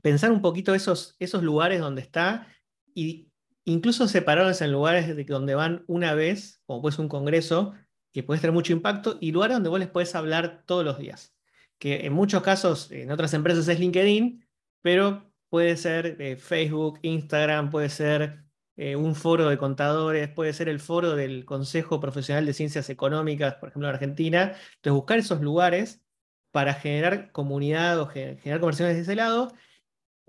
pensar 0.00 0.30
un 0.30 0.40
poquito 0.40 0.72
esos, 0.72 1.16
esos 1.18 1.42
lugares 1.42 1.80
donde 1.80 2.02
está 2.02 2.46
y 2.94 3.32
incluso 3.64 4.06
separarlos 4.06 4.62
en 4.62 4.70
lugares 4.70 5.16
de 5.16 5.24
donde 5.24 5.56
van 5.56 5.82
una 5.88 6.14
vez, 6.14 6.62
como 6.66 6.80
puede 6.80 6.94
ser 6.94 7.02
un 7.02 7.08
congreso, 7.08 7.74
que 8.12 8.22
puede 8.22 8.40
tener 8.40 8.54
mucho 8.54 8.72
impacto, 8.72 9.18
y 9.20 9.32
lugares 9.32 9.56
donde 9.56 9.70
vos 9.70 9.80
les 9.80 9.88
podés 9.88 10.14
hablar 10.14 10.62
todos 10.64 10.84
los 10.84 10.96
días. 10.98 11.35
Que 11.78 12.06
en 12.06 12.12
muchos 12.12 12.42
casos, 12.42 12.90
en 12.90 13.10
otras 13.10 13.34
empresas 13.34 13.68
es 13.68 13.80
LinkedIn, 13.80 14.46
pero 14.82 15.32
puede 15.48 15.76
ser 15.76 16.16
eh, 16.20 16.36
Facebook, 16.36 16.98
Instagram, 17.02 17.70
puede 17.70 17.88
ser 17.88 18.44
eh, 18.76 18.96
un 18.96 19.14
foro 19.14 19.48
de 19.48 19.58
contadores, 19.58 20.28
puede 20.28 20.52
ser 20.52 20.68
el 20.68 20.80
foro 20.80 21.16
del 21.16 21.44
Consejo 21.44 22.00
Profesional 22.00 22.46
de 22.46 22.52
Ciencias 22.52 22.90
Económicas, 22.90 23.54
por 23.54 23.70
ejemplo, 23.70 23.88
en 23.88 23.94
Argentina. 23.94 24.54
Entonces, 24.76 24.92
buscar 24.92 25.18
esos 25.18 25.40
lugares 25.40 26.02
para 26.50 26.74
generar 26.74 27.32
comunidad 27.32 28.00
o 28.00 28.06
generar 28.06 28.60
conversaciones 28.60 28.96
de 28.96 29.02
ese 29.02 29.16
lado 29.16 29.52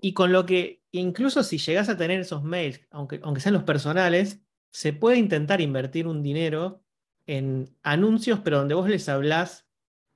y 0.00 0.14
con 0.14 0.32
lo 0.32 0.46
que, 0.46 0.82
incluso 0.92 1.42
si 1.42 1.58
llegas 1.58 1.88
a 1.88 1.96
tener 1.96 2.20
esos 2.20 2.42
mails, 2.42 2.80
aunque, 2.90 3.20
aunque 3.22 3.40
sean 3.40 3.54
los 3.54 3.64
personales, 3.64 4.40
se 4.70 4.92
puede 4.92 5.18
intentar 5.18 5.60
invertir 5.60 6.06
un 6.06 6.22
dinero 6.22 6.82
en 7.26 7.76
anuncios, 7.82 8.40
pero 8.40 8.58
donde 8.58 8.74
vos 8.74 8.88
les 8.88 9.08
hablás, 9.08 9.67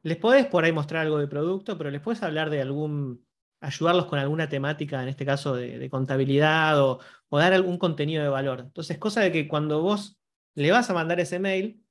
les 0.03 0.17
podés 0.17 0.47
por 0.47 0.65
ahí 0.65 0.73
mostrar 0.73 1.03
algo 1.03 1.19
de 1.19 1.29
producto, 1.29 1.79
pero 1.79 1.91
les 1.91 2.01
podés 2.01 2.23
hablar 2.23 2.51
de 2.51 2.61
algún, 2.61 3.25
ayudarlos 3.61 4.07
con 4.07 4.19
alguna 4.19 4.49
temática, 4.49 5.03
en 5.03 5.09
este 5.09 5.25
caso 5.25 5.55
de, 5.55 5.89
contabilidad 5.91 6.81
o, 6.83 7.01
dar 7.31 7.53
algún 7.53 7.79
contenido 7.79 8.23
de 8.23 8.29
valor. 8.29 8.61
Entonces, 8.61 8.99
cosa 8.99 9.21
de 9.23 9.33
que 9.33 9.49
cuando 9.49 9.83
vos 9.83 10.19
le 10.55 10.71
vas 10.71 10.91
a 10.91 10.95
mandar 10.95 11.21
ese 11.21 11.39
mail, 11.39 11.83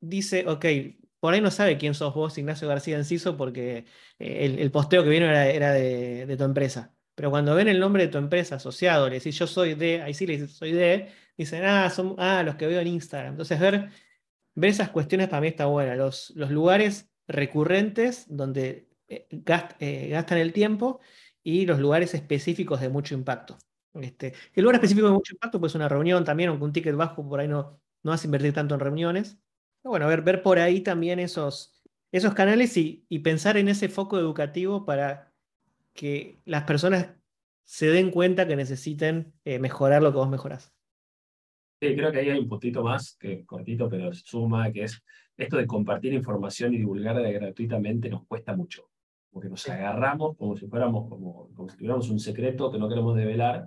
dice, 0.00 0.44
ok, 0.46 0.66
por 1.20 1.34
ahí 1.34 1.40
no 1.40 1.50
sabe 1.50 1.78
quién 1.78 1.94
sos 1.94 2.14
vos, 2.14 2.36
Ignacio 2.38 2.68
García 2.68 2.96
Enciso, 2.96 3.36
porque 3.36 3.86
eh, 4.18 4.56
el, 4.58 4.70
posteo 4.70 5.02
que 5.02 5.08
vino 5.10 5.26
era, 5.26 5.72
de, 5.72 6.34
tu 6.36 6.44
empresa. 6.44 6.94
Pero 7.14 7.30
cuando 7.30 7.54
ven 7.54 7.68
el 7.68 7.80
nombre 7.80 8.04
de 8.04 8.12
tu 8.12 8.18
empresa 8.18 8.56
asociado, 8.56 9.08
le 9.08 9.16
decís 9.16 9.38
yo 9.38 9.46
soy 9.46 9.74
de, 9.74 10.02
ahí 10.02 10.12
sí 10.12 10.26
le 10.26 10.34
dices 10.34 10.56
soy 10.56 10.72
de, 10.72 11.10
dicen, 11.36 11.64
ah, 11.64 11.88
son 11.90 12.14
ah, 12.18 12.42
los 12.42 12.56
que 12.56 12.66
veo 12.66 12.80
en 12.80 12.88
Instagram. 12.88 13.32
Entonces, 13.32 13.58
ver, 13.58 13.90
ver 14.56 14.70
esas 14.70 14.90
cuestiones 14.90 15.28
para 15.28 15.40
mí 15.40 15.48
está 15.48 15.66
buena. 15.66 15.94
Los, 15.94 16.32
los 16.34 16.50
lugares 16.50 17.08
recurrentes 17.28 18.26
donde 18.28 18.88
eh, 19.08 19.28
eh, 19.78 20.08
gastan 20.10 20.38
el 20.38 20.52
tiempo 20.52 21.00
y 21.42 21.66
los 21.66 21.78
lugares 21.78 22.14
específicos 22.14 22.80
de 22.80 22.88
mucho 22.88 23.14
impacto. 23.14 23.56
Este, 23.94 24.34
el 24.54 24.62
lugar 24.62 24.76
específico 24.76 25.06
de 25.06 25.14
mucho 25.14 25.34
impacto 25.34 25.60
pues 25.60 25.74
una 25.74 25.88
reunión 25.88 26.24
también, 26.24 26.50
aunque 26.50 26.64
un 26.64 26.72
ticket 26.72 26.96
bajo 26.96 27.26
por 27.28 27.40
ahí 27.40 27.48
no, 27.48 27.80
no 28.02 28.12
a 28.12 28.18
invertir 28.24 28.52
tanto 28.52 28.74
en 28.74 28.80
reuniones, 28.80 29.38
bueno, 29.84 30.06
ver, 30.08 30.22
ver 30.22 30.42
por 30.42 30.58
ahí 30.58 30.80
también 30.80 31.18
esos, 31.18 31.80
esos 32.12 32.34
canales 32.34 32.76
y, 32.76 33.06
pensar 33.20 33.56
en 33.56 33.68
ese 33.68 33.88
foco 33.88 34.18
educativo 34.18 34.84
para 34.84 35.32
que 35.94 36.40
las 36.44 36.64
personas 36.64 37.08
se 37.64 37.86
den 37.86 38.10
cuenta 38.10 38.46
que 38.46 38.56
necesiten 38.56 39.34
eh, 39.44 39.58
mejorar 39.58 40.02
lo 40.02 40.12
que 40.12 40.18
vos 40.18 40.28
mejorás. 40.28 40.75
Sí, 41.78 41.94
creo 41.94 42.10
que 42.10 42.20
ahí 42.20 42.30
hay 42.30 42.38
un 42.38 42.48
puntito 42.48 42.82
más, 42.82 43.16
que 43.20 43.44
cortito, 43.44 43.88
pero 43.88 44.10
suma, 44.14 44.72
que 44.72 44.84
es 44.84 45.02
esto 45.36 45.58
de 45.58 45.66
compartir 45.66 46.14
información 46.14 46.72
y 46.72 46.78
divulgarla 46.78 47.30
gratuitamente 47.30 48.08
nos 48.08 48.26
cuesta 48.26 48.56
mucho. 48.56 48.88
Porque 49.30 49.50
nos 49.50 49.68
agarramos 49.68 50.36
como 50.38 50.56
si 50.56 50.66
fuéramos, 50.66 51.06
como, 51.10 51.50
como 51.54 51.68
si 51.68 51.76
tuviéramos 51.76 52.08
un 52.08 52.18
secreto 52.18 52.72
que 52.72 52.78
no 52.78 52.88
queremos 52.88 53.14
develar. 53.14 53.66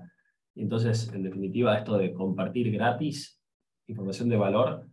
Y 0.55 0.63
entonces, 0.63 1.11
en 1.13 1.21
definitiva, 1.21 1.77
esto 1.77 1.97
de 1.99 2.11
compartir 2.11 2.71
gratis 2.71 3.39
información 3.85 4.29
de 4.29 4.37
valor 4.37 4.87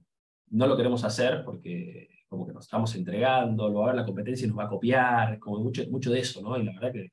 no 0.50 0.66
lo 0.66 0.76
queremos 0.76 1.04
hacer 1.04 1.42
porque 1.44 2.08
como 2.28 2.46
que 2.46 2.52
nos 2.52 2.64
estamos 2.64 2.94
entregando, 2.96 3.68
lo 3.68 3.80
va 3.80 3.84
a 3.84 3.86
ver 3.88 3.96
la 3.96 4.04
competencia 4.04 4.44
y 4.44 4.48
nos 4.48 4.58
va 4.58 4.64
a 4.64 4.68
copiar, 4.68 5.38
como 5.38 5.60
mucho, 5.60 5.82
mucho 5.90 6.10
de 6.10 6.20
eso, 6.20 6.42
¿no? 6.42 6.58
Y 6.58 6.64
la 6.64 6.72
verdad 6.72 6.92
que 6.92 7.12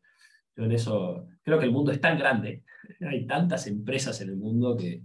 yo 0.55 0.65
en 0.65 0.71
eso 0.71 1.27
creo 1.43 1.59
que 1.59 1.65
el 1.65 1.71
mundo 1.71 1.91
es 1.91 2.01
tan 2.01 2.17
grande, 2.17 2.63
hay 3.07 3.25
tantas 3.25 3.67
empresas 3.67 4.19
en 4.21 4.29
el 4.29 4.35
mundo 4.35 4.75
que, 4.75 5.01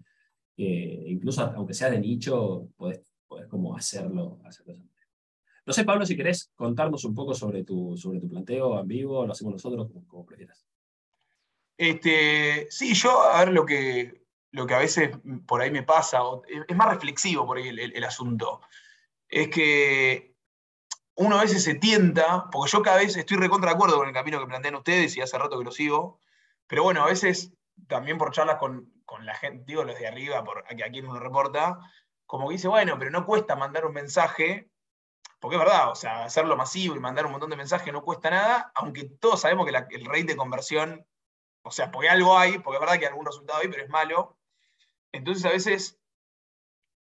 incluso 0.65 1.43
aunque 1.43 1.75
sea 1.75 1.91
de 1.91 2.01
nicho, 2.01 2.69
puedes 2.77 3.03
como 3.49 3.77
hacerlo, 3.77 4.41
hacerlo. 4.45 4.77
No 5.67 5.73
sé, 5.73 5.85
Pablo, 5.85 6.07
si 6.07 6.17
querés 6.17 6.51
contarnos 6.57 7.05
un 7.05 7.15
poco 7.15 7.35
sobre 7.35 7.63
tu, 7.63 7.97
sobre 7.97 8.21
tu 8.21 8.29
planteo 8.29 8.81
en 8.81 8.89
vivo, 8.89 9.27
lo 9.27 9.33
hacemos 9.33 9.53
nosotros, 9.53 9.91
como, 10.09 10.25
prefieras. 10.25 10.67
Este, 11.77 12.67
sí, 12.71 12.95
yo 12.95 13.23
a 13.23 13.45
ver 13.45 13.53
lo 13.53 13.67
que, 13.67 14.25
lo 14.51 14.67
que 14.67 14.75
a 14.75 14.79
veces 14.79 15.11
por 15.47 15.61
ahí 15.61 15.71
me 15.71 15.83
pasa, 15.83 16.21
es 16.67 16.75
más 16.77 16.89
reflexivo 16.89 17.47
por 17.47 17.59
ahí 17.59 17.69
el, 17.69 18.05
asunto, 18.05 18.63
es 19.29 19.49
que 19.49 20.35
uno 21.17 21.39
a 21.39 21.43
veces 21.43 21.63
se 21.63 21.75
tienta, 21.75 22.49
porque 22.51 22.73
yo 22.73 22.83
cada 22.83 22.97
vez 22.97 23.17
estoy 23.17 23.37
recontra 23.37 23.71
de 23.71 23.77
acuerdo 23.77 23.99
con 23.99 24.09
el 24.09 24.15
camino 24.15 24.41
que 24.41 24.47
plantean 24.47 24.77
ustedes 24.77 25.17
y 25.17 25.21
hace 25.21 25.39
rato 25.39 25.59
que 25.59 25.65
lo 25.65 25.71
sigo, 25.71 26.19
pero 26.67 26.83
bueno, 26.83 27.03
a 27.03 27.07
veces 27.09 27.53
también 27.87 28.17
por 28.17 28.33
charlas 28.33 28.57
con, 28.57 28.91
la 29.25 29.35
gente, 29.35 29.65
digo 29.67 29.85
los 29.85 29.99
de 29.99 30.07
arriba, 30.07 30.45
por, 30.45 30.59
a, 30.59 30.75
quien 30.75 31.07
uno 31.07 31.19
reporta, 31.19 31.79
como 32.27 32.49
que 32.49 32.57
dice, 32.57 32.69
bueno, 32.69 32.99
pero 32.99 33.11
no 33.11 33.25
cuesta 33.25 33.57
mandar 33.57 33.87
un 33.87 33.95
mensaje, 33.95 34.71
porque 35.41 35.57
es 35.57 35.61
verdad, 35.61 35.91
o 35.91 35.95
sea, 35.95 36.25
hacerlo 36.25 36.57
masivo 36.57 36.95
y 36.95 37.01
mandar 37.01 37.25
un 37.25 37.33
montón 37.33 37.49
de 37.49 37.57
mensajes 37.57 37.91
no 37.91 38.03
cuesta 38.03 38.29
nada, 38.29 38.71
aunque 38.75 39.05
todos 39.05 39.41
sabemos 39.41 39.67
que 39.67 39.75
el 39.97 40.05
rate 40.05 40.25
de 40.25 40.37
conversión, 40.37 41.07
o 41.63 41.71
sea, 41.71 41.91
porque 41.91 42.11
algo 42.11 42.37
hay, 42.37 42.59
porque 42.59 42.77
es 42.77 42.81
verdad 42.81 42.99
que 42.99 43.07
hay 43.07 43.11
algún 43.11 43.25
resultado 43.25 43.61
hay, 43.61 43.69
pero 43.69 43.83
es 43.83 43.89
malo, 43.89 44.37
entonces 45.13 45.45
a 45.47 45.51
veces, 45.51 45.99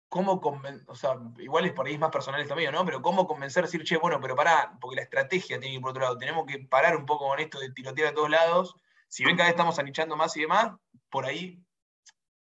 ¿cómo 0.09 0.41
convencer? 0.41 0.89
O 0.89 0.95
sea, 0.95 1.19
igual 1.39 1.67
es 1.67 1.73
por 1.73 1.87
ahí 1.87 1.99
más 1.99 2.11
personal 2.11 2.47
también, 2.49 2.73
¿no? 2.73 2.85
Pero 2.87 3.03
¿cómo 3.03 3.27
convencer, 3.27 3.65
decir, 3.65 3.85
che, 3.85 3.99
bueno, 3.99 4.21
pero 4.21 4.35
pará, 4.35 4.77
porque 4.81 4.97
la 4.97 5.03
estrategia 5.03 5.61
tiene 5.61 5.73
que 5.73 5.75
ir 5.75 5.81
por 5.83 5.91
otro 5.91 6.03
lado, 6.03 6.17
tenemos 6.17 6.47
que 6.47 6.61
parar 6.61 6.97
un 6.97 7.05
poco 7.05 7.29
con 7.29 7.41
esto 7.41 7.61
de 7.61 7.71
tirotear 7.73 8.09
a 8.09 8.15
todos 8.15 8.31
lados. 8.31 8.75
Si 9.09 9.25
ven 9.25 9.37
cada 9.37 9.49
vez 9.49 9.55
estamos 9.55 9.79
anichando 9.79 10.17
más 10.17 10.37
y 10.37 10.43
demás, 10.43 10.73
por 11.11 11.27
ahí 11.27 11.63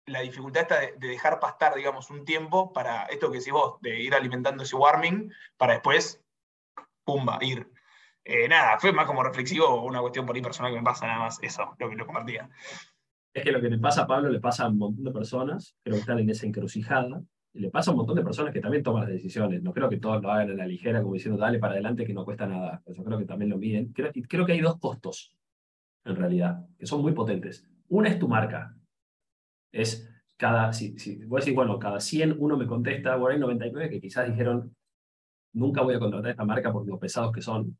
la 0.07 0.21
dificultad 0.21 0.63
está 0.63 0.79
de, 0.79 1.07
dejar 1.07 1.39
pastar, 1.39 1.75
digamos, 1.75 2.09
un 2.09 2.25
tiempo 2.25 2.71
para 2.71 3.03
esto 3.05 3.31
que 3.31 3.39
decís 3.39 3.53
vos, 3.53 3.79
de 3.81 3.99
ir 3.99 4.13
alimentando 4.13 4.63
ese 4.63 4.75
warming, 4.75 5.31
para 5.57 5.73
después, 5.73 6.21
pumba, 7.03 7.37
ir. 7.41 7.67
Eh, 8.23 8.47
nada, 8.47 8.79
fue 8.79 8.91
más 8.91 9.05
como 9.05 9.23
reflexivo, 9.23 9.83
una 9.83 10.01
cuestión 10.01 10.25
por 10.25 10.35
ahí 10.35 10.41
personal 10.41 10.71
que 10.71 10.77
me 10.77 10.83
pasa, 10.83 11.07
nada 11.07 11.19
más 11.19 11.39
eso, 11.41 11.75
lo 11.77 11.89
que 11.89 11.95
lo 11.95 12.05
compartía. 12.05 12.49
Es 13.33 13.43
que 13.43 13.51
lo 13.51 13.61
que 13.61 13.69
le 13.69 13.77
pasa 13.77 14.03
a 14.03 14.07
Pablo 14.07 14.29
le 14.29 14.39
pasa 14.39 14.65
a 14.65 14.69
un 14.69 14.77
montón 14.77 15.03
de 15.03 15.11
personas, 15.11 15.75
creo 15.83 15.95
que 15.95 16.01
están 16.01 16.19
en 16.19 16.29
esa 16.29 16.45
encrucijada, 16.45 17.21
y 17.53 17.59
le 17.59 17.69
pasa 17.69 17.89
a 17.89 17.93
un 17.93 17.99
montón 17.99 18.15
de 18.17 18.23
personas 18.23 18.53
que 18.53 18.59
también 18.59 18.83
toman 18.83 19.03
las 19.03 19.11
decisiones. 19.11 19.63
No 19.63 19.73
creo 19.73 19.87
que 19.87 19.97
todos 19.97 20.21
lo 20.21 20.29
hagan 20.29 20.51
a 20.51 20.53
la 20.53 20.67
ligera, 20.67 21.01
como 21.01 21.13
diciendo, 21.13 21.39
dale 21.39 21.57
para 21.57 21.73
adelante 21.73 22.05
que 22.05 22.13
no 22.13 22.25
cuesta 22.25 22.45
nada. 22.45 22.83
Yo 22.85 23.01
creo 23.03 23.17
que 23.17 23.25
también 23.25 23.49
lo 23.49 23.57
miden. 23.57 23.93
Creo, 23.93 24.11
creo 24.27 24.45
que 24.45 24.51
hay 24.51 24.59
dos 24.59 24.77
costos, 24.77 25.33
en 26.03 26.17
realidad, 26.17 26.65
que 26.77 26.85
son 26.85 27.01
muy 27.01 27.13
potentes. 27.13 27.65
Una 27.87 28.09
es 28.09 28.19
tu 28.19 28.27
marca. 28.27 28.75
Es 29.71 30.09
cada, 30.37 30.73
si, 30.73 30.97
si 30.99 31.21
a 31.21 31.35
decir, 31.35 31.53
bueno, 31.53 31.79
cada 31.79 31.99
100 31.99 32.35
uno 32.37 32.57
me 32.57 32.67
contesta, 32.67 33.15
bueno, 33.15 33.33
hay 33.33 33.39
99 33.39 33.89
que 33.89 34.01
quizás 34.01 34.27
dijeron, 34.29 34.75
nunca 35.53 35.81
voy 35.81 35.95
a 35.95 35.99
contratar 35.99 36.31
esta 36.31 36.45
marca 36.45 36.71
por 36.71 36.85
lo 36.87 36.99
pesados 36.99 37.31
que 37.31 37.41
son. 37.41 37.77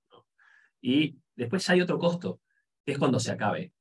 Y 0.82 1.18
después 1.36 1.70
hay 1.70 1.82
otro 1.82 2.00
costo, 2.00 2.42
que 2.86 2.94
es 2.94 2.98
cuando 2.98 3.20
se 3.20 3.32
acabe 3.32 3.74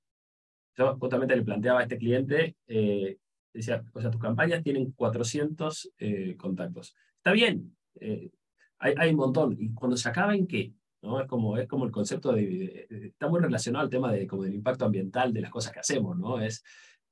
yo 0.77 0.97
justamente 0.97 1.37
le 1.37 1.43
planteaba 1.43 1.81
a 1.81 1.83
este 1.85 1.99
cliente, 1.99 2.57
eh, 2.67 3.19
decía, 3.53 3.85
o 3.93 4.01
sea, 4.01 4.11
tus 4.11 4.21
campañas 4.21 4.63
tienen 4.63 4.93
400 4.93 5.93
eh, 5.99 6.37
contactos. 6.37 6.97
Está 7.17 7.33
bien, 7.33 7.77
eh, 8.01 8.31
hay, 8.79 8.95
hay 8.97 9.11
un 9.11 9.17
montón. 9.17 9.57
Y 9.59 9.73
cuando 9.73 9.97
se 9.97 10.09
acaba, 10.09 10.35
¿en 10.35 10.47
qué? 10.47 10.73
¿no? 11.03 11.21
Es, 11.21 11.29
como, 11.29 11.57
es 11.59 11.69
como 11.69 11.85
el 11.85 11.93
concepto 11.93 12.33
de, 12.33 12.87
Está 12.91 13.29
muy 13.29 13.41
relacionado 13.41 13.85
al 13.85 13.91
tema 13.91 14.13
de, 14.13 14.27
como 14.27 14.43
del 14.43 14.55
impacto 14.55 14.85
ambiental 14.85 15.33
de 15.33 15.43
las 15.43 15.51
cosas 15.51 15.73
que 15.73 15.81
hacemos, 15.81 16.19
¿no? 16.19 16.41
Es, 16.41 16.65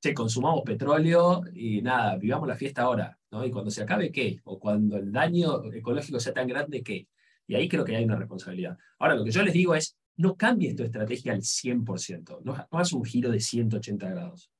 che, 0.03 0.13
consumamos 0.13 0.63
petróleo 0.63 1.43
y 1.53 1.81
nada, 1.81 2.17
vivamos 2.17 2.45
la 2.45 2.57
fiesta 2.57 2.81
ahora, 2.81 3.17
¿no? 3.31 3.45
Y 3.45 3.51
cuando 3.51 3.71
se 3.71 3.83
acabe, 3.83 4.11
¿qué? 4.11 4.41
O 4.43 4.59
cuando 4.59 4.97
el 4.97 5.13
daño 5.13 5.71
ecológico 5.71 6.19
sea 6.19 6.33
tan 6.33 6.45
grande, 6.45 6.83
¿qué? 6.83 7.07
Y 7.47 7.55
ahí 7.55 7.69
creo 7.69 7.85
que 7.85 7.95
hay 7.95 8.03
una 8.03 8.17
responsabilidad. 8.17 8.77
Ahora, 8.99 9.15
lo 9.15 9.23
que 9.23 9.31
yo 9.31 9.41
les 9.43 9.53
digo 9.53 9.75
es, 9.75 9.97
no 10.17 10.35
cambies 10.35 10.75
tu 10.75 10.83
estrategia 10.83 11.31
al 11.31 11.41
100%, 11.41 12.41
no, 12.43 12.53
no 12.53 12.67
hagas 12.69 12.91
un 12.91 13.05
giro 13.05 13.31
de 13.31 13.39
180 13.39 14.09
grados. 14.09 14.51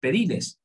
Pediles, 0.00 0.60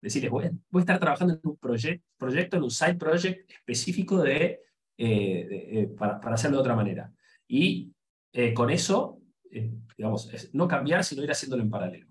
decirles, 0.00 0.30
voy, 0.30 0.50
voy 0.70 0.80
a 0.80 0.84
estar 0.84 0.98
trabajando 0.98 1.34
en 1.34 1.40
un 1.44 1.58
proyecto, 1.58 2.56
en 2.56 2.62
un 2.62 2.70
side 2.70 2.94
project 2.94 3.50
específico 3.50 4.22
de, 4.22 4.60
eh, 4.96 5.48
eh, 5.50 5.86
para, 5.98 6.18
para, 6.18 6.34
hacerlo 6.34 6.56
de 6.56 6.62
otra 6.62 6.74
manera. 6.74 7.12
Y 7.46 7.92
eh, 8.32 8.54
con 8.54 8.70
eso, 8.70 9.20
digamos, 9.98 10.30
no 10.54 10.66
cambiar, 10.66 11.04
sino 11.04 11.22
ir 11.22 11.30
haciéndolo 11.30 11.62
en 11.62 11.70
paralelo. 11.70 12.09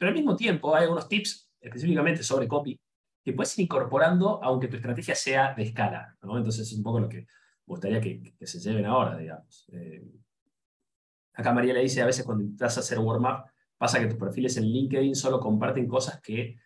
Pero 0.00 0.08
al 0.08 0.14
mismo 0.14 0.34
tiempo 0.34 0.74
hay 0.74 0.84
algunos 0.84 1.08
tips 1.08 1.50
específicamente 1.60 2.22
sobre 2.22 2.48
copy 2.48 2.80
que 3.22 3.34
puedes 3.34 3.58
ir 3.58 3.64
incorporando 3.64 4.42
aunque 4.42 4.66
tu 4.66 4.76
estrategia 4.76 5.14
sea 5.14 5.52
de 5.52 5.64
escala. 5.64 6.16
¿no? 6.22 6.38
Entonces 6.38 6.66
es 6.66 6.72
un 6.72 6.82
poco 6.82 7.00
lo 7.00 7.08
que 7.10 7.26
gustaría 7.66 8.00
que, 8.00 8.34
que 8.34 8.46
se 8.46 8.58
lleven 8.60 8.86
ahora, 8.86 9.18
digamos. 9.18 9.66
Acá 11.34 11.52
María 11.52 11.74
le 11.74 11.82
dice, 11.82 12.00
a 12.00 12.06
veces 12.06 12.24
cuando 12.24 12.64
a 12.64 12.66
hacer 12.66 12.98
warm-up, 12.98 13.44
pasa 13.76 14.00
que 14.00 14.06
tus 14.06 14.18
perfiles 14.18 14.56
en 14.56 14.64
LinkedIn 14.64 15.14
solo 15.14 15.38
comparten 15.38 15.86
cosas 15.86 16.18
que, 16.22 16.56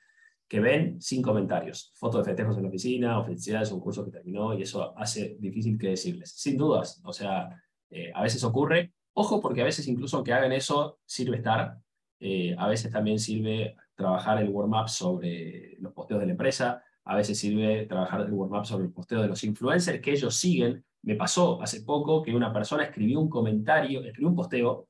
que 0.46 0.60
ven 0.60 1.02
sin 1.02 1.20
comentarios. 1.20 1.90
Fotos 1.96 2.20
de 2.20 2.30
festejos 2.30 2.56
en 2.56 2.62
la 2.62 2.68
oficina, 2.68 3.18
o 3.18 3.24
felicidades, 3.24 3.72
un 3.72 3.80
curso 3.80 4.04
que 4.04 4.12
terminó, 4.12 4.56
y 4.56 4.62
eso 4.62 4.96
hace 4.96 5.36
difícil 5.40 5.76
que 5.76 5.88
decirles. 5.88 6.30
Sin 6.30 6.56
dudas, 6.56 7.00
o 7.04 7.12
sea, 7.12 7.50
eh, 7.90 8.12
a 8.14 8.22
veces 8.22 8.44
ocurre. 8.44 8.92
Ojo, 9.12 9.40
porque 9.40 9.60
a 9.60 9.64
veces 9.64 9.88
incluso 9.88 10.16
aunque 10.16 10.32
hagan 10.32 10.52
eso, 10.52 11.00
sirve 11.04 11.38
estar. 11.38 11.78
Eh, 12.26 12.56
a 12.56 12.68
veces 12.68 12.90
también 12.90 13.18
sirve 13.18 13.76
trabajar 13.94 14.40
el 14.40 14.48
warm-up 14.48 14.88
sobre 14.88 15.76
los 15.78 15.92
posteos 15.92 16.20
de 16.20 16.26
la 16.26 16.32
empresa. 16.32 16.82
A 17.04 17.16
veces 17.16 17.38
sirve 17.38 17.84
trabajar 17.84 18.22
el 18.22 18.32
warm-up 18.32 18.64
sobre 18.64 18.86
el 18.86 18.92
posteo 18.92 19.20
de 19.20 19.28
los 19.28 19.44
influencers 19.44 20.00
que 20.00 20.12
ellos 20.12 20.34
siguen 20.34 20.82
me 21.02 21.16
pasó 21.16 21.60
hace 21.60 21.82
poco 21.82 22.22
que 22.22 22.34
una 22.34 22.50
persona 22.50 22.84
escribió 22.84 23.20
un 23.20 23.28
comentario, 23.28 24.02
escribió 24.02 24.30
un 24.30 24.36
posteo. 24.36 24.88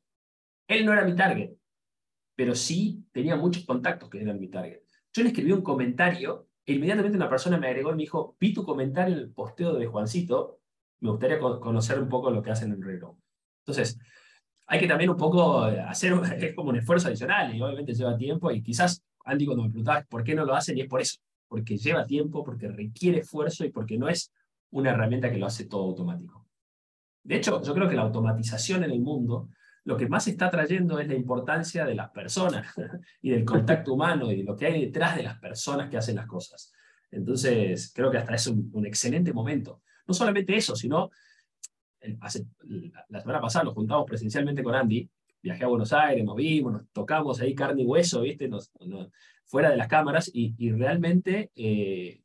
Él 0.69 0.87
no 0.87 0.93
era 0.93 1.05
mi 1.05 1.17
target, 1.17 1.51
pero 2.37 2.55
sí 2.55 3.05
tenía 3.11 3.35
muchos 3.35 3.65
contactos 3.65 4.09
que 4.09 4.23
eran 4.23 4.39
mi 4.39 4.47
target. 4.47 4.83
Yo 5.13 5.25
le 5.25 5.31
escribí 5.31 5.51
un 5.51 5.63
comentario 5.63 6.47
e 6.65 6.75
inmediatamente 6.75 7.17
una 7.17 7.29
persona 7.29 7.59
me 7.59 7.67
agregó 7.67 7.91
y 7.91 7.97
me 7.97 8.03
dijo, 8.03 8.37
vi 8.39 8.55
tu 8.55 8.65
comentario 8.65 9.17
en 9.17 9.23
el 9.23 9.31
posteo 9.33 9.75
de 9.75 9.87
Juancito, 9.87 10.61
me 11.01 11.11
gustaría 11.11 11.41
conocer 11.41 11.99
un 11.99 12.09
poco 12.09 12.31
lo 12.31 12.43
que 12.43 12.53
hacen 12.53 12.73
en 12.73 12.81
Reno. 12.81 13.19
Entonces, 13.67 13.99
hay 14.67 14.81
que 14.81 14.87
también 14.87 15.11
un 15.11 15.17
poco 15.17 15.63
hacer 15.63 16.15
es 16.39 16.55
como 16.55 16.71
un 16.71 16.77
esfuerzo 16.77 17.09
adicional 17.09 17.55
y 17.55 17.61
obviamente 17.61 17.95
lleva 17.95 18.17
tiempo 18.17 18.51
y 18.51 18.63
quizás 18.63 19.03
Andy 19.25 19.47
cuando 19.47 19.65
me 19.65 19.71
preguntaba 19.71 20.05
por 20.09 20.23
qué 20.23 20.35
no 20.35 20.45
lo 20.45 20.55
hacen 20.55 20.77
y 20.77 20.83
es 20.83 20.89
por 20.89 21.01
eso, 21.01 21.19
porque 21.49 21.77
lleva 21.77 22.07
tiempo, 22.07 22.45
porque 22.45 22.69
requiere 22.69 23.19
esfuerzo 23.19 23.65
y 23.65 23.71
porque 23.71 23.97
no 23.97 24.09
es 24.09 24.33
una 24.71 24.91
herramienta 24.91 25.31
que 25.31 25.39
lo 25.39 25.47
hace 25.47 25.67
todo 25.67 25.85
automático. 25.85 26.47
De 27.23 27.37
hecho, 27.37 27.63
yo 27.63 27.73
creo 27.73 27.89
que 27.89 27.97
la 27.97 28.03
automatización 28.03 28.85
en 28.85 28.91
el 28.91 29.01
mundo 29.01 29.49
lo 29.85 29.97
que 29.97 30.09
más 30.09 30.27
está 30.29 30.51
trayendo 30.51 30.99
es 30.99 31.07
la 31.09 31.15
importancia 31.15 31.85
de 31.85 31.95
las 31.95 32.11
personas 32.11 32.67
y 33.23 33.31
del 33.31 33.45
contacto 33.45 33.93
humano 33.95 34.33
y 34.33 34.43
lo 34.43 34.57
que 34.57 34.67
hay 34.67 34.87
detrás 34.87 35.17
de 35.17 35.23
las 35.23 35.39
personas 35.39 35.91
que 35.91 35.99
hacen 35.99 36.17
las 36.17 36.27
cosas. 36.27 36.73
Entonces, 37.11 37.93
creo 37.95 38.11
que 38.11 38.19
hasta 38.19 38.35
es 38.35 38.47
un, 38.47 38.87
excelente 38.87 39.33
momento. 39.33 39.83
No 40.07 40.15
solamente 40.15 40.57
eso, 40.57 40.75
sino, 40.75 41.11
la 43.09 43.21
semana 43.21 43.41
pasada 43.41 43.65
nos 43.65 43.75
juntamos 43.75 44.07
presencialmente 44.07 44.63
con 44.63 44.75
Andy, 44.75 45.09
viajé 45.43 45.65
a 45.65 45.69
Buenos 45.69 45.93
Aires, 45.93 46.25
nos 46.25 46.37
vimos, 46.37 46.73
nos 46.73 46.89
tocamos 46.93 47.41
ahí 47.41 47.55
carne 47.55 47.83
y 47.83 47.87
hueso, 47.87 48.23
¿viste? 48.23 48.49
fuera 49.45 49.71
de 49.71 49.77
las 49.77 49.89
cámaras, 49.89 50.31
y, 50.33 50.73
realmente 50.73 51.51
eh, 51.55 52.25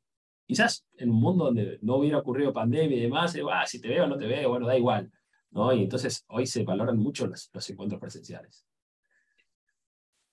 Quizás 0.50 0.84
en 0.98 1.12
un 1.12 1.18
mundo 1.18 1.46
donde 1.46 1.78
no 1.84 1.98
hubiera 1.98 2.18
ocurrido 2.18 2.52
pandemia 2.52 2.98
y 2.98 3.02
demás, 3.02 3.36
eh, 3.36 3.44
si 3.68 3.80
te 3.80 3.88
veo 3.88 4.06
o 4.06 4.08
no 4.08 4.18
te 4.18 4.26
veo, 4.26 4.50
bueno, 4.50 4.66
da 4.66 4.76
igual. 4.76 5.12
¿no? 5.52 5.72
Y 5.74 5.84
entonces 5.84 6.26
hoy 6.28 6.48
se 6.48 6.64
valoran 6.64 6.98
mucho 6.98 7.28
los, 7.28 7.70
encuentros 7.70 8.02
presenciales. 8.02 8.66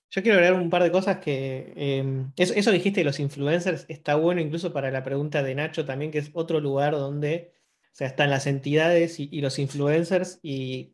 Yo 0.09 0.23
quiero 0.23 0.39
agregar 0.39 0.59
un 0.59 0.71
par 0.71 0.81
de 0.81 0.91
cosas 0.91 1.19
que. 1.19 1.71
Em, 1.75 2.31
eso, 2.35 2.55
eso, 2.55 2.71
dijiste 2.71 3.01
de 3.01 3.03
los 3.03 3.19
influencers 3.19 3.85
está 3.89 4.15
bueno 4.15 4.41
incluso 4.41 4.73
para 4.73 4.89
la 4.89 5.03
pregunta 5.03 5.43
de 5.43 5.53
Nacho 5.53 5.85
también, 5.85 6.09
que 6.09 6.17
es 6.17 6.31
otro 6.33 6.59
lugar 6.61 6.93
donde 6.93 7.53
sea, 7.97 8.07
están 8.07 8.29
las 8.29 8.45
entidades 8.45 9.19
y, 9.19 9.41
los 9.41 9.57
influencers 9.57 10.39
y, 10.43 10.93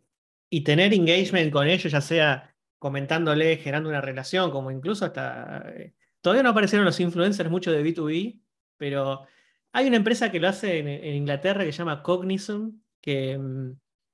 y, 0.49 0.61
tener 0.61 0.93
engagement 0.93 1.51
con 1.51 1.67
ellos, 1.67 1.91
ya 1.91 2.01
sea 2.01 2.55
comentándole, 2.79 3.57
generando 3.57 3.89
una 3.89 4.01
relación, 4.01 4.51
como 4.51 4.71
incluso 4.71 5.05
hasta. 5.05 5.65
Eh, 5.75 5.93
todavía 6.21 6.43
no 6.43 6.49
aparecieron 6.49 6.85
los 6.85 6.99
influencers 6.99 7.49
mucho 7.49 7.71
de 7.71 7.83
B2B, 7.83 8.41
pero 8.77 9.27
hay 9.73 9.87
una 9.87 9.97
empresa 9.97 10.31
que 10.31 10.39
lo 10.39 10.47
hace 10.47 10.79
en, 10.79 11.15
Inglaterra 11.15 11.65
que 11.65 11.71
se 11.73 11.79
llama 11.79 12.03
Cognizant, 12.03 12.75
que, 13.01 13.37
mm, 13.37 13.71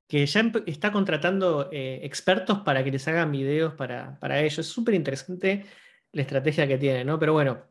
que 0.07 0.25
ya 0.25 0.51
está 0.65 0.91
contratando 0.91 1.69
eh, 1.71 1.99
expertos 2.03 2.59
para 2.61 2.83
que 2.83 2.91
les 2.91 3.07
hagan 3.07 3.31
videos 3.31 3.75
para, 3.75 4.17
para 4.19 4.39
ellos. 4.39 4.59
Es 4.59 4.67
súper 4.67 4.95
interesante 4.95 5.65
la 6.11 6.21
estrategia 6.23 6.67
que 6.67 6.79
tiene, 6.79 7.05
¿no? 7.05 7.19
Pero 7.19 7.33
bueno, 7.33 7.61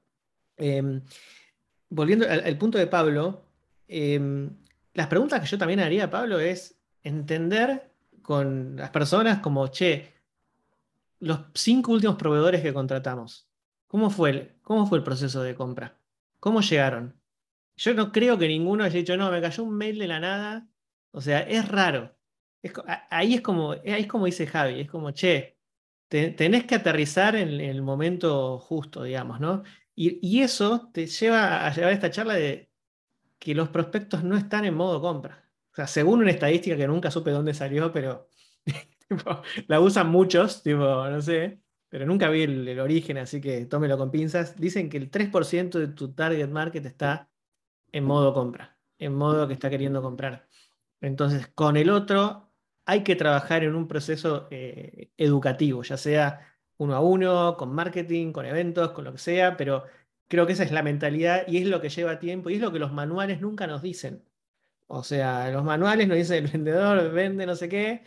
em, 0.57 1.03
volviendo 1.89 2.27
al, 2.29 2.57
punto 2.59 2.79
de 2.79 2.87
Pablo, 2.87 3.45
em, 3.89 4.51
las 4.95 5.07
preguntas 5.07 5.41
que 5.41 5.47
yo 5.47 5.59
también 5.59 5.81
haría, 5.81 6.11
Pablo, 6.11 6.39
es 6.41 6.79
entender 7.03 7.91
con 8.23 8.77
las 8.77 8.91
personas 8.91 9.41
como, 9.41 9.69
che, 9.69 10.13
los 11.21 11.41
cinco 11.55 11.93
últimos 11.93 12.17
proveedores 12.17 12.63
que 12.63 12.75
contratamos, 12.75 13.49
¿cómo 13.87 14.11
fue 14.11 14.57
cómo 14.63 14.87
fue 14.87 14.99
el 14.99 15.05
proceso 15.05 15.43
de 15.43 15.55
compra? 15.55 15.99
¿Cómo 16.41 16.61
llegaron? 16.61 17.19
Yo 17.77 17.95
no 17.95 18.13
creo 18.13 18.39
que 18.39 18.49
ninguno 18.49 18.85
haya 18.85 18.99
dicho, 18.99 19.17
no, 19.17 19.31
me 19.31 19.41
cayó 19.41 19.65
un 19.65 19.77
mail 19.77 19.99
de 19.99 20.09
la 20.09 20.21
nada. 20.21 20.69
O 21.13 21.21
sea, 21.21 21.41
es 21.41 21.69
raro. 21.69 22.17
ahí, 23.11 23.35
es 23.35 23.41
como, 23.41 23.73
ahí 23.73 24.03
es 24.03 24.07
como 24.07 24.27
dice 24.27 24.47
Javi, 24.47 24.81
es 24.81 24.91
como, 24.91 25.13
che, 25.13 25.59
tenés 26.09 26.65
que 26.65 26.75
aterrizar 26.77 27.37
en, 27.37 27.61
el 27.61 27.83
momento 27.83 28.59
justo, 28.59 29.03
digamos, 29.05 29.41
¿no? 29.41 29.63
Y, 29.95 30.41
eso 30.43 30.91
te 30.93 31.07
lleva 31.07 31.67
a 31.67 31.75
llevar 31.75 31.93
esta 31.93 32.11
charla 32.11 32.35
de 32.35 32.68
que 33.39 33.55
los 33.55 33.69
prospectos 33.69 34.25
no 34.25 34.37
están 34.37 34.65
en 34.65 34.75
modo 34.75 35.01
compra. 35.01 35.45
O 35.73 35.75
sea, 35.75 35.87
según 35.87 36.21
una 36.21 36.31
estadística 36.31 36.77
que 36.77 36.89
nunca 36.89 37.11
supe 37.11 37.31
dónde 37.31 37.55
salió, 37.55 37.93
pero 37.93 38.29
la 39.69 39.81
usan 39.81 40.09
muchos, 40.11 40.63
tipo, 40.63 40.81
no 40.81 41.23
sé, 41.23 41.61
pero 41.89 42.07
nunca 42.07 42.29
vi 42.29 42.43
el, 42.43 42.81
origen, 42.81 43.19
así 43.19 43.41
que 43.41 43.65
tómelo 43.67 43.97
con 43.97 44.11
pinzas. 44.11 44.57
Dicen 44.57 44.91
que 44.91 44.99
el 44.99 45.11
3% 45.11 45.79
de 45.79 45.89
tu 45.89 46.13
target 46.13 46.49
market 46.49 46.85
está 46.85 47.31
en 47.93 48.05
modo 48.05 48.35
compra, 48.35 48.79
en 48.99 49.15
modo 49.15 49.47
que 49.47 49.55
está 49.55 49.71
queriendo 49.71 50.03
comprar. 50.03 50.49
Entonces, 51.01 51.49
con 51.49 51.77
el 51.77 51.91
otro 51.91 52.51
hay 52.85 53.05
que 53.05 53.17
trabajar 53.17 53.65
en 53.65 53.75
un 53.75 53.89
proceso 53.89 54.49
eh, 54.51 55.11
educativo, 55.17 55.83
ya 55.83 55.97
sea 55.97 56.41
uno 56.79 56.95
a 56.95 57.01
uno, 57.01 57.57
con 57.57 57.75
marketing, 57.75 58.33
con 58.33 58.47
eventos, 58.47 58.93
con 58.93 59.05
lo 59.05 59.13
que 59.13 59.19
sea, 59.19 59.57
pero 59.57 59.85
creo 60.29 60.47
que 60.47 60.53
esa 60.53 60.65
es 60.65 60.73
la 60.73 60.83
mentalidad 60.83 61.47
y 61.49 61.59
es 61.59 61.67
lo 61.67 61.81
que 61.81 61.89
lleva 61.89 62.19
tiempo 62.19 62.51
y 62.51 62.55
es 62.55 62.61
lo 62.61 62.73
que 62.73 62.79
los 62.79 62.93
manuales 62.93 63.41
nunca 63.41 63.67
nos 63.67 63.83
dicen. 63.83 64.25
O 64.87 65.03
sea, 65.03 65.51
los 65.51 65.65
manuales 65.65 66.09
nos 66.09 66.17
dicen 66.17 66.45
el 66.45 66.51
vendedor 66.51 67.13
vende 67.13 67.47
no 67.47 67.57
sé 67.57 67.69
qué, 67.69 68.05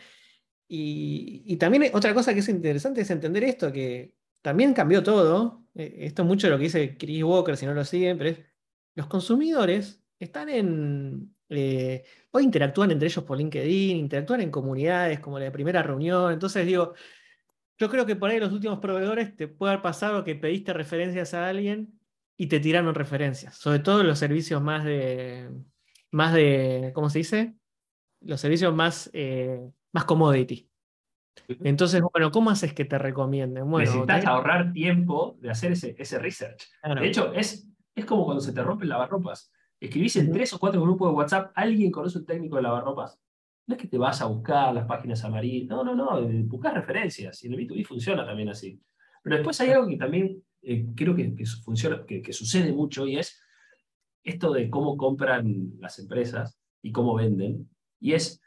y, 0.74 1.56
también 1.58 1.90
otra 1.94 2.14
cosa 2.14 2.32
que 2.32 2.40
es 2.40 2.48
interesante 2.48 3.02
es 3.02 3.10
entender 3.10 3.44
esto, 3.44 3.70
que 3.70 4.16
también 4.40 4.72
cambió 4.72 5.02
todo. 5.02 5.66
Eh, 5.74 5.96
esto 6.00 6.22
es 6.22 6.28
mucho 6.28 6.48
lo 6.48 6.56
que 6.56 6.64
dice 6.64 6.96
Chris 6.96 7.22
Walker, 7.22 7.58
si 7.58 7.66
no 7.66 7.74
lo 7.74 7.84
siguen, 7.84 8.16
pero 8.16 8.30
es, 8.30 8.38
los 8.94 9.06
consumidores 9.06 10.02
están 10.18 10.48
en... 10.48 11.34
Eh, 11.50 12.04
hoy 12.30 12.44
interactúan 12.44 12.90
entre 12.90 13.08
ellos 13.08 13.22
por 13.22 13.36
LinkedIn, 13.36 13.98
interactúan 13.98 14.40
en 14.40 14.50
comunidades 14.50 15.20
como 15.20 15.38
la 15.38 15.52
primera 15.52 15.82
reunión. 15.82 16.32
Entonces 16.32 16.64
digo, 16.64 16.94
yo 17.76 17.90
creo 17.90 18.06
que 18.06 18.16
por 18.16 18.30
ahí 18.30 18.40
los 18.40 18.52
últimos 18.52 18.78
proveedores 18.78 19.36
te 19.36 19.48
puede 19.48 19.72
haber 19.72 19.82
pasado 19.82 20.24
que 20.24 20.36
pediste 20.36 20.72
referencias 20.72 21.34
a 21.34 21.48
alguien 21.48 22.00
y 22.42 22.48
te 22.48 22.58
tiraron 22.58 22.92
referencias, 22.92 23.54
sobre 23.54 23.78
todo 23.78 24.02
los 24.02 24.18
servicios 24.18 24.60
más 24.60 24.82
de, 24.84 25.48
más 26.10 26.34
de, 26.34 26.90
¿cómo 26.92 27.08
se 27.08 27.20
dice? 27.20 27.54
Los 28.20 28.40
servicios 28.40 28.74
más 28.74 29.08
eh, 29.12 29.60
más 29.92 30.06
commodity. 30.06 30.68
Entonces, 31.46 32.02
bueno, 32.12 32.32
¿cómo 32.32 32.50
haces 32.50 32.74
que 32.74 32.84
te 32.84 32.98
recomienden? 32.98 33.70
Bueno, 33.70 33.88
Necesitas 33.88 34.26
ahorrar 34.26 34.72
tiempo 34.72 35.36
de 35.40 35.50
hacer 35.50 35.70
ese, 35.70 35.94
ese 35.96 36.18
research. 36.18 36.64
De 36.82 37.06
hecho, 37.06 37.32
es, 37.32 37.68
es 37.94 38.04
como 38.04 38.24
cuando 38.24 38.40
se 38.40 38.52
te 38.52 38.60
rompen 38.60 38.88
lavarropas. 38.88 39.52
Escribís 39.78 40.16
en 40.16 40.32
tres 40.32 40.52
o 40.52 40.58
cuatro 40.58 40.82
grupos 40.82 41.10
de 41.10 41.14
WhatsApp, 41.14 41.52
¿alguien 41.54 41.92
conoce 41.92 42.18
un 42.18 42.26
técnico 42.26 42.56
de 42.56 42.62
lavarropas? 42.62 43.20
No 43.68 43.76
es 43.76 43.80
que 43.80 43.86
te 43.86 43.98
vas 43.98 44.20
a 44.20 44.26
buscar 44.26 44.74
las 44.74 44.86
páginas 44.86 45.22
amarillas, 45.22 45.68
no, 45.68 45.84
no, 45.84 45.94
no, 45.94 46.20
buscar 46.48 46.74
referencias. 46.74 47.44
Y 47.44 47.46
en 47.46 47.54
el 47.54 47.60
B2B 47.60 47.86
funciona 47.86 48.26
también 48.26 48.48
así. 48.48 48.82
Pero 49.22 49.36
después 49.36 49.60
hay 49.60 49.70
algo 49.70 49.86
que 49.86 49.96
también 49.96 50.42
eh, 50.62 50.86
creo 50.94 51.14
que, 51.14 51.34
funciona, 51.64 52.04
que, 52.06 52.32
sucede 52.32 52.72
mucho 52.72 53.06
y 53.06 53.18
es 53.18 53.40
esto 54.24 54.52
de 54.52 54.70
cómo 54.70 54.96
compran 54.96 55.72
las 55.80 55.98
empresas 55.98 56.58
y 56.80 56.92
cómo 56.92 57.14
venden. 57.14 57.68
Y 58.00 58.12
es, 58.12 58.40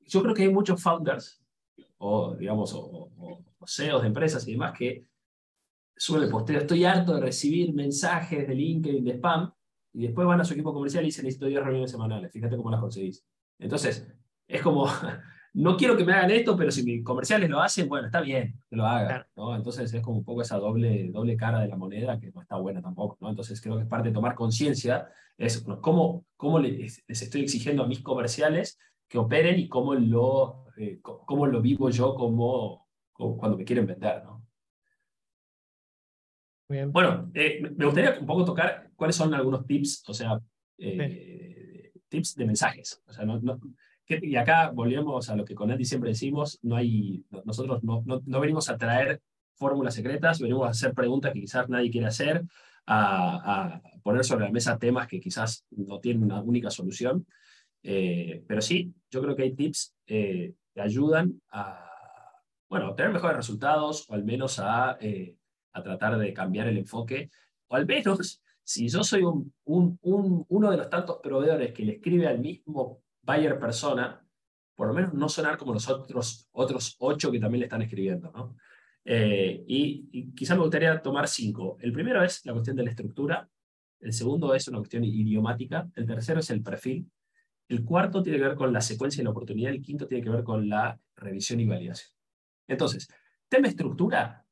yo 0.00 0.22
creo 0.22 0.34
que 0.34 0.42
hay 0.42 0.50
muchos 0.50 0.82
founders 0.82 1.40
o, 1.98 2.34
digamos, 2.34 2.72
o, 2.74 3.10
CEOs 3.66 4.02
de 4.02 4.08
empresas 4.08 4.46
y 4.46 4.52
demás 4.52 4.76
que 4.78 5.06
suelen 5.96 6.30
postear, 6.30 6.62
estoy 6.62 6.84
harto 6.84 7.14
de 7.14 7.20
recibir 7.20 7.72
mensajes 7.72 8.46
de 8.46 8.54
LinkedIn, 8.54 9.04
de 9.04 9.12
spam, 9.14 9.52
y 9.92 10.02
después 10.02 10.26
van 10.26 10.40
a 10.40 10.44
su 10.44 10.52
equipo 10.52 10.74
comercial 10.74 11.02
y 11.04 11.06
dicen, 11.06 11.24
necesito 11.24 11.46
10 11.46 11.64
reuniones 11.64 11.90
semanales, 11.90 12.30
fíjate 12.30 12.56
cómo 12.56 12.70
las 12.70 12.80
conseguís. 12.80 13.24
Entonces, 13.58 14.06
es 14.46 14.62
como, 14.62 14.86
no 15.56 15.74
quiero 15.74 15.96
que 15.96 16.04
me 16.04 16.12
hagan 16.12 16.30
esto, 16.30 16.54
pero 16.54 16.70
si 16.70 16.82
mis 16.82 17.02
comerciales 17.02 17.48
lo 17.48 17.62
hacen, 17.62 17.88
bueno, 17.88 18.06
está 18.06 18.20
bien 18.20 18.60
que 18.68 18.76
lo 18.76 18.84
hagan. 18.84 19.24
¿no? 19.36 19.56
Entonces 19.56 19.92
es 19.92 20.02
como 20.02 20.18
un 20.18 20.24
poco 20.24 20.42
esa 20.42 20.58
doble, 20.58 21.08
doble 21.10 21.34
cara 21.34 21.60
de 21.60 21.68
la 21.68 21.76
moneda 21.76 22.20
que 22.20 22.30
no 22.30 22.42
está 22.42 22.56
buena 22.56 22.82
tampoco. 22.82 23.16
¿no? 23.22 23.30
Entonces 23.30 23.58
creo 23.62 23.76
que 23.76 23.84
es 23.84 23.88
parte 23.88 24.08
de 24.08 24.14
tomar 24.14 24.34
conciencia, 24.34 25.08
es 25.38 25.64
cómo, 25.80 26.26
cómo 26.36 26.58
les, 26.58 27.02
estoy 27.08 27.40
exigiendo 27.40 27.82
a 27.82 27.86
mis 27.86 28.00
comerciales 28.00 28.78
que 29.08 29.16
operen 29.16 29.58
y 29.58 29.66
cómo 29.66 29.94
lo, 29.94 30.66
eh, 30.76 31.00
cómo 31.00 31.46
lo 31.46 31.62
vivo 31.62 31.88
yo 31.88 32.14
como, 32.14 32.86
cuando 33.14 33.56
me 33.56 33.64
quieren 33.64 33.86
vender. 33.86 34.24
¿no? 34.24 34.44
Bueno, 36.68 37.30
eh, 37.32 37.62
me 37.74 37.86
gustaría 37.86 38.18
un 38.20 38.26
poco 38.26 38.44
tocar 38.44 38.90
cuáles 38.94 39.16
son 39.16 39.32
algunos 39.32 39.66
tips, 39.66 40.04
o 40.06 40.12
sea, 40.12 40.38
eh, 40.76 41.92
tips 42.10 42.34
de 42.34 42.44
mensajes. 42.44 43.02
O 43.06 43.12
sea, 43.14 43.24
no, 43.24 43.40
y 44.08 44.36
acá 44.36 44.70
volvemos 44.70 45.28
a 45.28 45.36
lo 45.36 45.44
que 45.44 45.54
con 45.54 45.70
Andy 45.70 45.84
siempre 45.84 46.10
decimos, 46.10 46.58
no 46.62 46.76
hay, 46.76 47.24
nosotros 47.44 47.82
no, 47.82 48.02
no, 48.04 48.40
venimos 48.40 48.68
a 48.70 48.76
traer 48.76 49.20
fórmulas 49.54 49.94
secretas, 49.94 50.40
venimos 50.40 50.66
a 50.66 50.70
hacer 50.70 50.94
preguntas 50.94 51.32
que 51.32 51.40
quizás 51.40 51.68
nadie 51.68 51.90
quiere 51.90 52.06
hacer, 52.06 52.44
a, 52.86 53.80
poner 54.02 54.24
sobre 54.24 54.44
la 54.44 54.52
mesa 54.52 54.78
temas 54.78 55.08
que 55.08 55.18
quizás 55.18 55.64
no 55.70 55.98
tienen 55.98 56.22
una 56.22 56.40
única 56.40 56.70
solución. 56.70 57.26
Eh, 57.82 58.44
pero 58.46 58.60
sí, 58.60 58.94
yo 59.10 59.20
creo 59.20 59.34
que 59.34 59.42
hay 59.42 59.54
tips 59.54 59.94
eh, 60.06 60.54
que 60.72 60.80
ayudan 60.80 61.40
a 61.50 61.90
bueno, 62.68 62.90
obtener 62.90 63.12
mejores 63.12 63.36
resultados 63.36 64.08
o 64.08 64.14
al 64.14 64.24
menos 64.24 64.58
a, 64.58 64.96
eh, 65.00 65.36
a 65.72 65.82
tratar 65.82 66.18
de 66.18 66.32
cambiar 66.32 66.68
el 66.68 66.78
enfoque. 66.78 67.30
O 67.68 67.76
al 67.76 67.86
menos, 67.86 68.42
si 68.62 68.88
yo 68.88 69.02
soy 69.02 69.22
un, 69.22 69.52
un, 69.64 69.98
uno 70.48 70.70
de 70.70 70.76
los 70.76 70.90
tantos 70.90 71.18
proveedores 71.22 71.72
que 71.72 71.84
le 71.84 71.94
escribe 71.94 72.26
al 72.26 72.38
mismo 72.38 73.02
buyer 73.26 73.58
persona, 73.58 74.24
por 74.74 74.88
lo 74.88 74.94
menos 74.94 75.12
no 75.14 75.28
sonar 75.28 75.58
como 75.58 75.74
los 75.74 75.88
otros, 75.88 76.48
otros 76.52 76.96
ocho 77.00 77.30
que 77.30 77.40
también 77.40 77.60
le 77.60 77.66
están 77.66 77.82
escribiendo. 77.82 78.30
¿no? 78.32 78.56
Eh, 79.04 79.64
y, 79.66 80.08
y 80.12 80.32
quizá 80.32 80.54
me 80.54 80.62
gustaría 80.62 81.02
tomar 81.02 81.28
cinco. 81.28 81.76
El 81.80 81.92
primero 81.92 82.22
es 82.22 82.44
la 82.46 82.52
cuestión 82.52 82.76
de 82.76 82.84
la 82.84 82.90
estructura, 82.90 83.48
el 84.00 84.12
segundo 84.12 84.54
es 84.54 84.68
una 84.68 84.78
cuestión 84.78 85.04
idiomática, 85.04 85.88
el 85.94 86.06
tercero 86.06 86.40
es 86.40 86.50
el 86.50 86.62
perfil, 86.62 87.10
el 87.68 87.84
cuarto 87.84 88.22
tiene 88.22 88.38
que 88.38 88.44
ver 88.44 88.54
con 88.54 88.72
la 88.72 88.80
secuencia 88.80 89.20
y 89.20 89.24
la 89.24 89.30
oportunidad, 89.30 89.72
el 89.72 89.82
quinto 89.82 90.06
tiene 90.06 90.22
que 90.22 90.30
ver 90.30 90.44
con 90.44 90.68
la 90.68 90.98
revisión 91.16 91.58
y 91.60 91.66
validación. 91.66 92.10
Entonces, 92.68 93.08
tema 93.48 93.68
estructura, 93.68 94.44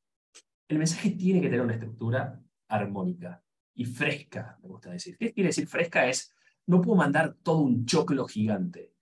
el 0.67 0.77
mensaje 0.77 1.11
tiene 1.11 1.41
que 1.41 1.47
tener 1.47 1.61
una 1.61 1.73
estructura 1.73 2.41
armónica 2.67 3.41
y 3.73 3.85
fresca, 3.85 4.57
me 4.61 4.69
gusta 4.69 4.91
decir. 4.91 5.17
¿Qué 5.17 5.31
quiere 5.33 5.49
decir 5.49 5.67
fresca? 5.67 6.07
Es 6.07 6.34
no 6.67 6.81
puedo 6.81 6.97
mandar 6.97 7.35
todo 7.43 7.59
un 7.59 7.85
choclo 7.85 8.27
gigante. 8.27 8.93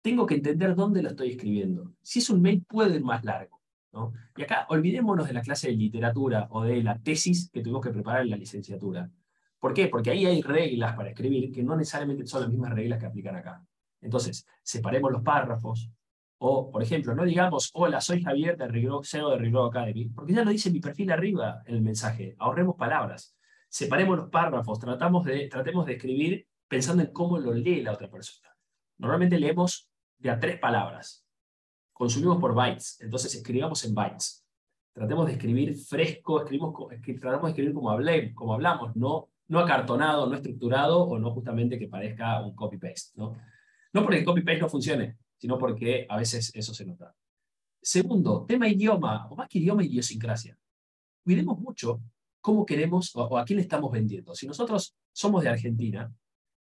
Tengo 0.00 0.26
que 0.26 0.34
entender 0.34 0.74
dónde 0.74 1.02
lo 1.02 1.10
estoy 1.10 1.30
escribiendo. 1.30 1.94
Si 2.02 2.18
es 2.18 2.30
un 2.30 2.42
mail, 2.42 2.64
puede 2.66 2.96
ir 2.96 3.04
más 3.04 3.24
largo. 3.24 3.60
¿no? 3.92 4.12
Y 4.36 4.42
acá 4.42 4.66
olvidémonos 4.70 5.28
de 5.28 5.34
la 5.34 5.42
clase 5.42 5.68
de 5.68 5.74
literatura 5.74 6.48
o 6.50 6.64
de 6.64 6.82
la 6.82 6.98
tesis 6.98 7.50
que 7.50 7.60
tuvimos 7.60 7.82
que 7.82 7.90
preparar 7.92 8.22
en 8.22 8.30
la 8.30 8.36
licenciatura. 8.36 9.10
¿Por 9.58 9.74
qué? 9.74 9.86
Porque 9.86 10.10
ahí 10.10 10.26
hay 10.26 10.42
reglas 10.42 10.96
para 10.96 11.10
escribir 11.10 11.52
que 11.52 11.62
no 11.62 11.76
necesariamente 11.76 12.26
son 12.26 12.40
las 12.40 12.50
mismas 12.50 12.72
reglas 12.72 12.98
que 12.98 13.06
aplican 13.06 13.36
acá. 13.36 13.64
Entonces, 14.00 14.44
separemos 14.62 15.12
los 15.12 15.22
párrafos. 15.22 15.88
O, 16.38 16.72
por 16.72 16.82
ejemplo, 16.82 17.14
no 17.14 17.24
digamos, 17.24 17.70
hola, 17.74 18.00
soy 18.00 18.20
Javier 18.20 18.56
de 18.56 18.66
Rigro, 18.66 19.04
CEO 19.04 19.30
de 19.30 19.38
Rigro 19.38 19.66
Academy, 19.66 20.06
porque 20.08 20.32
ya 20.32 20.42
lo 20.42 20.50
dice 20.50 20.72
mi 20.72 20.80
perfil 20.80 21.12
arriba 21.12 21.62
en 21.66 21.76
el 21.76 21.82
mensaje. 21.82 22.34
Ahorremos 22.40 22.74
palabras. 22.74 23.36
Separemos 23.68 24.16
los 24.16 24.28
párrafos, 24.28 24.80
tratamos 24.80 25.24
de, 25.24 25.46
tratemos 25.48 25.86
de 25.86 25.92
escribir 25.92 26.46
pensando 26.72 27.02
en 27.02 27.12
cómo 27.12 27.38
lo 27.38 27.52
lee 27.52 27.82
la 27.82 27.92
otra 27.92 28.08
persona. 28.08 28.48
Normalmente 28.96 29.38
leemos 29.38 29.90
de 30.16 30.30
a 30.30 30.40
tres 30.40 30.58
palabras. 30.58 31.22
Consumimos 31.92 32.38
por 32.40 32.54
bytes, 32.54 32.98
entonces 33.02 33.34
escribamos 33.34 33.84
en 33.84 33.94
bytes. 33.94 34.42
Tratemos 34.94 35.26
de 35.26 35.32
escribir 35.32 35.76
fresco, 35.76 36.40
escribimos, 36.40 36.74
tratamos 37.20 37.42
de 37.42 37.50
escribir 37.50 37.74
como, 37.74 37.90
hablé, 37.90 38.32
como 38.32 38.54
hablamos, 38.54 38.96
no, 38.96 39.28
no 39.48 39.58
acartonado, 39.58 40.26
no 40.26 40.34
estructurado 40.34 41.02
o 41.02 41.18
no 41.18 41.30
justamente 41.32 41.78
que 41.78 41.88
parezca 41.88 42.40
un 42.40 42.54
copy-paste. 42.54 43.20
¿no? 43.20 43.36
no 43.92 44.02
porque 44.02 44.20
el 44.20 44.24
copy-paste 44.24 44.62
no 44.62 44.70
funcione, 44.70 45.18
sino 45.36 45.58
porque 45.58 46.06
a 46.08 46.16
veces 46.16 46.52
eso 46.54 46.72
se 46.72 46.86
nota. 46.86 47.14
Segundo, 47.82 48.46
tema 48.46 48.66
idioma, 48.66 49.28
o 49.28 49.36
más 49.36 49.46
que 49.46 49.58
idioma, 49.58 49.84
idiosincrasia. 49.84 50.56
Cuidemos 51.22 51.58
mucho 51.58 52.00
cómo 52.40 52.64
queremos 52.64 53.14
o 53.14 53.36
a 53.36 53.44
quién 53.44 53.58
le 53.58 53.62
estamos 53.62 53.92
vendiendo. 53.92 54.34
Si 54.34 54.46
nosotros 54.46 54.96
somos 55.12 55.42
de 55.42 55.50
Argentina, 55.50 56.10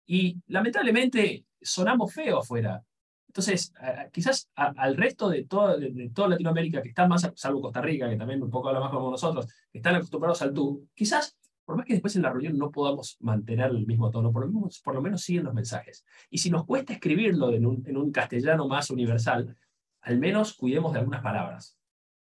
y 0.07 0.37
lamentablemente 0.47 1.45
sonamos 1.61 2.13
feo 2.13 2.39
afuera. 2.39 2.83
Entonces, 3.27 3.73
quizás 4.13 4.49
al 4.55 4.97
resto 4.97 5.29
de, 5.29 5.45
todo, 5.45 5.77
de, 5.77 6.11
toda 6.15 6.29
Latinoamérica, 6.29 6.81
que 6.81 6.91
está 6.91 7.09
más, 7.09 7.29
salvo 7.35 7.63
Costa 7.63 7.81
Rica, 7.81 8.09
que 8.09 8.17
también 8.17 8.41
un 8.41 8.51
poco 8.51 8.69
habla 8.69 8.81
más 8.81 8.93
como 8.93 9.11
nosotros, 9.11 9.47
que 9.73 9.79
están 9.79 9.97
acostumbrados 9.97 10.41
al 10.43 10.55
tú, 10.55 10.87
quizás, 10.95 11.37
por 11.65 11.77
más 11.77 11.85
que 11.85 11.95
después 11.95 12.15
en 12.15 12.23
la 12.23 12.31
reunión 12.31 12.57
no 12.57 12.71
podamos 12.71 13.17
mantener 13.21 13.71
el 13.71 13.87
mismo 13.87 14.09
tono, 14.11 14.31
por 14.31 14.47
lo 14.95 15.03
menos, 15.03 15.23
siguen 15.23 15.45
los 15.45 15.55
mensajes. 15.55 16.05
Y 16.31 16.39
si 16.39 16.49
nos 16.49 16.65
cuesta 16.65 16.93
escribirlo 16.93 17.53
en 17.53 17.67
un, 17.67 17.83
en 17.87 17.97
un 17.97 18.13
castellano 18.13 18.69
más 18.69 18.91
universal, 18.91 19.57
al 20.03 20.19
menos 20.19 20.55
cuidemos 20.55 20.93
de 20.93 21.01
algunas 21.01 21.23
palabras. 21.23 21.77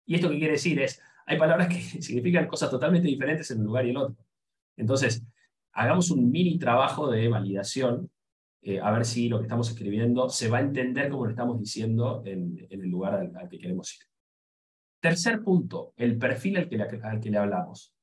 Y 0.05 0.15
esto 0.15 0.29
que 0.29 0.37
quiere 0.37 0.53
decir 0.53 0.79
es, 0.79 1.01
hay 1.25 1.39
palabras 1.39 1.67
que 1.67 1.81
significan 2.01 2.45
cosas 2.47 2.69
totalmente 2.69 3.07
diferentes 3.07 3.49
en 3.49 3.61
un 3.61 3.65
lugar 3.65 3.87
y 3.87 3.89
el 3.89 3.97
otro. 3.97 4.23
Entonces, 4.77 5.23
hagamos 5.73 6.11
un 6.11 6.31
mini 6.31 6.57
trabajo 6.57 7.09
de 7.09 7.27
validación, 7.27 8.09
eh, 8.61 8.79
a 8.79 8.91
ver 8.91 9.05
si 9.05 9.27
lo 9.27 9.39
que 9.39 9.45
estamos 9.45 9.69
escribiendo 9.69 10.29
se 10.29 10.49
va 10.49 10.59
a 10.59 10.61
entender 10.61 11.09
como 11.09 11.25
lo 11.25 11.31
estamos 11.31 11.59
diciendo 11.59 12.21
en, 12.25 12.67
el 12.69 12.89
lugar 12.89 13.15
al, 13.15 13.49
que 13.49 13.57
queremos 13.57 13.95
ir. 13.95 14.05
Tercer 14.99 15.41
punto, 15.41 15.93
el 15.97 16.17
perfil 16.17 16.57
al 16.57 16.69
que 16.69 16.77
le, 16.77 16.83
al 16.83 17.19
que 17.19 17.31
le 17.31 17.37
hablamos. 17.37 17.93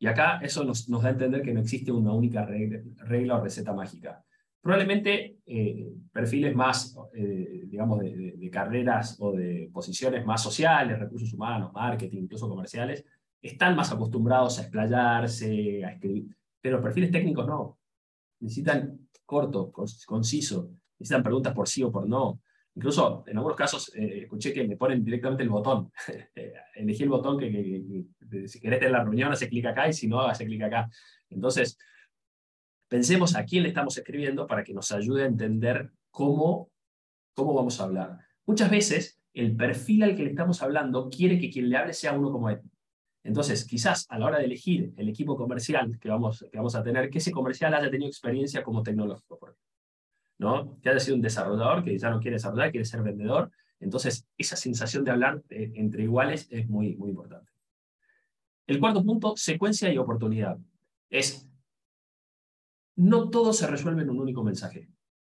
Y 0.00 0.06
acá 0.08 0.40
eso 0.42 0.64
nos, 0.64 0.88
nos, 0.88 1.02
da 1.02 1.10
a 1.10 1.12
entender 1.12 1.42
que 1.42 1.54
no 1.54 1.60
existe 1.60 1.92
una 1.92 2.12
única 2.12 2.44
regla, 2.44 3.36
o 3.36 3.40
receta 3.40 3.72
mágica. 3.72 4.24
Probablemente 4.60 5.38
eh, 5.46 5.92
perfiles 6.12 6.54
más, 6.56 6.96
eh, 7.14 7.64
digamos, 7.66 8.00
de, 8.00 8.34
de, 8.36 8.50
carreras 8.50 9.16
o 9.20 9.32
de 9.32 9.70
posiciones 9.72 10.24
más 10.24 10.42
sociales, 10.42 10.98
recursos 10.98 11.32
humanos, 11.32 11.72
marketing, 11.72 12.22
incluso 12.22 12.48
comerciales, 12.48 13.04
están 13.40 13.76
más 13.76 13.92
acostumbrados 13.92 14.58
a 14.58 14.62
explayarse, 14.62 15.84
a 15.84 15.92
escribir 15.92 16.26
pero 16.62 16.80
perfiles 16.80 17.10
técnicos 17.10 17.46
no. 17.46 17.78
Necesitan 18.40 19.08
corto, 19.26 19.70
conciso, 19.70 20.70
necesitan 20.98 21.22
preguntas 21.22 21.52
por 21.52 21.68
sí 21.68 21.82
o 21.82 21.90
por 21.92 22.08
no. 22.08 22.40
Incluso 22.74 23.24
en 23.26 23.36
algunos 23.36 23.56
casos 23.56 23.94
eh, 23.94 24.22
escuché 24.22 24.52
que 24.52 24.66
me 24.66 24.76
ponen 24.76 25.04
directamente 25.04 25.42
el 25.42 25.50
botón. 25.50 25.92
Eh, 26.34 26.54
elegí 26.74 27.02
el 27.02 27.10
botón 27.10 27.38
que, 27.38 28.06
si 28.46 28.60
querés 28.60 28.78
tener 28.78 28.92
la 28.92 29.04
reunión, 29.04 29.30
hace 29.30 29.48
clic 29.48 29.66
acá 29.66 29.88
y 29.88 29.92
si 29.92 30.08
no, 30.08 30.20
hace 30.20 30.46
clic 30.46 30.62
acá. 30.62 30.88
Entonces, 31.28 31.76
pensemos 32.88 33.36
a 33.36 33.44
quién 33.44 33.64
le 33.64 33.68
estamos 33.68 33.96
escribiendo 33.98 34.46
para 34.46 34.64
que 34.64 34.72
nos 34.72 34.90
ayude 34.92 35.24
a 35.24 35.26
entender 35.26 35.90
cómo, 36.10 36.70
cómo 37.34 37.52
vamos 37.52 37.80
a 37.80 37.84
hablar. 37.84 38.18
Muchas 38.46 38.70
veces 38.70 39.20
el 39.34 39.56
perfil 39.56 40.04
al 40.04 40.16
que 40.16 40.24
le 40.24 40.30
estamos 40.30 40.62
hablando 40.62 41.08
quiere 41.10 41.38
que 41.38 41.50
quien 41.50 41.68
le 41.68 41.76
hable 41.76 41.92
sea 41.92 42.12
uno 42.12 42.30
como 42.32 42.48
él. 42.48 42.60
Entonces, 43.24 43.64
quizás 43.64 44.06
a 44.08 44.18
la 44.18 44.26
hora 44.26 44.38
de 44.38 44.46
elegir 44.46 44.92
el 44.96 45.08
equipo 45.08 45.36
comercial 45.36 45.98
que 45.98 46.08
vamos, 46.08 46.44
que 46.50 46.56
vamos 46.56 46.74
a 46.74 46.82
tener, 46.82 47.08
que 47.08 47.18
ese 47.18 47.30
comercial 47.30 47.72
haya 47.74 47.90
tenido 47.90 48.08
experiencia 48.08 48.62
como 48.64 48.82
tecnológico, 48.82 49.38
¿no? 50.38 50.80
que 50.80 50.88
haya 50.88 50.98
sido 50.98 51.16
un 51.16 51.22
desarrollador 51.22 51.84
que 51.84 51.96
ya 51.96 52.10
no 52.10 52.18
quiere 52.18 52.36
desarrollar, 52.36 52.70
quiere 52.70 52.84
ser 52.84 53.02
vendedor. 53.02 53.50
Entonces, 53.78 54.26
esa 54.36 54.56
sensación 54.56 55.04
de 55.04 55.12
hablar 55.12 55.42
eh, 55.50 55.72
entre 55.74 56.02
iguales 56.02 56.48
es 56.50 56.68
muy, 56.68 56.96
muy 56.96 57.10
importante. 57.10 57.50
El 58.66 58.80
cuarto 58.80 59.04
punto, 59.04 59.36
secuencia 59.36 59.92
y 59.92 59.98
oportunidad. 59.98 60.58
Es, 61.08 61.48
no 62.96 63.30
todo 63.30 63.52
se 63.52 63.66
resuelve 63.66 64.02
en 64.02 64.10
un 64.10 64.20
único 64.20 64.42
mensaje. 64.42 64.88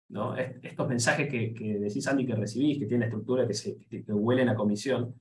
¿no? 0.09 0.37
Estos 0.37 0.89
mensajes 0.89 1.29
que, 1.29 1.55
que 1.55 1.79
decís, 1.79 2.07
Andy, 2.07 2.27
que 2.27 2.35
recibís, 2.35 2.79
que 2.79 2.87
tienen 2.87 3.09
estructura, 3.09 3.47
que, 3.47 3.55
se, 3.55 3.79
que, 3.87 4.05
huelen 4.09 4.49
a 4.49 4.55
comisión, 4.55 5.21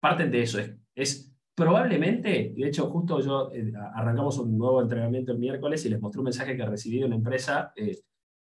parten 0.00 0.30
de 0.30 0.42
eso. 0.42 0.58
Es, 0.58 0.74
es 0.94 1.31
Probablemente, 1.54 2.52
de 2.56 2.66
hecho, 2.66 2.88
justo 2.90 3.20
yo 3.20 3.50
eh, 3.52 3.72
arrancamos 3.94 4.38
un 4.38 4.56
nuevo 4.56 4.80
entrenamiento 4.80 5.32
el 5.32 5.38
miércoles 5.38 5.84
y 5.84 5.90
les 5.90 6.00
mostré 6.00 6.20
un 6.20 6.24
mensaje 6.24 6.56
que 6.56 6.64
recibí 6.64 6.98
de 6.98 7.04
una 7.04 7.16
empresa 7.16 7.72
eh, 7.76 7.98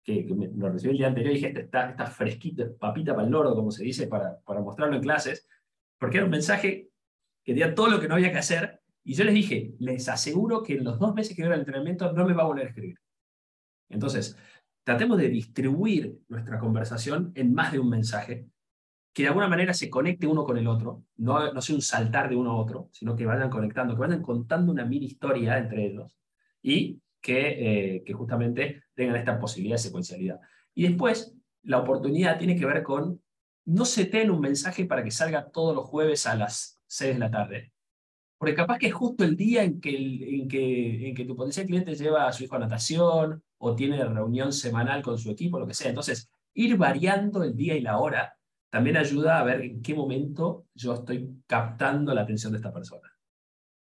que, 0.02 0.26
lo 0.56 0.70
recibí 0.70 0.92
el 0.92 0.98
día 0.98 1.06
anterior 1.08 1.32
y 1.32 1.34
dije, 1.36 1.48
este 1.48 1.60
está, 1.60 1.90
está 1.90 2.06
fresquito, 2.06 2.76
papita 2.76 3.14
para 3.14 3.26
el 3.26 3.32
loro, 3.32 3.54
como 3.54 3.70
se 3.70 3.84
dice, 3.84 4.08
para, 4.08 4.40
para 4.40 4.60
mostrarlo 4.60 4.96
en 4.96 5.02
clases, 5.02 5.46
porque 5.98 6.16
era 6.16 6.24
un 6.24 6.32
mensaje 6.32 6.88
que 7.44 7.52
tenía 7.52 7.74
todo 7.74 7.88
lo 7.88 8.00
que 8.00 8.08
no 8.08 8.14
había 8.14 8.32
que 8.32 8.38
hacer 8.38 8.80
y 9.08 9.14
yo 9.14 9.24
les 9.24 9.32
dije, 9.32 9.74
les 9.78 10.06
aseguro 10.08 10.62
que 10.62 10.74
en 10.74 10.84
los 10.84 10.98
dos 10.98 11.14
meses 11.14 11.34
que 11.34 11.42
dura 11.42 11.54
el 11.54 11.62
entrenamiento 11.62 12.12
no 12.12 12.26
me 12.26 12.34
va 12.34 12.42
a 12.42 12.46
volver 12.46 12.66
a 12.66 12.68
escribir. 12.68 12.98
Entonces, 13.88 14.36
tratemos 14.84 15.16
de 15.16 15.30
distribuir 15.30 16.18
nuestra 16.28 16.58
conversación 16.58 17.32
en 17.34 17.54
más 17.54 17.72
de 17.72 17.78
un 17.78 17.88
mensaje, 17.88 18.46
que 19.18 19.24
de 19.24 19.30
alguna 19.30 19.48
manera 19.48 19.74
se 19.74 19.90
conecte 19.90 20.28
uno 20.28 20.44
con 20.44 20.58
el 20.58 20.68
otro, 20.68 21.02
no, 21.16 21.52
no 21.52 21.60
sea 21.60 21.74
un 21.74 21.82
saltar 21.82 22.28
de 22.28 22.36
uno 22.36 22.52
a 22.52 22.56
otro, 22.56 22.88
sino 22.92 23.16
que 23.16 23.26
vayan 23.26 23.50
conectando, 23.50 23.94
que 23.94 24.00
vayan 24.00 24.22
contando 24.22 24.70
una 24.70 24.84
mini 24.84 25.06
historia 25.06 25.58
entre 25.58 25.86
ellos 25.86 26.16
y 26.62 27.00
que, 27.20 27.96
eh, 27.96 28.12
justamente 28.12 28.84
tengan 28.94 29.16
esta 29.16 29.36
posibilidad 29.40 29.74
de 29.74 29.82
secuencialidad. 29.82 30.38
Y 30.72 30.86
después, 30.86 31.34
la 31.64 31.80
oportunidad 31.80 32.38
tiene 32.38 32.54
que 32.54 32.64
ver 32.64 32.84
con 32.84 33.20
no 33.64 33.84
se 33.84 34.04
ten 34.04 34.30
un 34.30 34.38
mensaje 34.38 34.84
para 34.84 35.02
que 35.02 35.10
salga 35.10 35.50
todos 35.50 35.74
los 35.74 35.86
jueves 35.86 36.24
a 36.28 36.36
las 36.36 36.80
6 36.86 37.14
de 37.14 37.18
la 37.18 37.32
tarde. 37.32 37.72
Porque 38.38 38.54
capaz 38.54 38.78
que 38.78 38.86
es 38.86 38.94
justo 38.94 39.24
el 39.24 39.34
día 39.34 39.64
en 39.64 39.80
que, 39.80 39.96
en 39.96 40.46
que, 40.46 41.08
en 41.08 41.14
que 41.16 41.24
tu 41.24 41.34
potencial 41.34 41.66
cliente 41.66 41.96
lleva 41.96 42.28
a 42.28 42.32
su 42.32 42.44
hijo 42.44 42.54
a 42.54 42.60
natación 42.60 43.42
o 43.58 43.74
tiene 43.74 44.04
reunión 44.04 44.52
semanal 44.52 45.02
con 45.02 45.18
su 45.18 45.28
equipo, 45.32 45.58
lo 45.58 45.66
que 45.66 45.74
sea. 45.74 45.88
Entonces, 45.88 46.30
ir 46.54 46.76
variando 46.76 47.42
el 47.42 47.56
día 47.56 47.74
y 47.74 47.80
la 47.80 47.98
hora 47.98 48.37
también 48.70 48.96
ayuda 48.96 49.40
a 49.40 49.44
ver 49.44 49.62
en 49.62 49.82
qué 49.82 49.94
momento 49.94 50.66
yo 50.74 50.94
estoy 50.94 51.42
captando 51.46 52.14
la 52.14 52.22
atención 52.22 52.52
de 52.52 52.58
esta 52.58 52.72
persona. 52.72 53.08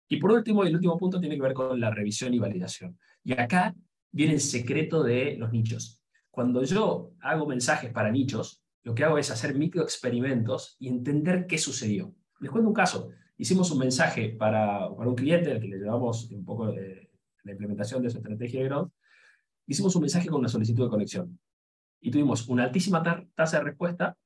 Y 0.09 0.17
por 0.17 0.33
último, 0.33 0.65
el 0.65 0.75
último 0.75 0.97
punto 0.99 1.21
tiene 1.21 1.37
que 1.37 1.43
ver 1.43 1.55
con 1.55 1.79
la 1.79 1.91
revisión 1.91 2.35
y 2.35 2.39
validación. 2.39 2.99
Y 3.23 3.33
acá 3.33 3.75
viene 4.11 4.35
el 4.35 4.41
secreto 4.41 5.03
de 5.03 5.37
los 5.37 5.53
nichos. 5.53 6.03
Cuando 6.31 6.65
yo 6.65 7.13
hago 7.21 7.47
mensajes 7.47 7.93
para 7.93 8.11
nichos, 8.11 8.63
lo 8.83 8.95
que 8.95 9.05
hago 9.05 9.19
es 9.19 9.31
hacer 9.31 9.55
microexperimentos 9.57 10.77
y 10.79 10.89
entender 10.89 11.47
qué 11.47 11.59
sucedió. 11.59 12.15
Les 12.41 12.51
cuento 12.51 12.69
un 12.69 12.75
caso. 12.75 13.11
Hicimos 13.37 13.71
un 13.71 13.79
mensaje 13.79 14.31
para, 14.31 14.89
para 14.97 15.09
un 15.09 15.15
cliente 15.15 15.53
al 15.53 15.61
que 15.61 15.69
le 15.69 15.79
llevamos 15.79 16.31
un 16.31 16.45
poco 16.45 16.73
de 16.73 17.11
la 17.45 17.53
implementación 17.53 18.03
de 18.03 18.11
su 18.11 18.19
estrategia 18.19 18.61
de 18.61 18.67
growth. 18.67 18.93
Hicimos 19.67 19.95
un 19.95 20.03
mensaje 20.03 20.29
con 20.29 20.41
una 20.41 20.49
solicitud 20.49 20.85
de 20.85 20.91
conexión. 20.91 21.39
Y 22.01 22.11
tuvimos 22.11 22.49
una 22.49 22.65
altísima 22.65 23.03
tasa 23.35 23.59
de 23.59 23.65
respuesta, 23.65 24.17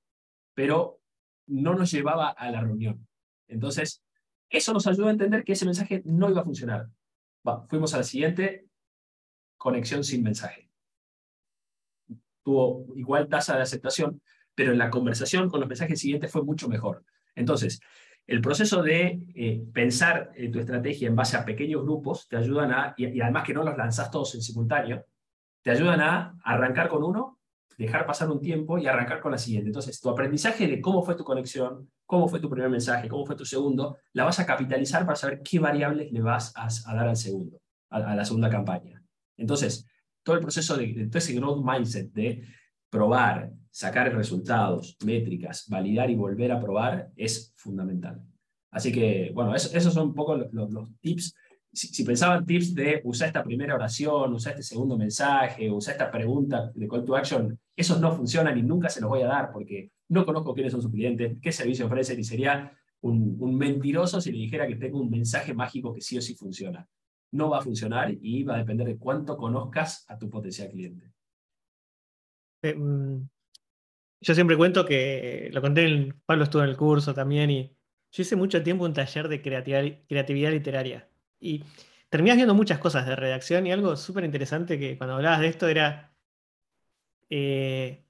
pero 0.55 1.01
no 1.47 1.75
nos 1.75 1.91
llevaba 1.91 2.31
a 2.31 2.51
la 2.51 2.61
reunión. 2.61 3.07
Entonces, 3.49 4.03
eso 4.49 4.73
nos 4.73 4.87
ayudó 4.87 5.09
a 5.09 5.13
entender 5.13 5.45
que 5.45 5.53
ese 5.53 5.67
mensaje 5.67 6.03
no 6.05 6.31
iba 6.31 6.41
a 6.41 6.45
funcionar. 6.45 6.89
fuimos 7.69 7.93
a 7.95 7.99
la 7.99 8.05
siguiente, 8.05 8.67
conexión 9.57 10.05
sin 10.05 10.23
mensaje. 10.23 10.71
Tuvo 12.43 12.87
igual 12.97 13.29
tasa 13.29 13.57
de 13.57 13.63
aceptación, 13.63 14.23
pero 14.55 14.73
en 14.73 14.79
la 14.79 14.91
conversación 14.91 15.49
con 15.49 15.61
los 15.61 15.69
mensajes 15.69 16.01
siguientes 16.01 16.31
fue 16.31 16.43
mucho 16.43 16.69
mejor. 16.69 17.05
Entonces, 17.35 17.81
el 18.27 18.41
proceso 18.41 18.83
de 18.83 19.21
eh, 19.35 19.63
pensar 19.73 20.31
en 20.35 20.51
tu 20.51 20.59
estrategia 20.59 21.09
en 21.09 21.17
base 21.17 21.37
a 21.37 21.45
pequeños 21.45 21.83
grupos 21.83 22.27
te 22.29 22.37
ayudan 22.37 22.73
a, 22.73 22.95
y, 22.97 23.21
además 23.21 23.45
que 23.45 23.53
no 23.53 23.63
los 23.63 23.77
lanzas 23.77 24.11
todos 24.11 24.35
en 24.35 24.43
simultáneo, 24.43 25.05
te 25.63 25.71
ayudan 25.71 26.01
a 26.01 26.39
arrancar 26.43 26.89
con 26.89 27.03
uno, 27.03 27.34
dejar 27.79 28.07
pasar 28.07 28.31
un 28.31 28.41
tiempo 28.41 28.79
y 28.79 28.87
arrancar 28.87 29.21
con 29.21 29.33
la 29.33 29.39
siguiente. 29.39 29.69
Entonces, 29.69 30.01
tu 30.01 30.09
aprendizaje 30.09 30.67
de 30.67 30.81
cómo 30.81 31.03
fue 31.03 31.15
tu 31.15 31.25
conexión, 31.25 31.91
cómo 32.07 32.29
fue 32.29 32.41
tu 32.41 32.51
primer 32.51 32.71
mensaje, 32.71 33.09
cómo 33.09 33.27
fue 33.27 33.37
tu 33.37 33.45
segundo, 33.45 33.99
la 34.13 34.25
vas 34.25 34.39
a 34.41 34.47
capitalizar 34.47 35.05
para 35.05 35.17
saber 35.17 35.43
qué 35.43 35.59
variables 35.59 36.13
le 36.13 36.21
vas 36.21 36.53
a, 36.57 36.69
dar 36.95 37.09
al 37.09 37.17
segundo, 37.17 37.61
a, 37.91 38.15
la 38.15 38.25
segunda 38.25 38.51
campaña. 38.51 39.03
Entonces, 39.37 39.87
todo 40.23 40.37
el 40.37 40.43
proceso 40.43 40.77
de, 40.77 40.93
de 40.93 41.07
todo 41.07 41.19
ese 41.19 41.35
growth 41.35 41.65
mindset 41.65 42.13
de 42.13 42.43
probar, 42.91 43.51
sacar 43.71 44.15
resultados, 44.15 44.97
métricas, 45.05 45.69
validar 45.69 46.09
y 46.11 46.15
volver 46.15 46.53
a 46.53 46.61
probar 46.61 47.11
es 47.17 47.53
fundamental. 47.57 48.23
Así 48.75 48.91
que, 48.91 49.31
bueno, 49.33 49.55
esos 49.55 49.95
son 49.95 50.09
un 50.09 50.15
poco 50.15 50.37
los, 50.37 51.01
tips. 51.01 51.37
Si, 51.75 52.05
pensaban 52.05 52.47
tips 52.47 52.75
de 52.75 53.01
usar 53.05 53.29
esta 53.29 53.43
primera 53.43 53.75
oración, 53.75 54.33
usar 54.33 54.53
este 54.53 54.63
segundo 54.63 54.97
mensaje, 54.97 55.71
usar 55.71 55.93
esta 55.93 56.11
pregunta 56.11 56.71
de 56.75 56.87
call 56.89 57.05
to 57.05 57.17
action, 57.17 57.59
esos 57.77 58.01
no 58.01 58.15
funcionan 58.17 58.57
y 58.57 58.63
nunca 58.63 58.89
se 58.89 59.01
los 59.01 59.11
voy 59.11 59.23
a 59.23 59.27
dar 59.27 59.51
porque 59.53 59.91
no 60.09 60.25
conozco 60.25 60.55
quiénes 60.55 60.73
son 60.73 60.83
sus 60.83 60.93
clientes, 60.93 61.37
qué 61.43 61.51
servicio 61.51 61.87
ofrecen 61.87 62.21
y 62.21 62.25
sería 62.25 62.73
un, 63.01 63.57
mentiroso 63.57 64.21
si 64.21 64.33
le 64.33 64.39
dijera 64.39 64.67
que 64.67 64.77
tengo 64.77 65.01
un 65.01 65.11
mensaje 65.11 65.53
mágico 65.53 65.93
que 65.93 66.01
sí 66.01 66.17
o 66.17 66.23
sí 66.23 66.35
funciona. 66.35 66.89
No 67.33 67.51
va 67.51 67.59
a 67.59 67.63
funcionar 67.63 68.15
y 68.21 68.45
va 68.45 68.55
a 68.55 68.59
depender 68.59 68.87
de 68.87 68.97
cuánto 68.97 69.37
conozcas 69.37 70.05
a 70.09 70.17
tu 70.17 70.31
potencial 70.31 70.71
cliente. 70.71 71.11
Mm, 72.63 73.27
yo 74.21 74.35
siempre 74.35 74.57
cuento 74.57 74.87
que, 74.87 75.51
lo 75.53 75.61
conté, 75.61 75.87
en, 75.87 76.21
Pablo 76.25 76.45
estuvo 76.45 76.63
en 76.63 76.69
el 76.69 76.77
curso 76.77 77.13
también 77.13 77.51
y 77.51 77.77
yo 78.13 78.23
hice 78.23 78.37
mucho 78.37 78.63
tiempo 78.63 78.85
un 78.85 78.93
taller 78.93 79.29
de 79.29 79.43
creatividad, 79.43 80.53
literaria 80.53 81.09
y 81.45 81.63
terminas 82.09 82.37
viendo 82.37 82.55
muchas 82.55 82.79
cosas 82.79 83.07
de 83.07 83.17
redacción 83.17 83.67
y 83.67 83.73
algo 83.73 83.97
súper 83.97 84.25
interesante 84.25 84.79
que 84.79 84.97
cuando 84.97 85.17
hablabas 85.17 85.41
de 85.41 85.49
esto 85.49 85.69
era 85.69 86.15
eh, 87.29 88.05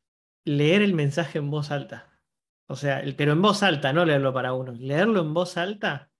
leer 0.44 0.82
el 0.82 0.94
mensaje 0.94 1.38
en 1.38 1.50
voz 1.50 1.70
alta. 1.70 2.10
O 2.66 2.76
sea, 2.76 3.02
pero 3.16 3.32
en 3.32 3.42
voz 3.42 3.62
alta, 3.62 3.92
no 3.92 4.04
leerlo 4.04 4.32
para 4.32 4.52
uno. 4.54 4.72
Leerlo 4.72 5.20
en 5.20 5.34
voz 5.34 5.56
alta 5.56 6.10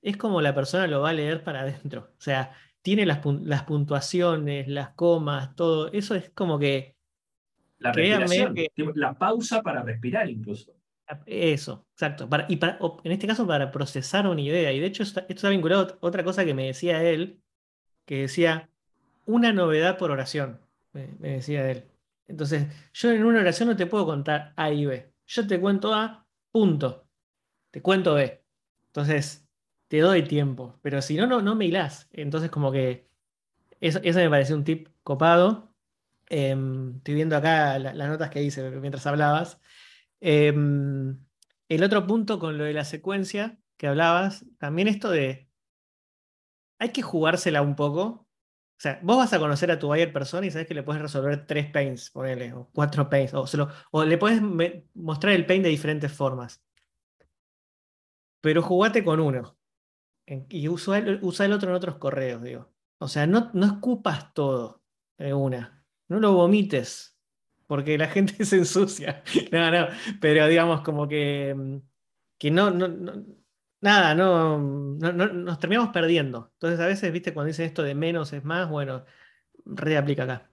es 0.00 0.16
como 0.16 0.40
la 0.40 0.54
persona 0.54 0.86
lo 0.86 1.00
va 1.00 1.10
a 1.10 1.14
leer 1.14 1.42
para 1.42 1.60
adentro. 1.60 2.12
O 2.16 2.20
sea, 2.20 2.52
tiene 2.82 3.04
las, 3.04 3.20
las 3.42 3.64
puntuaciones, 3.64 4.68
las 4.68 4.90
comas, 4.90 5.54
todo. 5.56 5.92
Eso 5.92 6.14
es 6.14 6.30
como 6.30 6.58
que 6.58 6.96
la 7.78 7.92
respiración, 7.92 8.54
la 8.94 9.18
pausa 9.18 9.62
para 9.62 9.82
respirar 9.82 10.30
incluso. 10.30 10.79
Eso, 11.26 11.86
exacto. 11.92 12.28
y 12.48 12.58
en 13.04 13.12
este 13.12 13.26
caso 13.26 13.46
para 13.46 13.70
procesar 13.70 14.26
una 14.26 14.40
idea. 14.40 14.72
Y 14.72 14.80
de 14.80 14.86
hecho 14.86 15.02
esto 15.02 15.22
está 15.28 15.48
vinculado 15.48 15.98
a 16.00 16.06
otra 16.06 16.24
cosa 16.24 16.44
que 16.44 16.54
me 16.54 16.66
decía 16.66 17.02
él, 17.02 17.42
que 18.04 18.22
decía 18.22 18.70
una 19.26 19.52
novedad 19.52 19.98
por 19.98 20.10
oración, 20.10 20.60
me, 20.92 21.06
decía 21.20 21.70
él. 21.70 21.84
Entonces, 22.26 22.66
yo 22.92 23.10
en 23.10 23.24
una 23.24 23.40
oración 23.40 23.68
no 23.68 23.76
te 23.76 23.86
puedo 23.86 24.06
contar 24.06 24.52
A 24.56 24.70
y 24.70 24.86
B. 24.86 25.12
Yo 25.26 25.46
te 25.46 25.60
cuento 25.60 25.94
A, 25.94 26.26
punto. 26.52 27.08
Te 27.70 27.82
cuento 27.82 28.14
B. 28.14 28.42
Entonces, 28.86 29.48
te 29.88 29.98
doy 30.00 30.22
tiempo. 30.24 30.78
Pero 30.82 31.02
si 31.02 31.16
no, 31.16 31.26
no, 31.26 31.42
no 31.42 31.56
me 31.56 31.66
hilás. 31.66 32.08
Entonces, 32.12 32.50
como 32.50 32.72
que 32.72 33.08
eso, 33.80 34.00
eso 34.02 34.18
me 34.20 34.30
pareció 34.30 34.56
un 34.56 34.64
tip 34.64 34.88
copado. 35.02 35.74
Em, 36.28 36.96
estoy 36.98 37.14
viendo 37.14 37.36
acá 37.36 37.78
las 37.78 38.08
notas 38.08 38.30
que 38.30 38.42
hice 38.42 38.70
mientras 38.70 39.06
hablabas. 39.06 39.60
Em, 40.20 41.18
el 41.68 41.82
otro 41.82 42.06
punto 42.06 42.38
con 42.38 42.58
lo 42.58 42.64
de 42.64 42.72
la 42.72 42.84
secuencia 42.84 43.58
que 43.76 43.86
hablabas, 43.88 44.44
también 44.58 44.88
esto 44.88 45.10
de. 45.10 45.48
Hay 46.78 46.90
que 46.90 47.02
jugársela 47.02 47.62
un 47.62 47.76
poco. 47.76 48.02
O 48.02 48.82
sea, 48.82 48.98
vos 49.02 49.18
vas 49.18 49.32
a 49.32 49.38
conocer 49.38 49.70
a 49.70 49.78
tu 49.78 49.88
buyer 49.88 50.12
persona 50.12 50.46
y 50.46 50.50
sabes 50.50 50.66
que 50.66 50.74
le 50.74 50.82
puedes 50.82 51.02
resolver 51.02 51.46
tres 51.46 51.70
pains, 51.70 52.10
ponele, 52.10 52.54
o 52.54 52.70
cuatro 52.72 53.10
pains, 53.10 53.34
o, 53.34 53.44
o 53.90 54.04
le 54.04 54.16
puedes 54.16 54.40
mostrar 54.94 55.34
el 55.34 55.44
pain 55.46 55.62
de 55.62 55.68
diferentes 55.68 56.12
formas. 56.12 56.62
Pero 58.40 58.62
jugate 58.62 59.04
con 59.04 59.20
uno. 59.20 59.58
Y 60.48 60.68
usa 60.68 60.98
el, 60.98 61.18
usa 61.22 61.46
el 61.46 61.52
otro 61.52 61.70
en 61.70 61.76
otros 61.76 61.96
correos, 61.96 62.42
digo. 62.42 62.72
O 62.98 63.08
sea, 63.08 63.26
no, 63.26 63.50
no 63.52 63.66
escupas 63.66 64.32
todo 64.32 64.82
de 65.18 65.34
una 65.34 65.80
no 66.10 66.18
lo 66.18 66.32
vomites, 66.34 67.09
porque 67.70 67.96
la 67.96 68.08
gente 68.08 68.34
se 68.44 68.56
ensucia. 68.56 69.22
No, 69.52 69.70
no, 69.70 69.86
pero 70.20 70.48
digamos 70.48 70.80
como 70.80 71.06
que, 71.06 71.54
mm, 71.56 71.76
que 72.36 72.50
no, 72.50 72.72
no, 72.72 73.24
nada, 73.80 74.12
no, 74.16 74.58
nos 74.58 75.58
terminamos 75.60 75.92
perdiendo. 75.92 76.50
Entonces 76.54 76.80
a 76.80 76.86
veces, 76.88 77.12
viste, 77.12 77.32
cuando 77.32 77.46
dicen 77.46 77.66
esto 77.66 77.84
de 77.84 77.94
menos 77.94 78.32
es 78.32 78.44
más, 78.44 78.68
bueno, 78.68 79.04
reaplica 79.64 80.24
acá. 80.24 80.50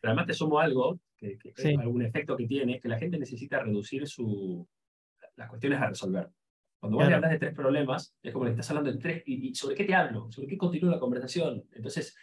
Pero 0.00 0.12
además 0.12 0.26
te 0.26 0.32
sumo 0.32 0.58
algo, 0.58 0.98
que, 1.18 1.36
algún 1.78 2.00
efecto 2.00 2.34
que 2.34 2.46
tiene, 2.46 2.80
que 2.80 2.88
la 2.88 2.98
gente 2.98 3.18
necesita 3.18 3.62
reducir 3.62 4.08
su, 4.08 4.66
las 5.36 5.50
cuestiones 5.50 5.82
a 5.82 5.88
resolver. 5.88 6.30
Cuando 6.80 6.96
vos 6.96 7.08
le 7.08 7.14
hablas 7.14 7.32
de 7.32 7.40
tres 7.40 7.54
problemas, 7.54 8.16
es 8.22 8.32
como 8.32 8.46
que 8.46 8.52
estás 8.52 8.70
hablando 8.70 8.90
de 8.90 8.98
tres, 8.98 9.22
y, 9.26 9.54
sobre 9.54 9.74
qué 9.74 9.84
te 9.84 9.94
hablo, 9.94 10.32
sobre 10.32 10.48
qué 10.48 10.56
continúa 10.56 10.92
la 10.92 10.98
conversación. 10.98 11.62
Entonces, 11.72 12.16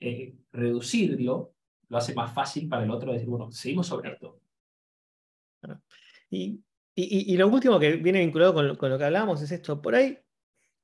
eh, 0.00 0.34
reducirlo 0.50 1.52
lo 1.90 1.98
hace 1.98 2.14
más 2.14 2.32
fácil 2.32 2.68
para 2.68 2.84
el 2.84 2.90
otro 2.90 3.12
decir, 3.12 3.28
bueno, 3.28 3.50
seguimos 3.52 3.88
sobre 3.88 4.12
esto. 4.12 4.40
Y, 6.30 6.62
y, 6.94 7.36
lo 7.36 7.48
último 7.48 7.78
que 7.78 7.96
viene 7.96 8.20
vinculado 8.20 8.54
con, 8.54 8.76
con, 8.76 8.90
lo 8.90 8.96
que 8.96 9.04
hablábamos 9.04 9.42
es 9.42 9.50
esto. 9.52 9.82
Por 9.82 9.94
ahí, 9.94 10.18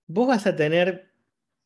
vos 0.07 0.27
vas 0.27 0.47
a 0.47 0.57
tener, 0.57 1.13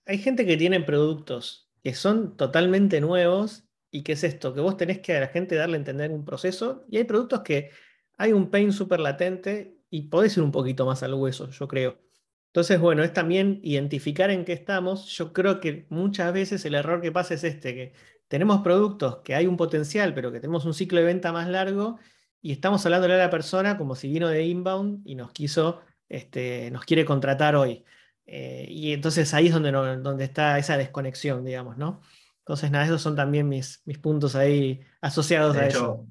hay 0.07 0.19
gente 0.19 0.47
que 0.47 0.57
tiene 0.57 0.81
productos 0.81 1.71
que 1.83 1.95
son 1.95 2.37
totalmente 2.37 3.01
nuevos 3.01 3.65
y 3.91 4.03
que 4.03 4.13
es 4.13 4.23
esto, 4.23 4.55
que 4.55 4.61
vos 4.61 4.77
tenés 4.77 5.01
que 5.01 5.17
a 5.17 5.21
la 5.21 5.29
gente 5.29 5.57
darle 5.57 5.77
a 5.77 5.79
entender 5.79 6.11
un 6.11 6.25
proceso 6.25 6.85
y 6.89 6.99
hay 6.99 7.05
productos 7.05 7.41
que 7.41 7.71
hay 8.19 8.33
un 8.33 8.51
pain 8.51 8.73
súper 8.73 9.01
latente 9.01 9.79
y 9.89 10.03
podés 10.03 10.37
ir 10.37 10.43
un 10.43 10.53
poquito 10.53 10.85
más 10.85 11.03
al 11.03 11.15
hueso, 11.15 11.51
yo 11.51 11.67
creo. 11.67 11.99
Entonces, 12.49 12.79
bueno, 12.79 13.03
es 13.03 13.13
también 13.13 13.61
identificar 13.63 14.31
en 14.31 14.45
qué 14.45 14.53
estamos. 14.53 15.07
Yo 15.07 15.33
creo 15.33 15.61
que 15.61 15.87
muchas 15.89 16.33
veces 16.33 16.65
el 16.65 16.75
error 16.75 17.01
que 17.01 17.13
pasa 17.13 17.35
es 17.35 17.45
este, 17.45 17.75
que 17.75 17.93
tenemos 18.31 18.61
productos 18.61 19.17
que 19.25 19.35
hay 19.35 19.49
un 19.49 19.57
potencial, 19.57 20.15
pero 20.15 20.31
que 20.31 20.39
tenemos 20.39 20.65
un 20.65 20.73
ciclo 20.73 21.01
de 21.01 21.05
venta 21.05 21.33
más 21.33 21.49
largo 21.49 21.99
y 22.41 22.53
estamos 22.53 22.87
hablándole 22.87 23.15
a 23.15 23.19
la 23.19 23.29
persona 23.29 23.77
como 23.77 23.97
si 23.97 24.09
vino 24.09 24.29
de 24.29 24.45
inbound 24.45 25.03
y 25.05 25.17
nos 25.17 25.33
quiso, 25.33 25.81
este, 26.09 26.71
nos 26.71 26.85
quiere 26.85 27.05
contratar 27.05 27.57
hoy. 27.57 27.85
Eh, 28.27 28.67
y 28.69 28.93
entonces 28.93 29.35
ahí 29.35 29.49
es 29.49 29.53
donde, 29.53 29.73
donde 29.73 30.23
está 30.23 30.57
esa 30.61 30.77
desconexión, 30.77 31.45
digamos, 31.45 31.77
¿no? 31.77 32.03
Entonces, 32.39 32.71
nada, 32.71 32.85
esos 32.85 33.03
son 33.03 33.17
también 33.17 33.49
mis, 33.49 33.83
mis 33.85 33.99
puntos 33.99 34.37
ahí 34.37 34.81
asociados 35.01 35.57
a 35.57 35.67
eso. 35.67 36.07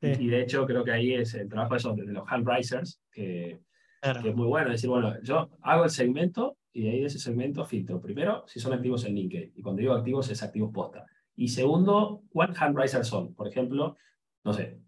Y 0.00 0.28
de 0.28 0.40
hecho, 0.40 0.64
creo 0.64 0.82
que 0.82 0.92
ahí 0.92 1.12
es 1.12 1.34
el 1.34 1.50
trabajo 1.50 1.94
de, 1.94 2.06
de 2.06 2.12
los 2.14 2.24
hand 2.26 2.48
risers, 2.48 3.02
que, 3.12 3.60
es 4.02 4.34
muy 4.34 4.46
bueno. 4.46 4.68
Es 4.68 4.76
decir, 4.76 4.88
bueno, 4.88 5.14
yo 5.22 5.50
hago 5.60 5.84
el 5.84 5.90
segmento 5.90 6.56
y 6.72 6.84
de 6.84 6.90
ahí 6.90 7.00
de 7.00 7.06
ese 7.06 7.18
segmento 7.18 7.66
filtro. 7.66 8.00
Primero, 8.00 8.44
si 8.46 8.60
son 8.60 8.72
activos 8.72 9.04
en 9.04 9.14
LinkedIn. 9.14 9.52
Y 9.56 9.60
cuando 9.60 9.80
digo 9.80 9.92
activos, 9.92 10.30
es 10.30 10.42
activos 10.42 10.72
posta. 10.72 11.04
Y 11.40 11.48
segundo, 11.48 12.22
¿cuántos 12.28 12.60
hand 12.60 12.78
risers 12.78 13.08
son? 13.08 13.34
Por 13.34 13.48
ejemplo, 13.48 13.96
no 14.44 14.52
sé, 14.52 14.78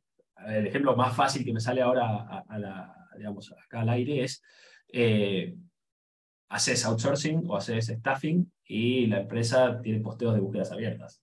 el 0.46 0.66
ejemplo 0.66 0.94
más 0.94 1.16
fácil 1.16 1.46
que 1.46 1.53
me 1.55 1.61
sale 1.61 1.80
ahora 1.80 2.44
a, 2.46 2.94
digamos, 3.16 3.50
acá 3.64 3.80
al 3.80 3.88
aire 3.88 4.22
es 4.22 4.42
eh, 4.92 5.57
haces 6.50 6.84
outsourcing 6.84 7.44
o 7.46 7.57
haces 7.57 7.86
staffing 7.86 8.53
y 8.66 9.07
la 9.07 9.20
empresa 9.20 9.80
tiene 9.80 10.00
posteos 10.00 10.34
de 10.34 10.40
búsquedas 10.40 10.70
abiertas. 10.72 11.22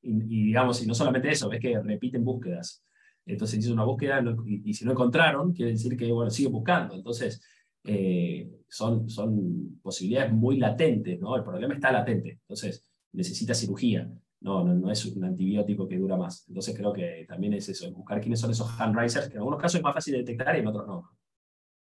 Y, 0.00 0.12
y 0.12 0.44
digamos, 0.44 0.80
y 0.80 0.86
no 0.86 0.94
solamente 0.94 1.28
eso, 1.28 1.48
ves 1.48 1.58
que 1.58 1.80
repiten 1.80 2.24
búsquedas. 2.24 2.84
Entonces 3.26 3.58
hizo 3.58 3.72
una 3.72 3.82
búsqueda 3.82 4.22
y, 4.46 4.72
si 4.74 4.84
no 4.84 4.92
encontraron, 4.92 5.54
quiere 5.54 5.72
decir 5.72 5.96
que 5.96 6.12
bueno, 6.12 6.30
sigue 6.30 6.50
buscando. 6.50 6.94
Entonces, 6.94 7.42
eh, 7.82 8.48
son, 8.68 9.10
son 9.10 9.80
posibilidades 9.82 10.32
muy 10.32 10.58
latentes, 10.58 11.18
¿no? 11.18 11.34
El 11.34 11.42
problema 11.42 11.74
está 11.74 11.90
latente. 11.90 12.38
Entonces, 12.42 12.88
necesita 13.10 13.52
cirugía. 13.52 14.08
No, 14.46 14.62
no, 14.62 14.72
no, 14.74 14.92
es 14.92 15.04
un 15.04 15.24
antibiótico 15.24 15.88
que 15.88 15.98
dura 15.98 16.16
más. 16.16 16.44
Entonces 16.46 16.76
creo 16.76 16.92
que 16.92 17.26
también 17.28 17.52
es 17.54 17.68
eso, 17.68 17.90
buscar 17.90 18.20
quiénes 18.20 18.38
son 18.38 18.52
esos 18.52 18.80
hand 18.80 18.96
risers, 18.96 19.26
que 19.26 19.32
en 19.32 19.38
algunos 19.38 19.60
casos 19.60 19.80
es 19.80 19.82
más 19.82 19.92
fácil 19.92 20.12
de 20.12 20.18
detectar 20.20 20.54
y 20.54 20.60
en 20.60 20.68
otros 20.68 20.86
no. 20.86 21.10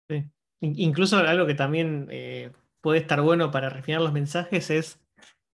Sí. 0.10 0.26
Incluso 0.60 1.16
algo 1.20 1.48
que 1.48 1.54
también 1.54 2.10
eh, 2.12 2.52
puede 2.82 3.00
estar 3.00 3.22
bueno 3.22 3.50
para 3.50 3.70
refinar 3.70 4.02
los 4.02 4.12
mensajes 4.12 4.70
es 4.72 5.00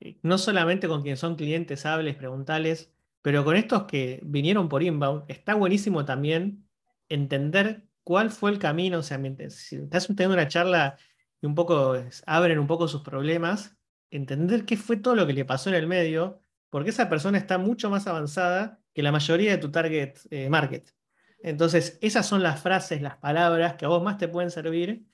eh, 0.00 0.18
no 0.22 0.36
solamente 0.36 0.88
con 0.88 1.00
quienes 1.00 1.20
son 1.20 1.36
clientes, 1.36 1.86
hables, 1.86 2.16
preguntales, 2.16 2.92
pero 3.22 3.46
con 3.46 3.56
estos 3.56 3.84
que 3.84 4.20
vinieron 4.22 4.68
por 4.68 4.82
inbound, 4.82 5.24
está 5.28 5.54
buenísimo 5.54 6.04
también 6.04 6.68
entender 7.08 7.86
cuál 8.04 8.30
fue 8.30 8.50
el 8.50 8.58
camino. 8.58 8.98
O 8.98 9.02
sea, 9.02 9.18
si 9.48 9.76
estás 9.76 10.06
teniendo 10.06 10.34
una 10.34 10.48
charla 10.48 10.98
y 11.40 11.46
un 11.46 11.54
poco 11.54 11.94
abren 12.26 12.58
un 12.58 12.66
poco 12.66 12.88
sus 12.88 13.00
problemas, 13.00 13.74
entender 14.10 14.66
qué 14.66 14.76
fue 14.76 14.98
todo 14.98 15.14
lo 15.14 15.26
que 15.26 15.32
le 15.32 15.46
pasó 15.46 15.70
en 15.70 15.76
el 15.76 15.86
medio, 15.86 16.42
porque 16.70 16.90
esa 16.90 17.08
persona 17.08 17.38
está 17.38 17.58
mucho 17.58 17.90
más 17.90 18.06
avanzada 18.06 18.80
que 18.94 19.02
la 19.02 19.12
mayoría 19.12 19.50
de 19.50 19.58
tu 19.58 19.70
target 19.70 20.18
eh, 20.30 20.48
market. 20.48 20.94
Entonces, 21.42 21.98
esas 22.02 22.26
son 22.26 22.42
las 22.42 22.62
frases, 22.62 23.02
las 23.02 23.16
palabras 23.16 23.74
que 23.74 23.84
a 23.84 23.88
vos 23.88 24.02
más 24.02 24.18
te 24.18 24.28
pueden 24.28 24.50
servir 24.50 25.06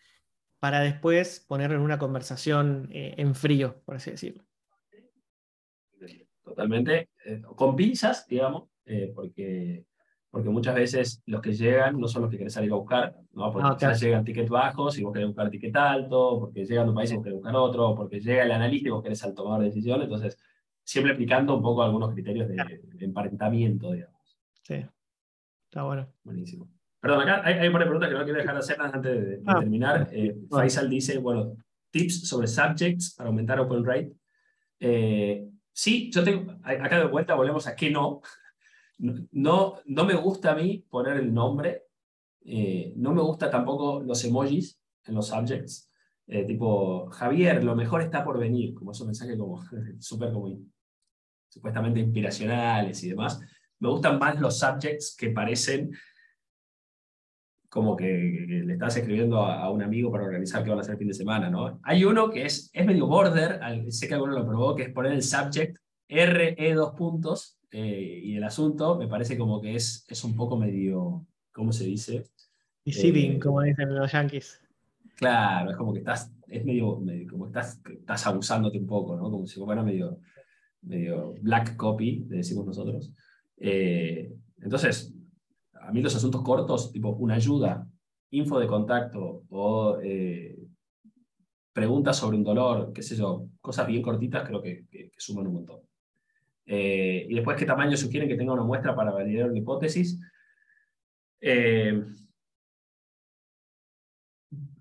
para 0.59 0.81
después 0.81 1.45
poner 1.47 1.73
en 1.73 1.81
una 1.81 1.99
conversación 1.99 2.89
eh, 2.93 3.15
en 3.19 3.35
frío, 3.35 3.83
por 3.85 3.97
así 3.97 4.11
decirlo 4.11 4.47
totalmente, 6.47 7.11
eh, 7.25 7.43
con 7.57 7.75
pinzas, 7.75 8.27
digamos, 8.29 8.69
eh, 8.85 9.13
porque, 9.15 9.85
porque 10.31 10.49
muchas 10.49 10.77
veces 10.77 11.23
los 11.27 11.43
que 11.43 11.53
llegan 11.53 11.99
no 11.99 12.07
son 12.07 12.23
los 12.23 12.31
que 12.31 12.39
querés 12.39 12.53
salir 12.53 12.71
a 12.71 12.77
buscar, 12.77 13.17
¿no? 13.33 13.53
porque 13.53 13.69
ah, 13.69 13.77
quizás 13.77 14.01
llegan 14.01 14.25
tickets 14.25 14.49
bajos 14.49 14.97
y 14.97 15.03
vos 15.03 15.13
querés 15.13 15.27
buscar 15.27 15.51
ticket 15.51 15.77
alto, 15.77 16.39
porque 16.39 16.65
llegan 16.65 16.87
a 16.87 16.91
un 16.91 16.95
país 16.95 17.11
y 17.11 17.17
vos 17.17 17.25
querés 17.25 17.39
buscar 17.39 17.57
otro, 17.57 17.95
porque 17.97 18.21
llega 18.21 18.45
el 18.45 18.53
analista 18.53 18.89
y 18.89 18.93
vos 18.93 19.03
querés 19.03 19.25
al 19.25 19.35
tomador 19.35 19.61
de 19.61 19.67
decisión, 19.67 20.03
entonces 20.03 20.39
siempre 20.87 21.13
aplicando 21.13 21.57
un 21.57 21.63
poco 21.63 21.83
algunos 21.83 22.15
criterios 22.15 22.49
de, 22.49 22.57
emparentamiento, 23.01 23.93
digamos. 23.93 24.39
Sí, 24.63 24.85
está 25.65 25.83
bueno. 25.83 26.09
Buenísimo. 26.25 26.71
Perdón, 27.01 27.23
acá 27.23 27.43
hay, 27.45 27.55
hay 27.55 27.67
un 27.67 27.73
par 27.73 27.83
de 27.83 27.87
preguntas 27.87 28.09
que 28.09 28.17
no 28.17 28.25
quiero 28.25 28.39
dejar 28.39 28.55
de 28.55 28.61
hacer 28.61 28.81
antes 28.81 29.03
de, 29.03 29.43
ah. 29.47 29.59
terminar. 29.59 30.09
Eh, 30.13 30.37
Faisal 30.51 30.89
dice, 30.89 31.19
bueno, 31.19 31.57
tips 31.91 32.27
sobre 32.27 32.47
subjects 32.47 33.15
para 33.15 33.29
aumentar 33.29 33.61
open 33.61 33.85
rate. 33.85 34.13
Eh, 34.81 35.49
Sí, 35.77 36.11
yo 36.11 36.25
tengo, 36.25 36.53
acá 36.63 36.99
de 36.99 37.05
vuelta 37.07 37.35
volvemos 37.35 37.67
a 37.67 37.77
que 37.77 37.91
no. 37.91 38.23
No, 38.99 39.75
no 39.85 40.05
me 40.07 40.15
gusta 40.15 40.53
a 40.53 40.55
mí 40.55 40.83
poner 40.89 41.19
el 41.19 41.35
nombre, 41.35 41.83
eh, 42.47 42.95
no 42.97 43.13
me 43.13 43.21
gusta 43.21 43.51
tampoco 43.51 44.01
los 44.01 44.25
emojis 44.25 44.81
en 45.05 45.15
los 45.15 45.27
subjects, 45.29 45.91
eh, 46.29 46.47
tipo, 46.47 47.11
Javier, 47.11 47.63
lo 47.63 47.77
mejor 47.77 48.01
está 48.01 48.25
por 48.25 48.39
venir, 48.39 48.73
como 48.73 48.93
esos 48.93 49.07
mensajes 49.07 49.37
como 49.37 49.63
súper 50.01 50.33
como 50.33 50.49
supuestamente 51.57 52.01
inspiracionales 52.01 53.03
y 53.03 53.09
demás. 53.09 53.41
Me 53.79 53.89
gustan 53.89 54.19
más 54.19 54.39
los 54.39 54.59
subjects 54.59 55.17
que 55.19 55.31
parecen 55.31 55.91
como 57.69 57.97
que, 57.97 58.07
le 58.07 58.73
estás 58.73 58.97
escribiendo 58.97 59.43
a, 59.43 59.71
un 59.71 59.83
amigo 59.83 60.11
para 60.11 60.25
organizar 60.25 60.63
qué 60.63 60.71
van 60.71 60.79
a 60.79 60.83
hacer 60.83 60.93
el 60.93 60.99
fin 60.99 61.09
de 61.09 61.15
semana, 61.15 61.51
¿no? 61.51 61.81
Hay 61.83 62.05
uno 62.05 62.31
que 62.31 62.45
es, 62.45 62.71
es 62.73 62.87
medio 62.87 63.07
border, 63.07 63.61
sé 63.91 64.07
que 64.09 64.15
alguno 64.15 64.33
lo 64.33 64.47
probó, 64.47 64.75
que 64.75 64.85
es 64.85 64.91
poner 64.91 65.13
el 65.13 65.23
subject 65.23 65.79
RE 66.09 66.75
dos 66.75 66.93
puntos 66.93 67.59
eh, 67.71 68.21
y 68.23 68.37
el 68.37 68.45
asunto 68.45 68.97
me 68.97 69.09
parece 69.09 69.37
como 69.37 69.61
que 69.61 69.75
es, 69.75 70.07
es 70.09 70.25
un 70.25 70.35
poco 70.37 70.57
medio, 70.57 71.27
¿cómo 71.53 71.73
se 71.73 71.85
dice? 71.85 72.25
Deceiving, 72.85 73.33
eh, 73.33 73.39
como 73.41 73.63
dicen 73.63 73.95
los 73.95 74.13
yankees. 74.13 74.61
Claro, 75.17 75.71
es 75.71 75.77
como 75.77 75.93
que 75.93 75.99
estás, 75.99 76.33
es 76.49 76.65
medio, 76.65 77.01
como 77.29 77.47
estás, 77.47 77.81
estás 77.91 78.27
abusándote 78.27 78.79
un 78.79 78.87
poco, 78.87 79.17
¿no? 79.17 79.31
Como 79.31 79.47
si 79.47 79.59
fuera 79.59 79.83
medio, 79.83 80.21
medio 80.87 81.35
black 81.41 81.77
copy, 81.77 82.25
le 82.29 82.39
decimos 82.39 82.67
nosotros. 82.67 83.13
Eh, 83.59 84.33
entonces, 84.63 85.15
a 85.75 85.93
mí 85.93 86.01
los 86.01 86.15
asuntos 86.17 86.43
cortos, 86.43 86.93
tipo 86.93 87.11
una 87.11 87.35
ayuda, 87.35 87.87
info 88.31 88.59
de 88.59 88.67
contacto 88.67 89.45
o 89.51 89.99
eh, 90.03 90.59
preguntas 91.73 92.17
sobre 92.17 92.37
un 92.37 92.45
dolor, 92.45 92.93
qué 92.93 93.03
sé 93.03 93.17
yo, 93.17 93.49
cosas 93.61 93.87
bien 93.87 94.03
cortitas, 94.03 94.47
creo 94.47 94.63
que, 94.63 94.87
suman 95.19 95.47
un 95.47 95.55
montón. 95.55 95.81
Eh, 96.65 97.27
y 97.29 97.35
después, 97.35 97.57
¿qué 97.57 97.67
tamaño 97.67 97.97
sugieren 97.97 98.29
que 98.29 98.37
tenga 98.37 98.53
una 98.53 98.65
muestra 98.65 98.95
para 98.95 99.13
validar 99.13 99.51
una 99.51 99.59
hipótesis? 99.59 100.19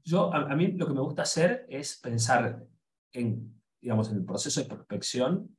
Yo, 0.06 0.32
a, 0.32 0.56
mí 0.56 0.72
lo 0.74 0.86
que 0.86 0.94
me 0.94 1.02
gusta 1.02 1.24
hacer 1.24 1.66
es 1.68 1.98
pensar 1.98 2.64
en, 3.12 3.60
digamos, 3.82 4.12
en 4.12 4.18
el 4.18 4.26
proceso 4.26 4.62
de 4.62 4.68
prospección. 4.68 5.58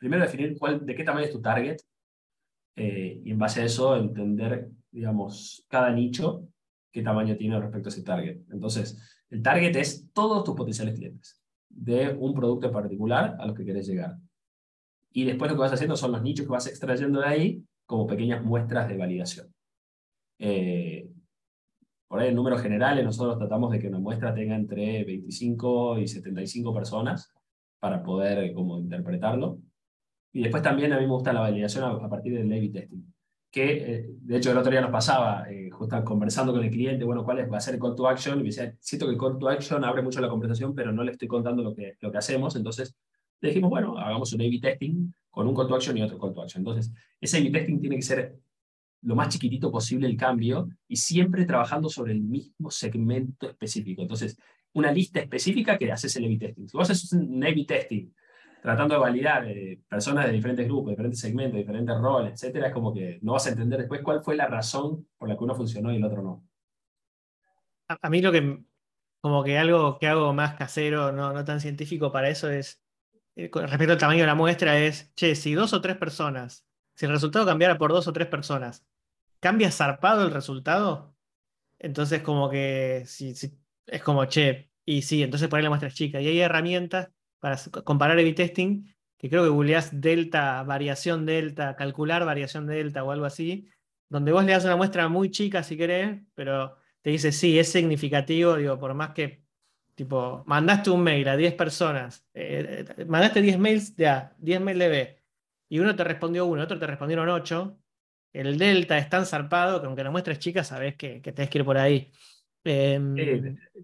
Primero 0.00 0.22
definir 0.22 0.58
cuál, 0.58 0.84
de 0.84 0.94
qué 0.94 1.04
tamaño 1.04 1.26
es 1.26 1.32
tu 1.32 1.42
target, 1.42 1.76
eh, 2.74 3.20
y 3.22 3.30
en 3.30 3.38
base 3.38 3.60
a 3.60 3.66
eso 3.66 3.94
entender, 3.94 4.70
digamos, 4.90 5.66
cada 5.68 5.90
nicho, 5.90 6.48
qué 6.90 7.02
tamaño 7.02 7.36
tiene 7.36 7.60
respecto 7.60 7.90
a 7.90 7.92
ese 7.92 8.02
target. 8.02 8.40
Entonces, 8.50 8.98
el 9.28 9.42
target 9.42 9.76
es 9.76 10.10
todos 10.14 10.42
tus 10.42 10.56
potenciales 10.56 10.94
clientes 10.94 11.42
de 11.68 12.16
un 12.18 12.32
producto 12.32 12.68
en 12.68 12.72
particular 12.72 13.36
a 13.38 13.46
los 13.46 13.54
que 13.54 13.66
querés 13.66 13.86
llegar. 13.86 14.16
Y 15.12 15.24
después 15.24 15.50
lo 15.50 15.56
que 15.58 15.60
vas 15.60 15.72
haciendo 15.74 15.94
son 15.94 16.12
los 16.12 16.22
nichos 16.22 16.46
que 16.46 16.52
vas 16.52 16.66
extrayendo 16.66 17.20
de 17.20 17.26
ahí 17.26 17.64
como 17.84 18.06
pequeñas 18.06 18.42
muestras 18.42 18.88
de 18.88 18.96
validación. 18.96 19.54
Eh, 20.38 21.10
por 22.08 22.20
ahí 22.20 22.30
en 22.30 22.34
números 22.34 22.62
generales 22.62 23.04
nosotros 23.04 23.36
tratamos 23.36 23.70
de 23.72 23.78
que 23.78 23.88
una 23.88 23.98
muestra 23.98 24.34
tenga 24.34 24.56
entre 24.56 25.04
25 25.04 25.98
y 25.98 26.08
75 26.08 26.72
personas 26.72 27.30
para 27.78 28.02
poder 28.02 28.54
como 28.54 28.78
interpretarlo. 28.78 29.60
Y 30.32 30.42
después 30.42 30.62
también 30.62 30.92
a 30.92 30.98
mí 30.98 31.06
me 31.06 31.12
gusta 31.12 31.32
la 31.32 31.40
validación 31.40 31.84
a, 31.84 32.08
partir 32.08 32.34
del 32.34 32.52
A-B 32.52 32.68
testing. 32.68 33.02
Que, 33.50 33.94
eh, 33.94 34.06
de 34.20 34.36
hecho, 34.36 34.52
el 34.52 34.58
otro 34.58 34.70
día 34.70 34.80
nos 34.80 34.92
pasaba, 34.92 35.50
eh, 35.50 35.70
justo 35.70 36.04
conversando 36.04 36.52
con 36.52 36.62
el 36.62 36.70
cliente, 36.70 37.04
bueno, 37.04 37.24
cuál 37.24 37.40
es, 37.40 37.50
va 37.50 37.56
a 37.56 37.60
ser 37.60 37.74
el 37.74 37.80
call 37.80 37.96
to 37.96 38.08
action, 38.08 38.38
y 38.38 38.42
me 38.42 38.48
decía, 38.48 38.72
siento 38.78 39.06
que 39.06 39.12
el 39.12 39.18
call 39.18 39.38
to 39.38 39.48
action 39.48 39.84
abre 39.84 40.02
mucho 40.02 40.20
la 40.20 40.28
conversación, 40.28 40.72
pero 40.74 40.92
no 40.92 41.02
le 41.02 41.12
estoy 41.12 41.26
contando 41.26 41.62
lo 41.62 41.74
que, 41.74 41.96
lo 42.00 42.12
que 42.12 42.18
hacemos, 42.18 42.54
entonces 42.54 42.96
le 43.40 43.48
dijimos, 43.48 43.70
bueno, 43.70 43.98
hagamos 43.98 44.32
un 44.32 44.42
A-B 44.42 44.60
testing 44.60 45.12
con 45.30 45.48
un 45.48 45.54
call 45.54 45.66
to 45.66 45.74
action 45.74 45.96
y 45.96 46.02
otro 46.02 46.18
call 46.18 46.32
to 46.32 46.42
action. 46.42 46.60
Entonces, 46.60 46.92
ese 47.20 47.38
A-B 47.38 47.50
testing 47.50 47.80
tiene 47.80 47.96
que 47.96 48.02
ser 48.02 48.38
lo 49.02 49.16
más 49.16 49.30
chiquitito 49.30 49.72
posible 49.72 50.06
el 50.06 50.16
cambio 50.16 50.68
y 50.86 50.96
siempre 50.96 51.46
trabajando 51.46 51.88
sobre 51.88 52.12
el 52.12 52.20
mismo 52.20 52.70
segmento 52.70 53.48
específico. 53.48 54.02
Entonces, 54.02 54.38
una 54.74 54.92
lista 54.92 55.20
específica 55.20 55.78
que 55.78 55.90
haces 55.90 56.14
el 56.16 56.24
A-B 56.26 56.38
testing. 56.38 56.68
Si 56.68 56.76
vos 56.76 56.88
haces 56.88 57.12
un 57.12 57.42
A-B 57.42 57.64
testing 57.64 58.12
tratando 58.60 58.94
de 58.94 59.00
validar 59.00 59.44
eh, 59.46 59.80
personas 59.88 60.26
de 60.26 60.32
diferentes 60.32 60.66
grupos, 60.66 60.90
diferentes 60.90 61.20
segmentos, 61.20 61.58
diferentes 61.58 61.96
roles, 61.98 62.32
etcétera, 62.32 62.68
es 62.68 62.72
como 62.72 62.92
que 62.92 63.18
no 63.22 63.32
vas 63.32 63.46
a 63.46 63.50
entender 63.50 63.80
después 63.80 64.02
cuál 64.02 64.22
fue 64.22 64.36
la 64.36 64.46
razón 64.46 65.06
por 65.16 65.28
la 65.28 65.36
que 65.36 65.44
uno 65.44 65.54
funcionó 65.54 65.92
y 65.92 65.96
el 65.96 66.04
otro 66.04 66.22
no. 66.22 66.44
A, 67.88 68.10
mí 68.10 68.20
lo 68.20 68.30
que, 68.30 68.62
como 69.20 69.42
que 69.42 69.58
algo 69.58 69.98
que 69.98 70.06
hago 70.06 70.32
más 70.32 70.54
casero, 70.54 71.10
no, 71.10 71.32
no 71.32 71.44
tan 71.44 71.60
científico 71.60 72.12
para 72.12 72.28
eso 72.28 72.50
es, 72.50 72.82
eh, 73.36 73.50
respecto 73.52 73.92
al 73.92 73.98
tamaño 73.98 74.20
de 74.20 74.26
la 74.26 74.34
muestra, 74.34 74.78
es, 74.78 75.12
che, 75.14 75.34
si 75.34 75.54
dos 75.54 75.72
o 75.72 75.80
tres 75.80 75.96
personas, 75.96 76.66
si 76.94 77.06
el 77.06 77.12
resultado 77.12 77.46
cambiara 77.46 77.78
por 77.78 77.92
dos 77.92 78.06
o 78.08 78.12
tres 78.12 78.28
personas, 78.28 78.86
¿cambia 79.40 79.70
zarpado 79.70 80.24
el 80.24 80.32
resultado? 80.32 81.16
Entonces 81.78 82.22
como 82.22 82.50
que, 82.50 83.04
si, 83.06 83.30
es 83.86 84.02
como, 84.02 84.24
che, 84.26 84.70
y 84.84 85.02
sí, 85.02 85.22
entonces 85.22 85.48
por 85.48 85.58
ahí 85.58 85.62
la 85.62 85.70
muestra 85.70 85.88
es 85.88 85.94
chica. 85.94 86.20
Y 86.20 86.28
hay 86.28 86.40
herramientas 86.40 87.10
para 87.40 87.56
comparar 87.84 88.18
A-B 88.18 88.32
testing, 88.34 88.84
que 89.18 89.28
creo 89.28 89.42
que 89.42 89.50
googleás 89.50 90.00
delta, 90.00 90.62
variación 90.62 91.26
delta, 91.26 91.76
calcular 91.76 92.24
variación 92.24 92.66
delta 92.66 93.04
o 93.04 93.10
algo 93.10 93.26
así, 93.26 93.68
donde 94.08 94.32
vos 94.32 94.44
le 94.44 94.52
das 94.52 94.64
una 94.64 94.76
muestra 94.76 95.08
muy 95.08 95.30
chica 95.30 95.62
si 95.62 95.76
querés, 95.76 96.20
pero 96.34 96.76
te 97.02 97.10
dice, 97.10 97.32
sí, 97.32 97.58
es 97.58 97.70
significativo, 97.72 98.56
digo, 98.56 98.78
por 98.78 98.94
más 98.94 99.10
que 99.10 99.44
Tipo, 100.00 100.44
mandaste 100.46 100.88
un 100.88 101.02
mail 101.02 101.28
a 101.28 101.36
10 101.36 101.52
personas, 101.52 102.26
eh, 102.32 102.86
mandaste 103.06 103.42
10 103.42 103.58
mails 103.58 103.94
de 103.96 104.08
A, 104.08 104.34
10 104.38 104.58
mails 104.58 104.78
de 104.78 104.88
B, 104.88 105.22
y 105.68 105.78
uno 105.78 105.94
te 105.94 106.04
respondió 106.04 106.46
uno, 106.46 106.62
otro 106.62 106.78
te 106.78 106.86
respondieron 106.86 107.28
8, 107.28 107.78
el 108.32 108.56
delta 108.56 108.96
es 108.96 109.10
tan 109.10 109.26
zarpado 109.26 109.78
que 109.78 109.86
aunque 109.86 110.02
la 110.02 110.10
muestra 110.10 110.32
es 110.32 110.38
chica, 110.38 110.64
sabes 110.64 110.96
que, 110.96 111.20
que 111.20 111.32
tenés 111.32 111.50
que 111.50 111.58
ir 111.58 111.66
por 111.66 111.76
ahí. 111.76 112.10
Em, 112.62 113.14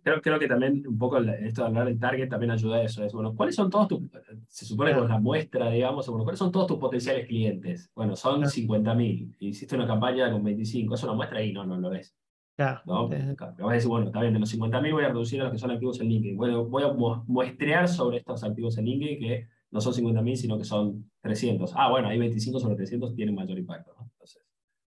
creo, 0.02 0.20
creo, 0.20 0.38
que 0.38 0.46
también 0.46 0.86
un 0.86 0.98
poco 0.98 1.18
esto 1.18 1.62
de 1.62 1.66
hablar 1.66 1.86
del 1.86 1.98
target 1.98 2.28
también 2.28 2.50
ayuda 2.50 2.76
a 2.76 2.82
eso. 2.82 3.02
Es, 3.02 3.12
bueno, 3.12 3.34
¿cuáles 3.34 3.54
son 3.54 3.70
todos 3.70 3.88
tus, 3.88 4.00
se 4.48 4.66
supone 4.66 4.92
que 4.92 4.98
con 4.98 5.08
la 5.08 5.18
muestra, 5.18 5.70
digamos, 5.70 6.06
bueno, 6.08 6.24
¿cuáles 6.24 6.38
son 6.38 6.52
todos 6.52 6.66
tus 6.66 6.78
potenciales 6.78 7.26
clientes? 7.26 7.90
Bueno, 7.94 8.14
son 8.16 8.42
50.000, 8.42 9.36
hiciste 9.38 9.74
una 9.76 9.86
campaña 9.86 10.30
con 10.30 10.44
25, 10.44 10.94
es 10.94 11.02
una 11.04 11.14
muestra 11.14 11.42
y 11.42 11.52
no, 11.52 11.64
no 11.64 11.78
lo 11.78 11.88
ves. 11.88 12.14
Claro. 12.54 12.80
¿no? 12.86 13.08
Vas 13.08 13.70
a 13.70 13.72
decir, 13.72 13.88
bueno, 13.88 14.06
está 14.06 14.20
bien, 14.20 14.32
de 14.32 14.40
los 14.40 14.54
50.000 14.54 14.92
voy 14.92 15.04
a 15.04 15.08
reducir 15.08 15.40
a 15.40 15.44
los 15.44 15.52
que 15.52 15.58
son 15.58 15.70
activos 15.70 16.00
en 16.00 16.08
LinkedIn. 16.08 16.36
Bueno, 16.36 16.64
voy 16.66 16.84
a 16.84 16.92
muestrear 17.26 17.88
sobre 17.88 18.18
estos 18.18 18.44
activos 18.44 18.76
en 18.78 18.84
LinkedIn 18.86 19.18
que 19.18 19.48
no 19.70 19.80
son 19.80 19.92
50.000, 19.92 20.36
sino 20.36 20.58
que 20.58 20.64
son 20.64 21.10
300. 21.20 21.72
Ah, 21.74 21.90
bueno, 21.90 22.08
hay 22.08 22.18
25 22.18 22.60
sobre 22.60 22.76
300 22.76 23.14
tienen 23.14 23.34
mayor 23.34 23.58
impacto. 23.58 23.95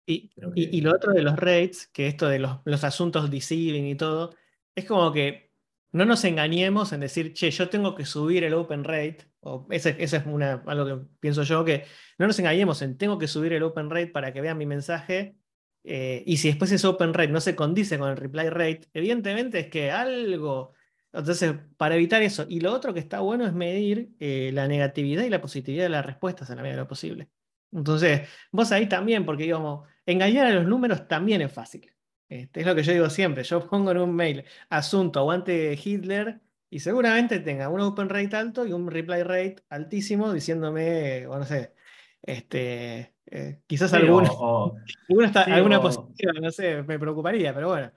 Entonces, 0.09 0.69
y, 0.71 0.81
lo 0.81 0.91
otro 0.91 1.13
de 1.13 1.21
los 1.21 1.35
rates, 1.35 1.87
que 1.93 2.07
esto 2.07 2.27
de 2.27 2.39
los, 2.39 2.59
los, 2.65 2.83
asuntos 2.83 3.29
deceiving 3.29 3.85
y 3.85 3.95
todo, 3.95 4.35
es 4.75 4.85
como 4.85 5.11
que 5.13 5.51
no 5.91 6.05
nos 6.05 6.23
engañemos 6.23 6.93
en 6.93 7.01
decir, 7.01 7.33
che, 7.33 7.51
yo 7.51 7.69
tengo 7.69 7.95
que 7.95 8.05
subir 8.05 8.43
el 8.43 8.53
open 8.53 8.83
rate, 8.83 9.31
o 9.41 9.67
ese, 9.69 9.95
es 9.99 10.13
una, 10.25 10.63
algo 10.65 10.85
que 10.85 11.05
pienso 11.19 11.43
yo, 11.43 11.63
que 11.63 11.85
no 12.17 12.27
nos 12.27 12.39
engañemos 12.39 12.81
en 12.81 12.97
tengo 12.97 13.17
que 13.17 13.27
subir 13.27 13.53
el 13.53 13.63
open 13.63 13.89
rate 13.89 14.07
para 14.07 14.33
que 14.33 14.41
vean 14.41 14.57
mi 14.57 14.65
mensaje, 14.65 15.35
eh, 15.83 16.23
y 16.25 16.37
si 16.37 16.49
después 16.49 16.71
ese 16.71 16.87
open 16.87 17.13
rate 17.13 17.31
no 17.31 17.41
se 17.41 17.55
condice 17.55 17.97
con 17.99 18.09
el 18.09 18.17
reply 18.17 18.49
rate, 18.49 18.81
evidentemente 18.93 19.59
es 19.59 19.67
que 19.67 19.91
algo... 19.91 20.73
Entonces, 21.11 21.55
para 21.77 21.95
evitar 21.95 22.21
eso. 22.21 22.45
Y 22.47 22.59
lo 22.59 22.71
otro 22.71 22.93
que 22.93 22.99
está 22.99 23.19
bueno 23.21 23.47
es 23.47 23.53
medir 23.53 24.11
eh, 24.19 24.51
la 24.53 24.67
negatividad 24.67 25.23
y 25.23 25.29
la 25.31 25.41
positividad 25.41 25.85
de 25.85 25.89
las 25.89 26.05
respuestas 26.05 26.51
en 26.51 26.57
la 26.57 26.61
medida 26.61 26.75
de 26.75 26.81
lo 26.83 26.87
posible. 26.87 27.29
Entonces, 27.71 28.27
vos 28.51 28.71
ahí 28.71 28.87
también, 28.87 29.25
porque 29.25 29.43
digamos, 29.43 29.87
engañar 30.11 30.47
a 30.47 30.51
los 30.51 30.65
números 30.65 31.07
también 31.07 31.41
es 31.41 31.51
fácil. 31.51 31.91
Este, 32.27 32.61
es 32.61 32.65
lo 32.65 32.75
que 32.75 32.83
yo 32.83 32.93
digo 32.93 33.09
siempre. 33.09 33.43
Yo 33.43 33.67
pongo 33.67 33.91
en 33.91 33.97
un 33.97 34.15
mail 34.15 34.43
asunto 34.69 35.19
aguante 35.19 35.79
Hitler 35.83 36.39
y 36.69 36.79
seguramente 36.79 37.39
tenga 37.39 37.69
un 37.69 37.81
open 37.81 38.09
rate 38.09 38.35
alto 38.35 38.65
y 38.65 38.73
un 38.73 38.89
reply 38.89 39.23
rate 39.23 39.63
altísimo 39.69 40.31
diciéndome, 40.31 41.25
bueno, 41.25 41.41
no 41.41 41.45
sé, 41.45 41.73
este, 42.21 43.15
eh, 43.25 43.61
quizás 43.65 43.93
alguna, 43.93 44.29
alguna, 45.47 45.81
positiva, 45.81 46.33
no 46.41 46.51
sé, 46.51 46.83
me 46.83 46.99
preocuparía, 46.99 47.53
pero 47.53 47.69
bueno. 47.69 47.91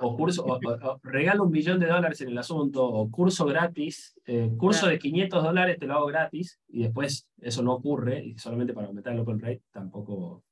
O, 0.00 0.16
curso, 0.16 0.60
regalo 1.02 1.44
un 1.44 1.50
billón 1.50 1.80
de 1.80 1.86
dólares 1.86 2.20
en 2.20 2.28
el 2.28 2.38
asunto, 2.38 2.84
o 2.84 3.10
curso 3.10 3.46
gratis, 3.46 4.14
eh, 4.26 4.50
curso 4.58 4.86
de 4.86 4.98
500 4.98 5.42
dólares 5.42 5.78
te 5.78 5.86
lo 5.86 5.94
hago 5.94 6.06
gratis, 6.06 6.60
y 6.68 6.82
después 6.82 7.26
eso 7.40 7.62
no 7.62 7.72
ocurre, 7.72 8.22
y 8.22 8.38
solamente 8.38 8.74
para 8.74 8.88
aumentar 8.88 9.14
el 9.14 9.20
open 9.20 9.40
rate 9.40 9.62
tampoco, 9.72 10.44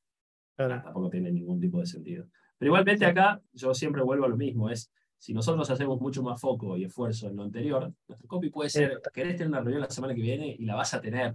tampoco 0.57 1.11
tiene 1.11 1.31
ningún 1.31 1.61
tipo 1.61 1.81
de 1.81 1.87
sentido. 1.87 2.27
Pero 2.59 2.71
igualmente 2.71 3.05
acá 3.05 3.41
yo 3.53 3.75
siempre 3.75 4.03
vuelvo 4.03 4.25
a 4.25 4.29
lo 4.29 4.37
mismo, 4.37 4.71
es 4.71 4.91
si 5.19 5.33
nosotros 5.33 5.69
hacemos 5.71 6.01
mucho 6.01 6.23
más 6.23 6.41
foco 6.41 6.77
y 6.77 6.85
esfuerzo 6.85 7.29
en 7.29 7.37
lo 7.37 7.43
anterior, 7.43 7.93
nuestro 8.07 8.29
copy 8.29 8.51
puede 8.51 8.71
ser, 8.71 9.01
querés 9.13 9.37
tener 9.37 9.49
una 9.49 9.61
reunión 9.61 9.83
la 9.83 9.91
semana 9.91 10.15
que 10.15 10.21
viene 10.21 10.57
y 10.59 10.65
la 10.65 10.75
vas 10.75 10.95
a 10.95 11.01
tener 11.01 11.35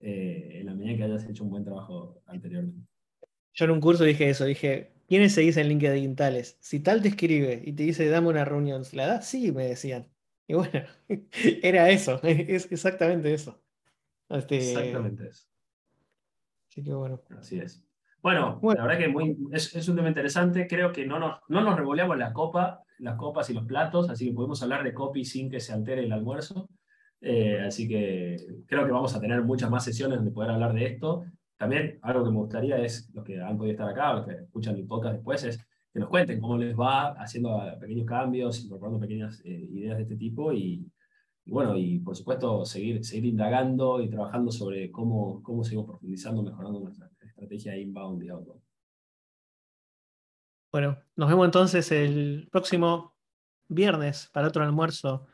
eh, 0.00 0.58
en 0.60 0.66
la 0.66 0.74
medida 0.74 0.96
que 0.96 1.04
hayas 1.04 1.24
hecho 1.24 1.44
un 1.44 1.50
buen 1.50 1.64
trabajo 1.64 2.22
anteriormente. 2.26 2.86
Yo 3.54 3.64
en 3.66 3.70
un 3.70 3.80
curso 3.80 4.04
dije 4.04 4.28
eso, 4.28 4.44
dije, 4.44 4.92
¿quiénes 5.08 5.32
se 5.32 5.40
dicen 5.40 5.68
LinkedIn 5.68 6.16
tales? 6.16 6.58
Si 6.60 6.80
tal 6.80 7.02
te 7.02 7.08
escribe 7.08 7.62
y 7.64 7.72
te 7.72 7.84
dice, 7.84 8.08
dame 8.08 8.28
una 8.28 8.44
reunión, 8.44 8.82
¿la 8.92 9.06
das? 9.06 9.28
Sí, 9.28 9.52
me 9.52 9.66
decían. 9.66 10.08
Y 10.46 10.54
bueno, 10.54 10.84
era 11.62 11.88
eso, 11.90 12.20
es 12.22 12.70
exactamente 12.70 13.32
eso. 13.32 13.60
Este, 14.28 14.56
exactamente 14.56 15.28
eso. 15.28 15.46
Así 16.68 16.82
que 16.82 16.92
bueno. 16.92 17.22
Así 17.38 17.58
es. 17.58 17.82
Bueno, 18.24 18.58
la 18.62 18.86
verdad 18.86 18.98
que 18.98 19.08
muy, 19.08 19.36
es, 19.52 19.86
un 19.86 19.96
tema 19.96 20.08
interesante. 20.08 20.66
Creo 20.66 20.90
que 20.92 21.04
no 21.04 21.18
nos, 21.18 21.40
no 21.48 21.60
nos 21.60 21.76
revoleamos 21.76 22.16
la 22.16 22.32
copa, 22.32 22.82
las 22.98 23.16
copas 23.16 23.50
y 23.50 23.52
los 23.52 23.66
platos, 23.66 24.08
así 24.08 24.24
que 24.24 24.32
podemos 24.32 24.62
hablar 24.62 24.82
de 24.82 24.94
copy 24.94 25.26
sin 25.26 25.50
que 25.50 25.60
se 25.60 25.74
altere 25.74 26.04
el 26.04 26.12
almuerzo. 26.12 26.70
Eh, 27.20 27.60
así 27.60 27.86
que 27.86 28.38
creo 28.66 28.86
que 28.86 28.92
vamos 28.92 29.14
a 29.14 29.20
tener 29.20 29.42
muchas 29.42 29.70
más 29.70 29.84
sesiones 29.84 30.16
donde 30.16 30.30
poder 30.30 30.52
hablar 30.52 30.72
de 30.72 30.86
esto. 30.86 31.26
También 31.58 31.98
algo 32.00 32.24
que 32.24 32.30
me 32.30 32.38
gustaría 32.38 32.78
es, 32.78 33.10
los 33.12 33.26
que 33.26 33.38
han 33.42 33.58
podido 33.58 33.72
estar 33.72 33.90
acá, 33.90 34.14
los 34.14 34.26
que 34.26 34.32
escuchan 34.32 34.74
mi 34.74 34.84
podcast 34.84 35.16
después, 35.16 35.44
es 35.44 35.58
que 35.92 36.00
nos 36.00 36.08
cuenten 36.08 36.40
cómo 36.40 36.56
les 36.56 36.74
va 36.74 37.08
haciendo 37.22 37.60
pequeños 37.78 38.06
cambios, 38.06 38.64
incorporando 38.64 39.00
pequeñas 39.00 39.42
eh, 39.44 39.68
ideas 39.70 39.98
de 39.98 40.02
este 40.04 40.16
tipo 40.16 40.50
y, 40.50 40.90
bueno, 41.44 41.76
y 41.76 41.98
por 41.98 42.16
supuesto 42.16 42.64
seguir, 42.64 43.04
seguir 43.04 43.26
indagando 43.26 44.00
y 44.00 44.08
trabajando 44.08 44.50
sobre 44.50 44.90
cómo, 44.90 45.42
cómo 45.42 45.62
seguimos 45.62 45.88
profundizando, 45.88 46.42
mejorando 46.42 46.80
nuestra 46.80 47.03
estrategia 47.44 47.76
inbound 47.76 48.22
y 48.22 48.28
outbound. 48.28 48.60
Bueno, 50.72 50.98
nos 51.14 51.28
vemos 51.28 51.44
entonces 51.44 51.92
el 51.92 52.48
próximo 52.50 53.14
viernes 53.68 54.28
para 54.32 54.48
otro 54.48 54.64
almuerzo 54.64 55.26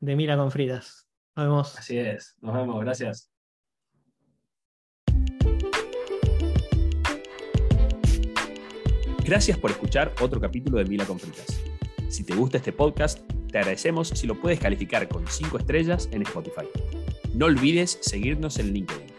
de 0.00 0.16
Mira 0.16 0.36
con 0.36 0.50
Fridas. 0.50 1.08
Nos 1.36 1.46
vemos. 1.46 1.78
Así 1.78 1.98
es, 1.98 2.36
nos 2.40 2.54
vemos, 2.54 2.80
gracias. 2.80 3.28
Gracias 9.24 9.56
por 9.56 9.70
escuchar 9.70 10.12
otro 10.20 10.40
capítulo 10.40 10.78
de 10.78 10.84
Mila 10.84 11.06
con 11.06 11.18
Fritas. 11.18 11.62
Si 12.10 12.24
te 12.24 12.34
gusta 12.34 12.58
este 12.58 12.72
podcast, 12.72 13.20
te 13.50 13.58
agradecemos 13.58 14.08
si 14.08 14.26
lo 14.26 14.38
puedes 14.38 14.58
calificar 14.58 15.08
con 15.08 15.26
5 15.26 15.58
estrellas 15.58 16.08
en 16.10 16.22
Spotify. 16.22 16.66
No 17.32 17.46
olvides 17.46 17.98
seguirnos 18.02 18.58
en 18.58 18.72
LinkedIn. 18.72 19.11